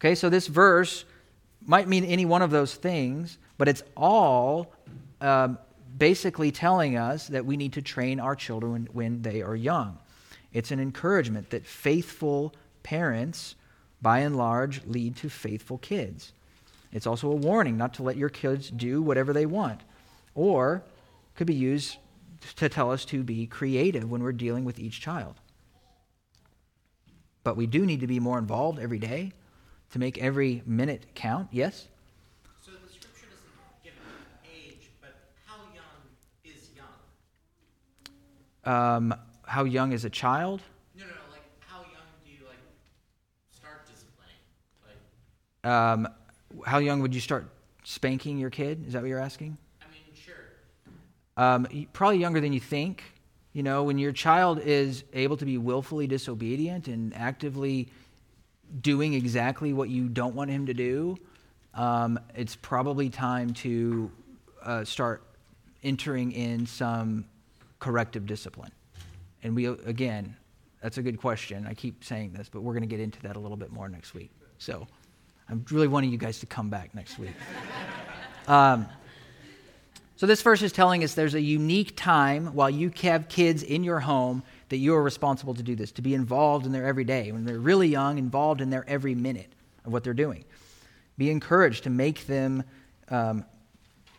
Okay, 0.00 0.14
so 0.14 0.28
this 0.28 0.46
verse 0.46 1.04
might 1.64 1.86
mean 1.86 2.04
any 2.04 2.24
one 2.24 2.42
of 2.42 2.50
those 2.50 2.74
things, 2.74 3.38
but 3.58 3.68
it's 3.68 3.82
all 3.94 4.72
um, 5.20 5.58
basically 5.96 6.50
telling 6.50 6.96
us 6.96 7.28
that 7.28 7.44
we 7.44 7.56
need 7.58 7.74
to 7.74 7.82
train 7.82 8.18
our 8.18 8.34
children 8.34 8.88
when 8.92 9.20
they 9.22 9.42
are 9.42 9.54
young. 9.54 9.98
It's 10.54 10.70
an 10.70 10.80
encouragement 10.80 11.50
that 11.50 11.66
faithful 11.66 12.54
parents, 12.82 13.54
by 14.00 14.20
and 14.20 14.36
large, 14.36 14.84
lead 14.86 15.16
to 15.16 15.28
faithful 15.28 15.78
kids. 15.78 16.32
It's 16.92 17.06
also 17.06 17.30
a 17.30 17.36
warning 17.36 17.76
not 17.76 17.92
to 17.94 18.02
let 18.02 18.16
your 18.16 18.30
kids 18.30 18.70
do 18.70 19.02
whatever 19.02 19.34
they 19.34 19.46
want, 19.46 19.82
or 20.34 20.82
could 21.34 21.46
be 21.46 21.54
used 21.54 21.98
to 22.56 22.70
tell 22.70 22.90
us 22.90 23.04
to 23.06 23.22
be 23.22 23.46
creative 23.46 24.10
when 24.10 24.22
we're 24.22 24.32
dealing 24.32 24.64
with 24.64 24.78
each 24.78 25.00
child. 25.00 25.34
But 27.44 27.56
we 27.58 27.66
do 27.66 27.84
need 27.84 28.00
to 28.00 28.06
be 28.06 28.18
more 28.18 28.38
involved 28.38 28.78
every 28.80 28.98
day 28.98 29.34
to 29.92 29.98
make 29.98 30.16
every 30.18 30.62
minute 30.66 31.04
count. 31.14 31.48
Yes? 31.52 31.88
So 32.62 32.70
the 32.72 32.78
scripture 32.90 33.26
doesn't 33.30 33.84
give 33.84 33.92
age, 34.50 34.88
but 35.02 35.14
how 35.44 35.56
young 35.74 35.84
is 36.42 36.70
young? 36.74 36.86
Um, 38.74 39.14
how 39.46 39.64
young 39.64 39.92
is 39.92 40.06
a 40.06 40.10
child? 40.10 40.62
No, 40.96 41.04
no, 41.04 41.10
no. 41.10 41.16
Like, 41.30 41.42
how 41.60 41.80
young 41.80 42.08
do 42.24 42.30
you 42.32 42.38
like 42.48 42.56
start 43.52 43.86
disciplining? 43.86 44.40
Like, 45.62 45.70
um, 45.70 46.08
how 46.64 46.78
young 46.78 47.02
would 47.02 47.14
you 47.14 47.20
start 47.20 47.46
spanking 47.84 48.38
your 48.38 48.50
kid? 48.50 48.86
Is 48.86 48.94
that 48.94 49.02
what 49.02 49.08
you're 49.08 49.20
asking? 49.20 49.58
I 49.82 49.84
mean, 49.92 50.00
sure. 50.14 50.34
Um, 51.36 51.66
probably 51.92 52.16
younger 52.18 52.40
than 52.40 52.54
you 52.54 52.60
think. 52.60 53.04
You 53.54 53.62
know, 53.62 53.84
when 53.84 53.98
your 53.98 54.12
child 54.12 54.58
is 54.58 55.04
able 55.12 55.36
to 55.38 55.44
be 55.44 55.58
willfully 55.58 56.06
disobedient 56.06 56.88
and 56.88 57.14
actively 57.16 57.88
doing 58.80 59.14
exactly 59.14 59.72
what 59.72 59.88
you 59.88 60.08
don't 60.08 60.34
want 60.34 60.50
him 60.50 60.66
to 60.66 60.74
do, 60.74 61.16
um, 61.72 62.18
it's 62.34 62.56
probably 62.56 63.08
time 63.08 63.54
to 63.54 64.10
uh, 64.62 64.84
start 64.84 65.22
entering 65.84 66.32
in 66.32 66.66
some 66.66 67.24
corrective 67.78 68.26
discipline? 68.26 68.72
And 69.42 69.54
we, 69.54 69.66
again, 69.66 70.36
that's 70.82 70.98
a 70.98 71.02
good 71.02 71.18
question. 71.18 71.66
I 71.66 71.74
keep 71.74 72.02
saying 72.02 72.32
this, 72.32 72.48
but 72.48 72.62
we're 72.62 72.72
going 72.72 72.82
to 72.82 72.88
get 72.88 73.00
into 73.00 73.20
that 73.22 73.36
a 73.36 73.38
little 73.38 73.56
bit 73.56 73.70
more 73.70 73.88
next 73.88 74.14
week. 74.14 74.30
So 74.58 74.86
I'm 75.48 75.64
really 75.70 75.88
wanting 75.88 76.10
you 76.10 76.18
guys 76.18 76.40
to 76.40 76.46
come 76.46 76.70
back 76.70 76.94
next 76.94 77.18
week. 77.18 77.34
Um, 78.46 78.86
so 80.16 80.26
this 80.26 80.42
verse 80.42 80.62
is 80.62 80.72
telling 80.72 81.02
us 81.02 81.14
there's 81.14 81.34
a 81.34 81.40
unique 81.40 81.96
time 81.96 82.54
while 82.54 82.70
you 82.70 82.92
have 83.02 83.28
kids 83.28 83.62
in 83.62 83.82
your 83.82 84.00
home 84.00 84.42
that 84.68 84.76
you 84.76 84.94
are 84.94 85.02
responsible 85.02 85.54
to 85.54 85.62
do 85.62 85.74
this, 85.74 85.92
to 85.92 86.02
be 86.02 86.14
involved 86.14 86.66
in 86.66 86.72
their 86.72 86.86
every 86.86 87.04
day. 87.04 87.32
When 87.32 87.44
they're 87.44 87.58
really 87.58 87.88
young, 87.88 88.18
involved 88.18 88.60
in 88.60 88.70
their 88.70 88.84
every 88.88 89.14
minute 89.14 89.52
of 89.84 89.92
what 89.92 90.04
they're 90.04 90.14
doing. 90.14 90.44
Be 91.18 91.30
encouraged 91.30 91.84
to 91.84 91.90
make 91.90 92.26
them, 92.26 92.62
um, 93.08 93.44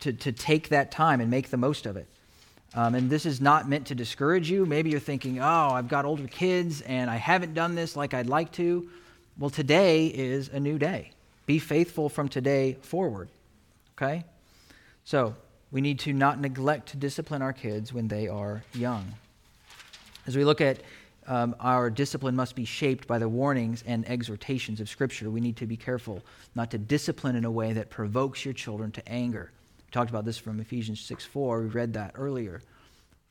to, 0.01 0.13
to 0.13 0.31
take 0.31 0.69
that 0.69 0.91
time 0.91 1.21
and 1.21 1.31
make 1.31 1.49
the 1.49 1.57
most 1.57 1.85
of 1.85 1.97
it. 1.97 2.07
Um, 2.73 2.93
and 2.93 3.09
this 3.09 3.25
is 3.25 3.39
not 3.39 3.69
meant 3.69 3.87
to 3.87 3.95
discourage 3.95 4.49
you. 4.49 4.65
Maybe 4.65 4.89
you're 4.89 4.99
thinking, 4.99 5.39
oh, 5.39 5.69
I've 5.71 5.87
got 5.87 6.03
older 6.03 6.27
kids 6.27 6.81
and 6.81 7.09
I 7.09 7.15
haven't 7.15 7.53
done 7.53 7.75
this 7.75 7.95
like 7.95 8.13
I'd 8.13 8.27
like 8.27 8.51
to. 8.53 8.89
Well, 9.37 9.49
today 9.49 10.07
is 10.07 10.49
a 10.49 10.59
new 10.59 10.77
day. 10.77 11.11
Be 11.45 11.59
faithful 11.59 12.09
from 12.09 12.27
today 12.27 12.73
forward. 12.81 13.29
Okay? 13.97 14.25
So, 15.05 15.35
we 15.75 15.81
need 15.81 15.99
to 15.99 16.13
not 16.13 16.39
neglect 16.39 16.87
to 16.87 16.95
discipline 16.95 17.41
our 17.41 17.51
kids 17.51 17.91
when 17.91 18.07
they 18.07 18.29
are 18.29 18.63
young. 18.73 19.13
As 20.25 20.37
we 20.37 20.45
look 20.45 20.61
at 20.61 20.79
um, 21.27 21.53
our 21.59 21.89
discipline 21.89 22.33
must 22.33 22.55
be 22.55 22.63
shaped 22.63 23.09
by 23.09 23.19
the 23.19 23.27
warnings 23.27 23.83
and 23.85 24.07
exhortations 24.07 24.79
of 24.79 24.87
Scripture. 24.87 25.29
We 25.29 25.41
need 25.41 25.57
to 25.57 25.65
be 25.65 25.75
careful 25.75 26.23
not 26.55 26.71
to 26.71 26.77
discipline 26.77 27.35
in 27.35 27.43
a 27.43 27.51
way 27.51 27.73
that 27.73 27.89
provokes 27.89 28.45
your 28.45 28.53
children 28.53 28.89
to 28.93 29.05
anger. 29.09 29.51
We 29.85 29.91
talked 29.91 30.09
about 30.09 30.23
this 30.23 30.37
from 30.37 30.61
Ephesians 30.61 31.01
6 31.01 31.25
4. 31.25 31.63
We 31.63 31.67
read 31.67 31.91
that 31.95 32.11
earlier. 32.15 32.61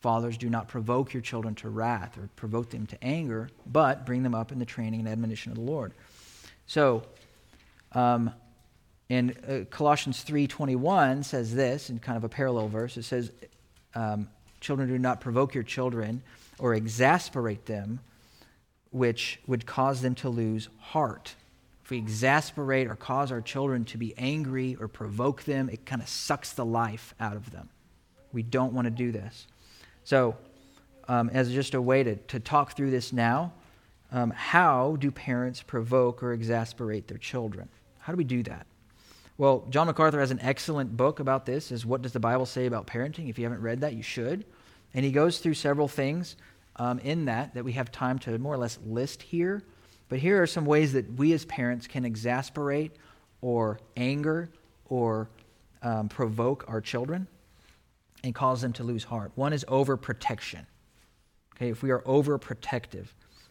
Fathers, 0.03 0.37
do 0.37 0.51
not 0.51 0.69
provoke 0.69 1.15
your 1.15 1.23
children 1.23 1.55
to 1.55 1.71
wrath 1.71 2.19
or 2.19 2.29
provoke 2.37 2.69
them 2.69 2.85
to 2.89 3.03
anger, 3.03 3.49
but 3.65 4.05
bring 4.05 4.23
them 4.23 4.35
up 4.35 4.53
in 4.53 4.59
the 4.59 4.67
training 4.67 5.01
and 5.01 5.09
admonition 5.09 5.51
of 5.51 5.57
the 5.57 5.65
Lord. 5.65 5.95
So, 6.67 7.05
um, 7.93 8.35
in 9.09 9.37
uh, 9.49 9.65
Colossians 9.71 10.25
3:21 10.25 11.25
says 11.25 11.55
this, 11.55 11.91
in 11.91 11.99
kind 11.99 12.17
of 12.17 12.25
a 12.25 12.29
parallel 12.29 12.69
verse. 12.69 12.97
It 12.97 13.03
says, 13.05 13.31
um, 13.95 14.29
"Children, 14.61 14.89
do 14.89 14.99
not 14.99 15.21
provoke 15.21 15.55
your 15.55 15.65
children 15.65 16.23
or 16.59 16.75
exasperate 16.75 17.67
them, 17.67 18.01
which 18.91 19.41
would 19.47 19.67
cause 19.67 20.01
them 20.01 20.15
to 20.17 20.29
lose 20.29 20.69
heart." 20.79 21.35
If 21.85 21.91
we 21.91 21.99
exasperate 21.99 22.87
or 22.87 22.97
cause 22.97 23.31
our 23.31 23.43
children 23.43 23.85
to 23.87 23.99
be 23.99 24.15
angry 24.17 24.75
or 24.81 24.89
provoke 24.89 25.43
them, 25.45 25.69
it 25.69 25.85
kind 25.85 26.01
of 26.01 26.09
sucks 26.09 26.53
the 26.53 26.65
life 26.65 27.15
out 27.21 27.37
of 27.37 27.51
them. 27.51 27.69
We 28.33 28.43
don't 28.43 28.73
want 28.73 28.87
to 28.87 28.91
do 28.91 29.13
this. 29.13 29.47
So, 30.03 30.35
um, 31.09 31.29
as 31.29 31.53
just 31.53 31.75
a 31.75 31.83
way 31.83 32.03
to, 32.03 32.17
to 32.17 32.41
talk 32.41 32.75
through 32.75 32.91
this 32.91 33.13
now, 33.13 33.53
um, 34.13 34.31
how 34.31 34.97
do 34.99 35.11
parents 35.11 35.61
provoke 35.61 36.23
or 36.23 36.33
exasperate 36.33 37.07
their 37.07 37.19
children? 37.19 37.69
How 37.99 38.15
do 38.15 38.17
we 38.17 38.25
do 38.25 38.43
that? 38.45 38.67
Well, 39.37 39.67
John 39.69 39.89
MacArthur 39.89 40.21
has 40.21 40.31
an 40.31 40.39
excellent 40.43 40.97
book 40.97 41.19
about 41.19 41.45
this, 41.45 41.73
is 41.73 41.85
What 41.85 42.03
Does 42.03 42.13
the 42.13 42.21
Bible 42.21 42.47
Say 42.47 42.67
About 42.67 42.87
Parenting? 42.87 43.29
If 43.29 43.37
you 43.37 43.45
haven't 43.45 43.63
read 43.63 43.81
that, 43.81 43.95
you 43.95 44.03
should. 44.03 44.45
And 44.95 45.05
he 45.05 45.11
goes 45.11 45.39
through 45.41 45.55
several 45.55 45.89
things 45.89 46.37
um, 46.77 47.01
in 47.01 47.25
that 47.25 47.55
that 47.55 47.65
we 47.65 47.73
have 47.73 47.91
time 47.91 48.21
to 48.21 48.39
more 48.39 48.55
or 48.55 48.59
less 48.59 48.79
list 48.87 49.23
here. 49.23 49.65
But 50.09 50.21
here 50.21 50.41
are 50.41 50.47
some 50.47 50.65
ways 50.65 50.93
that 50.93 51.13
we 51.15 51.33
as 51.33 51.45
parents 51.47 51.89
can 51.89 52.05
exasperate 52.05 52.93
or 53.41 53.81
anger 53.97 54.51
or 54.89 55.29
um, 55.83 56.09
provoke 56.09 56.65
our 56.69 56.81
children 56.81 57.27
and 58.23 58.35
cause 58.35 58.61
them 58.61 58.73
to 58.75 58.85
lose 58.85 59.03
heart. 59.03 59.33
One 59.35 59.53
is 59.53 59.65
overprotection. 59.65 60.65
Okay, 61.57 61.71
if 61.71 61.83
we 61.83 61.91
are 61.91 62.03
overprotective, 62.03 63.07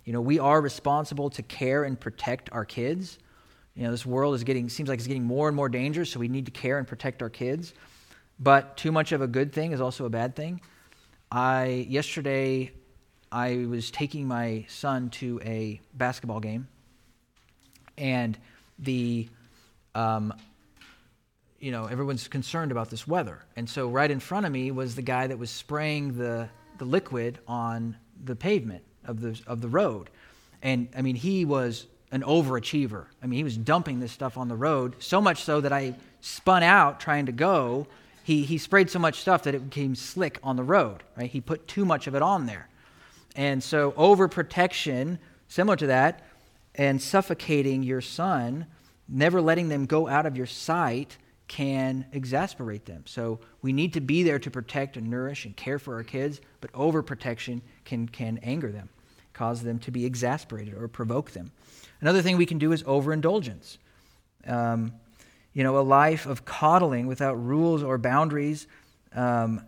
you 0.05 0.13
know, 0.13 0.21
we 0.21 0.39
are 0.39 0.61
responsible 0.61 1.29
to 1.31 1.43
care 1.43 1.83
and 1.83 1.99
protect 1.99 2.49
our 2.53 2.63
kids. 2.63 3.19
You 3.75 3.83
know, 3.83 3.91
this 3.91 4.05
world 4.05 4.35
is 4.35 4.43
getting 4.43 4.69
seems 4.69 4.87
like 4.87 4.99
it's 4.99 5.07
getting 5.07 5.23
more 5.23 5.47
and 5.47 5.55
more 5.55 5.69
dangerous, 5.69 6.11
so 6.11 6.19
we 6.19 6.27
need 6.27 6.45
to 6.45 6.51
care 6.51 6.77
and 6.77 6.87
protect 6.87 7.21
our 7.21 7.29
kids. 7.29 7.73
But 8.39 8.77
too 8.77 8.91
much 8.91 9.11
of 9.11 9.21
a 9.21 9.27
good 9.27 9.51
thing 9.51 9.71
is 9.71 9.81
also 9.81 10.05
a 10.05 10.09
bad 10.09 10.35
thing. 10.35 10.61
I 11.31 11.87
yesterday 11.89 12.71
I 13.31 13.65
was 13.65 13.89
taking 13.89 14.27
my 14.27 14.65
son 14.69 15.09
to 15.11 15.41
a 15.43 15.81
basketball 15.95 16.39
game, 16.39 16.67
and 17.97 18.37
the 18.77 19.27
um, 19.95 20.33
you 21.59 21.71
know 21.71 21.85
everyone's 21.85 22.27
concerned 22.27 22.71
about 22.71 22.91
this 22.91 23.07
weather, 23.07 23.39
and 23.55 23.67
so 23.67 23.87
right 23.87 24.11
in 24.11 24.19
front 24.19 24.45
of 24.45 24.51
me 24.51 24.69
was 24.69 24.93
the 24.93 25.01
guy 25.01 25.25
that 25.25 25.39
was 25.39 25.49
spraying 25.49 26.15
the 26.15 26.47
the 26.77 26.85
liquid 26.85 27.39
on 27.47 27.97
the 28.23 28.35
pavement 28.35 28.83
of 29.05 29.19
the 29.19 29.39
of 29.47 29.61
the 29.61 29.67
road, 29.69 30.11
and 30.61 30.89
I 30.95 31.01
mean 31.01 31.15
he 31.15 31.43
was 31.43 31.87
an 32.13 32.21
overachiever. 32.21 33.07
I 33.23 33.25
mean, 33.25 33.37
he 33.37 33.43
was 33.43 33.57
dumping 33.57 33.99
this 33.99 34.11
stuff 34.11 34.37
on 34.37 34.47
the 34.47 34.55
road, 34.55 34.95
so 34.99 35.19
much 35.19 35.43
so 35.43 35.59
that 35.61 35.73
I 35.73 35.95
spun 36.21 36.61
out 36.61 36.99
trying 36.99 37.25
to 37.25 37.31
go. 37.31 37.87
He, 38.23 38.43
he 38.43 38.59
sprayed 38.59 38.91
so 38.91 38.99
much 38.99 39.19
stuff 39.19 39.43
that 39.43 39.55
it 39.55 39.71
became 39.71 39.95
slick 39.95 40.39
on 40.43 40.55
the 40.55 40.63
road, 40.63 41.01
right? 41.17 41.29
He 41.29 41.41
put 41.41 41.67
too 41.67 41.85
much 41.85 42.05
of 42.05 42.13
it 42.13 42.21
on 42.21 42.45
there. 42.45 42.69
And 43.35 43.63
so, 43.63 43.93
overprotection, 43.93 45.17
similar 45.47 45.75
to 45.75 45.87
that, 45.87 46.23
and 46.75 47.01
suffocating 47.01 47.81
your 47.81 47.99
son, 48.01 48.67
never 49.09 49.41
letting 49.41 49.69
them 49.69 49.87
go 49.87 50.07
out 50.07 50.27
of 50.27 50.37
your 50.37 50.45
sight, 50.45 51.17
can 51.47 52.05
exasperate 52.13 52.85
them. 52.85 53.03
So, 53.07 53.39
we 53.63 53.73
need 53.73 53.93
to 53.93 54.01
be 54.01 54.21
there 54.21 54.37
to 54.37 54.51
protect 54.51 54.97
and 54.97 55.09
nourish 55.09 55.45
and 55.45 55.57
care 55.57 55.79
for 55.79 55.95
our 55.95 56.03
kids, 56.03 56.41
but 56.61 56.71
overprotection 56.73 57.61
can, 57.85 58.07
can 58.07 58.37
anger 58.43 58.71
them, 58.71 58.89
cause 59.33 59.63
them 59.63 59.79
to 59.79 59.89
be 59.89 60.05
exasperated 60.05 60.75
or 60.75 60.87
provoke 60.87 61.31
them. 61.31 61.51
Another 62.03 62.21
thing 62.21 62.35
we 62.35 62.45
can 62.45 62.57
do 62.57 62.73
is 62.73 62.83
overindulgence. 62.85 63.77
Um, 64.45 64.91
you 65.53 65.63
know, 65.63 65.77
a 65.77 65.79
life 65.79 66.25
of 66.25 66.43
coddling 66.43 67.07
without 67.07 67.35
rules 67.35 67.81
or 67.81 67.97
boundaries, 67.97 68.67
um, 69.15 69.61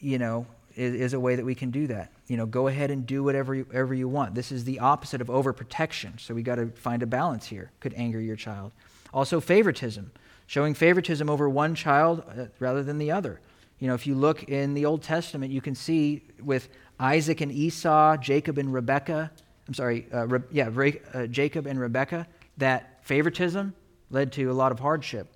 you 0.00 0.16
know, 0.16 0.46
is, 0.76 0.94
is, 0.94 1.12
a 1.12 1.20
way 1.20 1.36
that 1.36 1.44
we 1.44 1.54
can 1.54 1.70
do 1.70 1.86
that. 1.88 2.10
You 2.26 2.38
know, 2.38 2.46
go 2.46 2.68
ahead 2.68 2.90
and 2.90 3.06
do 3.06 3.22
whatever 3.22 3.54
you, 3.54 3.64
whatever 3.64 3.92
you 3.92 4.08
want. 4.08 4.34
This 4.34 4.50
is 4.50 4.64
the 4.64 4.78
opposite 4.78 5.20
of 5.20 5.26
overprotection. 5.26 6.18
So 6.18 6.32
we 6.32 6.42
got 6.42 6.54
to 6.54 6.68
find 6.68 7.02
a 7.02 7.06
balance 7.06 7.44
here. 7.44 7.70
Could 7.80 7.92
anger 7.98 8.18
your 8.18 8.36
child. 8.36 8.72
Also, 9.12 9.38
favoritism, 9.38 10.10
showing 10.46 10.72
favoritism 10.72 11.28
over 11.28 11.50
one 11.50 11.74
child 11.74 12.22
uh, 12.30 12.46
rather 12.60 12.82
than 12.82 12.96
the 12.96 13.10
other. 13.10 13.40
You 13.78 13.88
know, 13.88 13.94
if 13.94 14.06
you 14.06 14.14
look 14.14 14.44
in 14.44 14.72
the 14.72 14.86
Old 14.86 15.02
Testament, 15.02 15.52
you 15.52 15.60
can 15.60 15.74
see 15.74 16.22
with 16.42 16.70
Isaac 16.98 17.42
and 17.42 17.52
Esau, 17.52 18.16
Jacob 18.16 18.56
and 18.56 18.72
Rebekah, 18.72 19.30
I'm 19.68 19.74
sorry, 19.74 20.06
uh, 20.12 20.26
Re- 20.26 20.40
yeah, 20.50 20.70
Re- 20.72 21.00
uh, 21.12 21.26
Jacob 21.26 21.66
and 21.66 21.78
Rebekah, 21.78 22.26
that 22.56 23.04
favoritism 23.04 23.74
led 24.10 24.32
to 24.32 24.50
a 24.50 24.54
lot 24.54 24.72
of 24.72 24.80
hardship. 24.80 25.28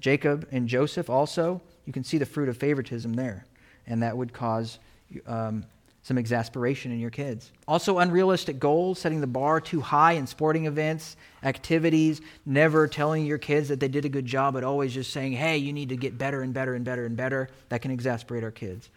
Jacob 0.00 0.46
and 0.52 0.68
Joseph 0.68 1.10
also, 1.10 1.60
you 1.84 1.92
can 1.92 2.04
see 2.04 2.16
the 2.16 2.26
fruit 2.26 2.48
of 2.48 2.56
favoritism 2.56 3.14
there, 3.14 3.44
and 3.86 4.02
that 4.02 4.16
would 4.16 4.32
cause 4.32 4.78
um, 5.26 5.64
some 6.02 6.18
exasperation 6.18 6.92
in 6.92 7.00
your 7.00 7.10
kids. 7.10 7.50
Also, 7.66 7.98
unrealistic 7.98 8.60
goals, 8.60 8.98
setting 8.98 9.20
the 9.20 9.26
bar 9.26 9.60
too 9.60 9.80
high 9.80 10.12
in 10.12 10.26
sporting 10.26 10.66
events, 10.66 11.16
activities, 11.42 12.20
never 12.46 12.86
telling 12.86 13.26
your 13.26 13.38
kids 13.38 13.68
that 13.68 13.80
they 13.80 13.88
did 13.88 14.04
a 14.04 14.08
good 14.08 14.26
job, 14.26 14.54
but 14.54 14.62
always 14.62 14.94
just 14.94 15.12
saying, 15.12 15.32
hey, 15.32 15.56
you 15.56 15.72
need 15.72 15.88
to 15.88 15.96
get 15.96 16.16
better 16.16 16.42
and 16.42 16.54
better 16.54 16.74
and 16.74 16.84
better 16.84 17.06
and 17.06 17.16
better. 17.16 17.48
That 17.70 17.82
can 17.82 17.90
exasperate 17.90 18.44
our 18.44 18.50
kids. 18.50 18.88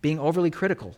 Being 0.00 0.18
overly 0.18 0.50
critical, 0.50 0.96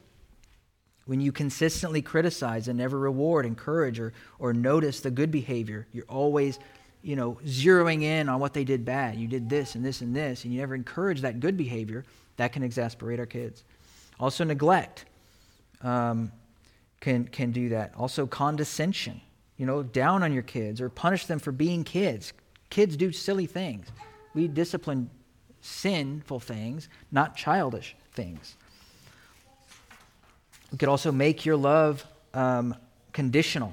when 1.06 1.20
you 1.20 1.32
consistently 1.32 2.00
criticize 2.00 2.68
and 2.68 2.78
never 2.78 2.98
reward, 2.98 3.44
encourage, 3.44 4.00
or, 4.00 4.12
or 4.38 4.52
notice 4.52 5.00
the 5.00 5.10
good 5.10 5.30
behavior, 5.30 5.86
you're 5.92 6.04
always, 6.08 6.58
you 7.02 7.14
know, 7.14 7.38
zeroing 7.44 8.02
in 8.02 8.28
on 8.28 8.40
what 8.40 8.54
they 8.54 8.64
did 8.64 8.84
bad. 8.84 9.16
You 9.16 9.28
did 9.28 9.48
this 9.48 9.74
and 9.74 9.84
this 9.84 10.00
and 10.00 10.16
this, 10.16 10.44
and 10.44 10.52
you 10.52 10.60
never 10.60 10.74
encourage 10.74 11.20
that 11.20 11.40
good 11.40 11.56
behavior, 11.56 12.04
that 12.36 12.52
can 12.52 12.62
exasperate 12.62 13.20
our 13.20 13.26
kids. 13.26 13.64
Also, 14.18 14.44
neglect 14.44 15.04
um, 15.82 16.32
can, 17.00 17.28
can 17.28 17.52
do 17.52 17.68
that. 17.68 17.92
Also, 17.96 18.26
condescension, 18.26 19.20
you 19.56 19.66
know, 19.66 19.82
down 19.82 20.22
on 20.22 20.32
your 20.32 20.42
kids 20.42 20.80
or 20.80 20.88
punish 20.88 21.26
them 21.26 21.38
for 21.38 21.52
being 21.52 21.84
kids. 21.84 22.32
Kids 22.70 22.96
do 22.96 23.12
silly 23.12 23.46
things. 23.46 23.86
We 24.34 24.48
discipline 24.48 25.10
sinful 25.60 26.40
things, 26.40 26.88
not 27.12 27.36
childish 27.36 27.94
things. 28.12 28.56
We 30.74 30.78
could 30.78 30.88
also 30.88 31.12
make 31.12 31.46
your 31.46 31.54
love 31.54 32.04
um, 32.34 32.74
conditional, 33.12 33.72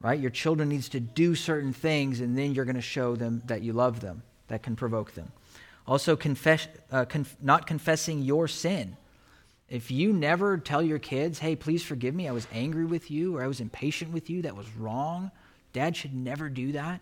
right? 0.00 0.18
Your 0.18 0.32
children 0.32 0.68
needs 0.68 0.88
to 0.88 0.98
do 0.98 1.36
certain 1.36 1.72
things, 1.72 2.18
and 2.18 2.36
then 2.36 2.52
you're 2.52 2.64
going 2.64 2.74
to 2.74 2.82
show 2.82 3.14
them 3.14 3.42
that 3.46 3.62
you 3.62 3.72
love 3.72 4.00
them. 4.00 4.24
That 4.48 4.64
can 4.64 4.74
provoke 4.74 5.14
them. 5.14 5.30
Also, 5.86 6.16
confess, 6.16 6.66
uh, 6.90 7.04
conf- 7.04 7.36
not 7.40 7.68
confessing 7.68 8.22
your 8.22 8.48
sin. 8.48 8.96
If 9.68 9.92
you 9.92 10.12
never 10.12 10.58
tell 10.58 10.82
your 10.82 10.98
kids, 10.98 11.38
hey, 11.38 11.54
please 11.54 11.84
forgive 11.84 12.12
me, 12.12 12.26
I 12.26 12.32
was 12.32 12.48
angry 12.52 12.86
with 12.86 13.08
you, 13.08 13.36
or 13.36 13.44
I 13.44 13.46
was 13.46 13.60
impatient 13.60 14.12
with 14.12 14.28
you, 14.28 14.42
that 14.42 14.56
was 14.56 14.66
wrong, 14.76 15.30
dad 15.72 15.96
should 15.96 16.12
never 16.12 16.48
do 16.48 16.72
that. 16.72 17.00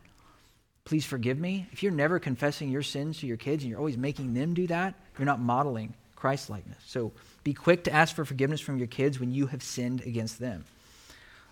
Please 0.85 1.07
forgive 1.07 1.39
me. 1.39 1.67
If 1.73 1.83
you're 1.83 1.93
never 1.93 2.19
confessing 2.19 2.69
your 2.69 2.83
sins 2.83 3.21
to 3.21 3.27
your 3.27 3.39
kids 3.39 3.63
and 3.63 3.71
you're 3.71 3.79
always 3.79 3.97
making 3.97 4.35
them 4.35 4.53
do 4.53 4.67
that, 4.67 4.95
you're 5.19 5.25
not 5.25 5.41
modeling 5.41 5.95
Christ 6.25 6.49
likeness. 6.49 6.79
So 6.87 7.13
be 7.43 7.53
quick 7.53 7.85
to 7.85 7.93
ask 7.93 8.17
for 8.17 8.25
forgiveness 8.25 8.59
from 8.59 8.79
your 8.79 8.87
kids 8.87 9.21
when 9.21 9.31
you 9.31 9.47
have 9.49 9.63
sinned 9.63 10.01
against 10.07 10.39
them. 10.39 10.65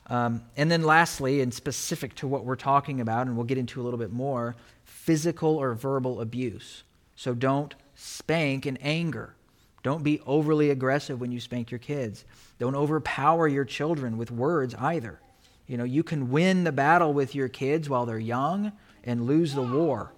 Um, 0.07 0.45
and 0.57 0.71
then, 0.71 0.83
lastly, 0.83 1.43
and 1.43 1.53
specific 1.53 2.15
to 2.15 2.27
what 2.27 2.47
we're 2.47 2.57
talking 2.57 2.99
about, 3.03 3.27
and 3.27 3.37
we'll 3.37 3.45
get 3.45 3.59
into 3.59 3.83
a 3.83 3.85
little 3.85 3.99
bit 3.99 4.13
more, 4.13 4.57
physical 4.87 5.59
or 5.59 5.75
verbal 5.75 6.23
abuse. 6.23 6.85
So 7.17 7.35
don't 7.35 7.75
spank 7.97 8.65
in 8.65 8.79
anger. 8.79 9.35
Don't 9.83 10.03
be 10.03 10.23
overly 10.25 10.71
aggressive 10.71 11.21
when 11.21 11.33
you 11.33 11.41
spank 11.41 11.71
your 11.71 11.79
kids. 11.79 12.25
Don't 12.59 12.75
overpower 12.75 13.49
your 13.49 13.67
children 13.67 14.17
with 14.17 14.31
words 14.31 14.75
either. 14.77 15.21
You 15.67 15.77
know, 15.77 15.85
you 15.85 16.03
can 16.03 16.31
win 16.31 16.65
the 16.65 16.73
battle 16.73 17.13
with 17.13 17.35
your 17.35 17.49
kids 17.49 17.91
while 17.91 18.07
they're 18.07 18.19
young 18.19 18.73
and 19.05 19.27
lose 19.27 19.53
the 19.53 19.61
war 19.61 20.15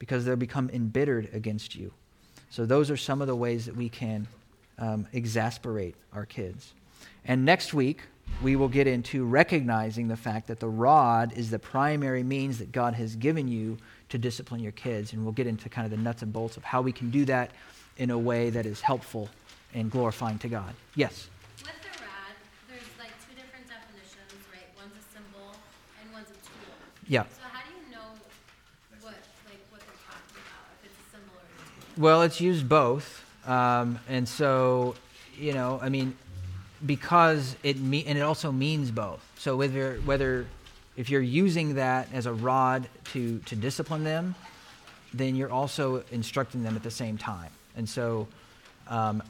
because 0.00 0.24
they'll 0.24 0.34
become 0.34 0.70
embittered 0.70 1.30
against 1.32 1.76
you. 1.76 1.92
So, 2.54 2.64
those 2.64 2.88
are 2.88 2.96
some 2.96 3.20
of 3.20 3.26
the 3.26 3.34
ways 3.34 3.66
that 3.66 3.74
we 3.74 3.88
can 3.88 4.28
um, 4.78 5.08
exasperate 5.12 5.96
our 6.12 6.24
kids. 6.24 6.72
And 7.24 7.44
next 7.44 7.74
week, 7.74 8.02
we 8.44 8.54
will 8.54 8.68
get 8.68 8.86
into 8.86 9.24
recognizing 9.24 10.06
the 10.06 10.14
fact 10.16 10.46
that 10.46 10.60
the 10.60 10.68
rod 10.68 11.32
is 11.36 11.50
the 11.50 11.58
primary 11.58 12.22
means 12.22 12.60
that 12.60 12.70
God 12.70 12.94
has 12.94 13.16
given 13.16 13.48
you 13.48 13.76
to 14.10 14.18
discipline 14.18 14.60
your 14.60 14.70
kids. 14.70 15.12
And 15.12 15.24
we'll 15.24 15.32
get 15.32 15.48
into 15.48 15.68
kind 15.68 15.84
of 15.84 15.90
the 15.90 15.96
nuts 15.96 16.22
and 16.22 16.32
bolts 16.32 16.56
of 16.56 16.62
how 16.62 16.80
we 16.80 16.92
can 16.92 17.10
do 17.10 17.24
that 17.24 17.50
in 17.96 18.10
a 18.10 18.18
way 18.18 18.50
that 18.50 18.66
is 18.66 18.80
helpful 18.80 19.28
and 19.74 19.90
glorifying 19.90 20.38
to 20.38 20.48
God. 20.48 20.74
Yes? 20.94 21.28
With 21.58 21.66
the 21.66 21.88
rod, 22.04 22.38
there's 22.68 22.82
like 23.00 23.10
two 23.26 23.34
different 23.34 23.66
definitions, 23.66 24.30
right? 24.54 24.70
One's 24.78 24.94
a 24.94 25.02
symbol 25.10 25.58
and 26.00 26.12
one's 26.12 26.30
a 26.30 26.38
tool. 26.46 26.70
Yeah. 27.08 27.24
So 27.34 27.42
how 27.50 27.66
do 27.66 27.74
you 27.74 27.90
know 27.90 28.14
what, 29.00 29.18
like, 29.42 29.58
what 29.74 29.82
they're 29.82 30.06
talking 30.06 30.38
about, 30.38 30.70
if 30.86 30.94
it's 30.94 31.02
a 31.02 31.18
symbol 31.18 31.34
or 31.34 31.42
a 31.42 31.66
tool? 31.82 31.83
Well, 31.96 32.22
it's 32.22 32.40
used 32.40 32.68
both. 32.68 33.24
Um, 33.46 33.98
and 34.08 34.28
so, 34.28 34.96
you 35.38 35.52
know, 35.52 35.78
I 35.82 35.88
mean, 35.88 36.16
because 36.84 37.56
it 37.62 37.78
me- 37.78 38.04
and 38.06 38.18
it 38.18 38.22
also 38.22 38.50
means 38.50 38.90
both. 38.90 39.24
So 39.38 39.56
whether 39.56 39.96
whether 40.04 40.46
if 40.96 41.08
you're 41.10 41.20
using 41.20 41.74
that 41.74 42.08
as 42.12 42.26
a 42.26 42.32
rod 42.32 42.88
to 43.12 43.38
to 43.40 43.56
discipline 43.56 44.04
them, 44.04 44.34
then 45.12 45.36
you're 45.36 45.52
also 45.52 46.02
instructing 46.10 46.62
them 46.62 46.74
at 46.76 46.82
the 46.82 46.90
same 46.90 47.16
time. 47.16 47.50
And 47.76 47.88
so, 47.88 48.26
um, 48.88 49.22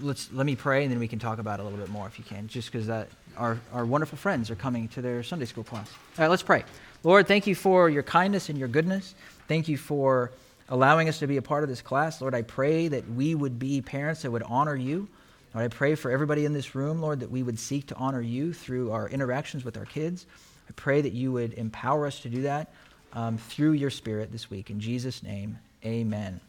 let's 0.00 0.32
let 0.32 0.46
me 0.46 0.56
pray, 0.56 0.82
and 0.82 0.92
then 0.92 0.98
we 0.98 1.08
can 1.08 1.18
talk 1.18 1.38
about 1.38 1.60
it 1.60 1.62
a 1.62 1.64
little 1.64 1.78
bit 1.78 1.90
more 1.90 2.06
if 2.06 2.18
you 2.18 2.24
can. 2.24 2.48
Just 2.48 2.72
because 2.72 2.86
that 2.88 3.08
our 3.36 3.58
our 3.72 3.86
wonderful 3.86 4.18
friends 4.18 4.50
are 4.50 4.56
coming 4.56 4.88
to 4.88 5.02
their 5.02 5.22
Sunday 5.22 5.46
school 5.46 5.64
class. 5.64 5.88
All 6.18 6.24
right, 6.24 6.28
let's 6.28 6.42
pray. 6.42 6.64
Lord, 7.02 7.26
thank 7.26 7.46
you 7.46 7.54
for 7.54 7.88
your 7.88 8.02
kindness 8.02 8.48
and 8.48 8.58
your 8.58 8.68
goodness. 8.68 9.14
Thank 9.50 9.66
you 9.66 9.78
for 9.78 10.30
allowing 10.68 11.08
us 11.08 11.18
to 11.18 11.26
be 11.26 11.36
a 11.36 11.42
part 11.42 11.64
of 11.64 11.68
this 11.68 11.82
class. 11.82 12.20
Lord, 12.20 12.36
I 12.36 12.42
pray 12.42 12.86
that 12.86 13.10
we 13.10 13.34
would 13.34 13.58
be 13.58 13.82
parents 13.82 14.22
that 14.22 14.30
would 14.30 14.44
honor 14.44 14.76
you. 14.76 15.08
Lord, 15.52 15.64
I 15.64 15.66
pray 15.66 15.96
for 15.96 16.08
everybody 16.08 16.44
in 16.44 16.52
this 16.52 16.76
room, 16.76 17.00
Lord, 17.00 17.18
that 17.18 17.32
we 17.32 17.42
would 17.42 17.58
seek 17.58 17.88
to 17.88 17.96
honor 17.96 18.20
you 18.20 18.52
through 18.52 18.92
our 18.92 19.08
interactions 19.08 19.64
with 19.64 19.76
our 19.76 19.86
kids. 19.86 20.24
I 20.68 20.72
pray 20.76 21.00
that 21.00 21.14
you 21.14 21.32
would 21.32 21.54
empower 21.54 22.06
us 22.06 22.20
to 22.20 22.28
do 22.28 22.42
that 22.42 22.72
um, 23.12 23.38
through 23.38 23.72
your 23.72 23.90
Spirit 23.90 24.30
this 24.30 24.50
week. 24.50 24.70
In 24.70 24.78
Jesus' 24.78 25.20
name, 25.20 25.58
amen. 25.84 26.40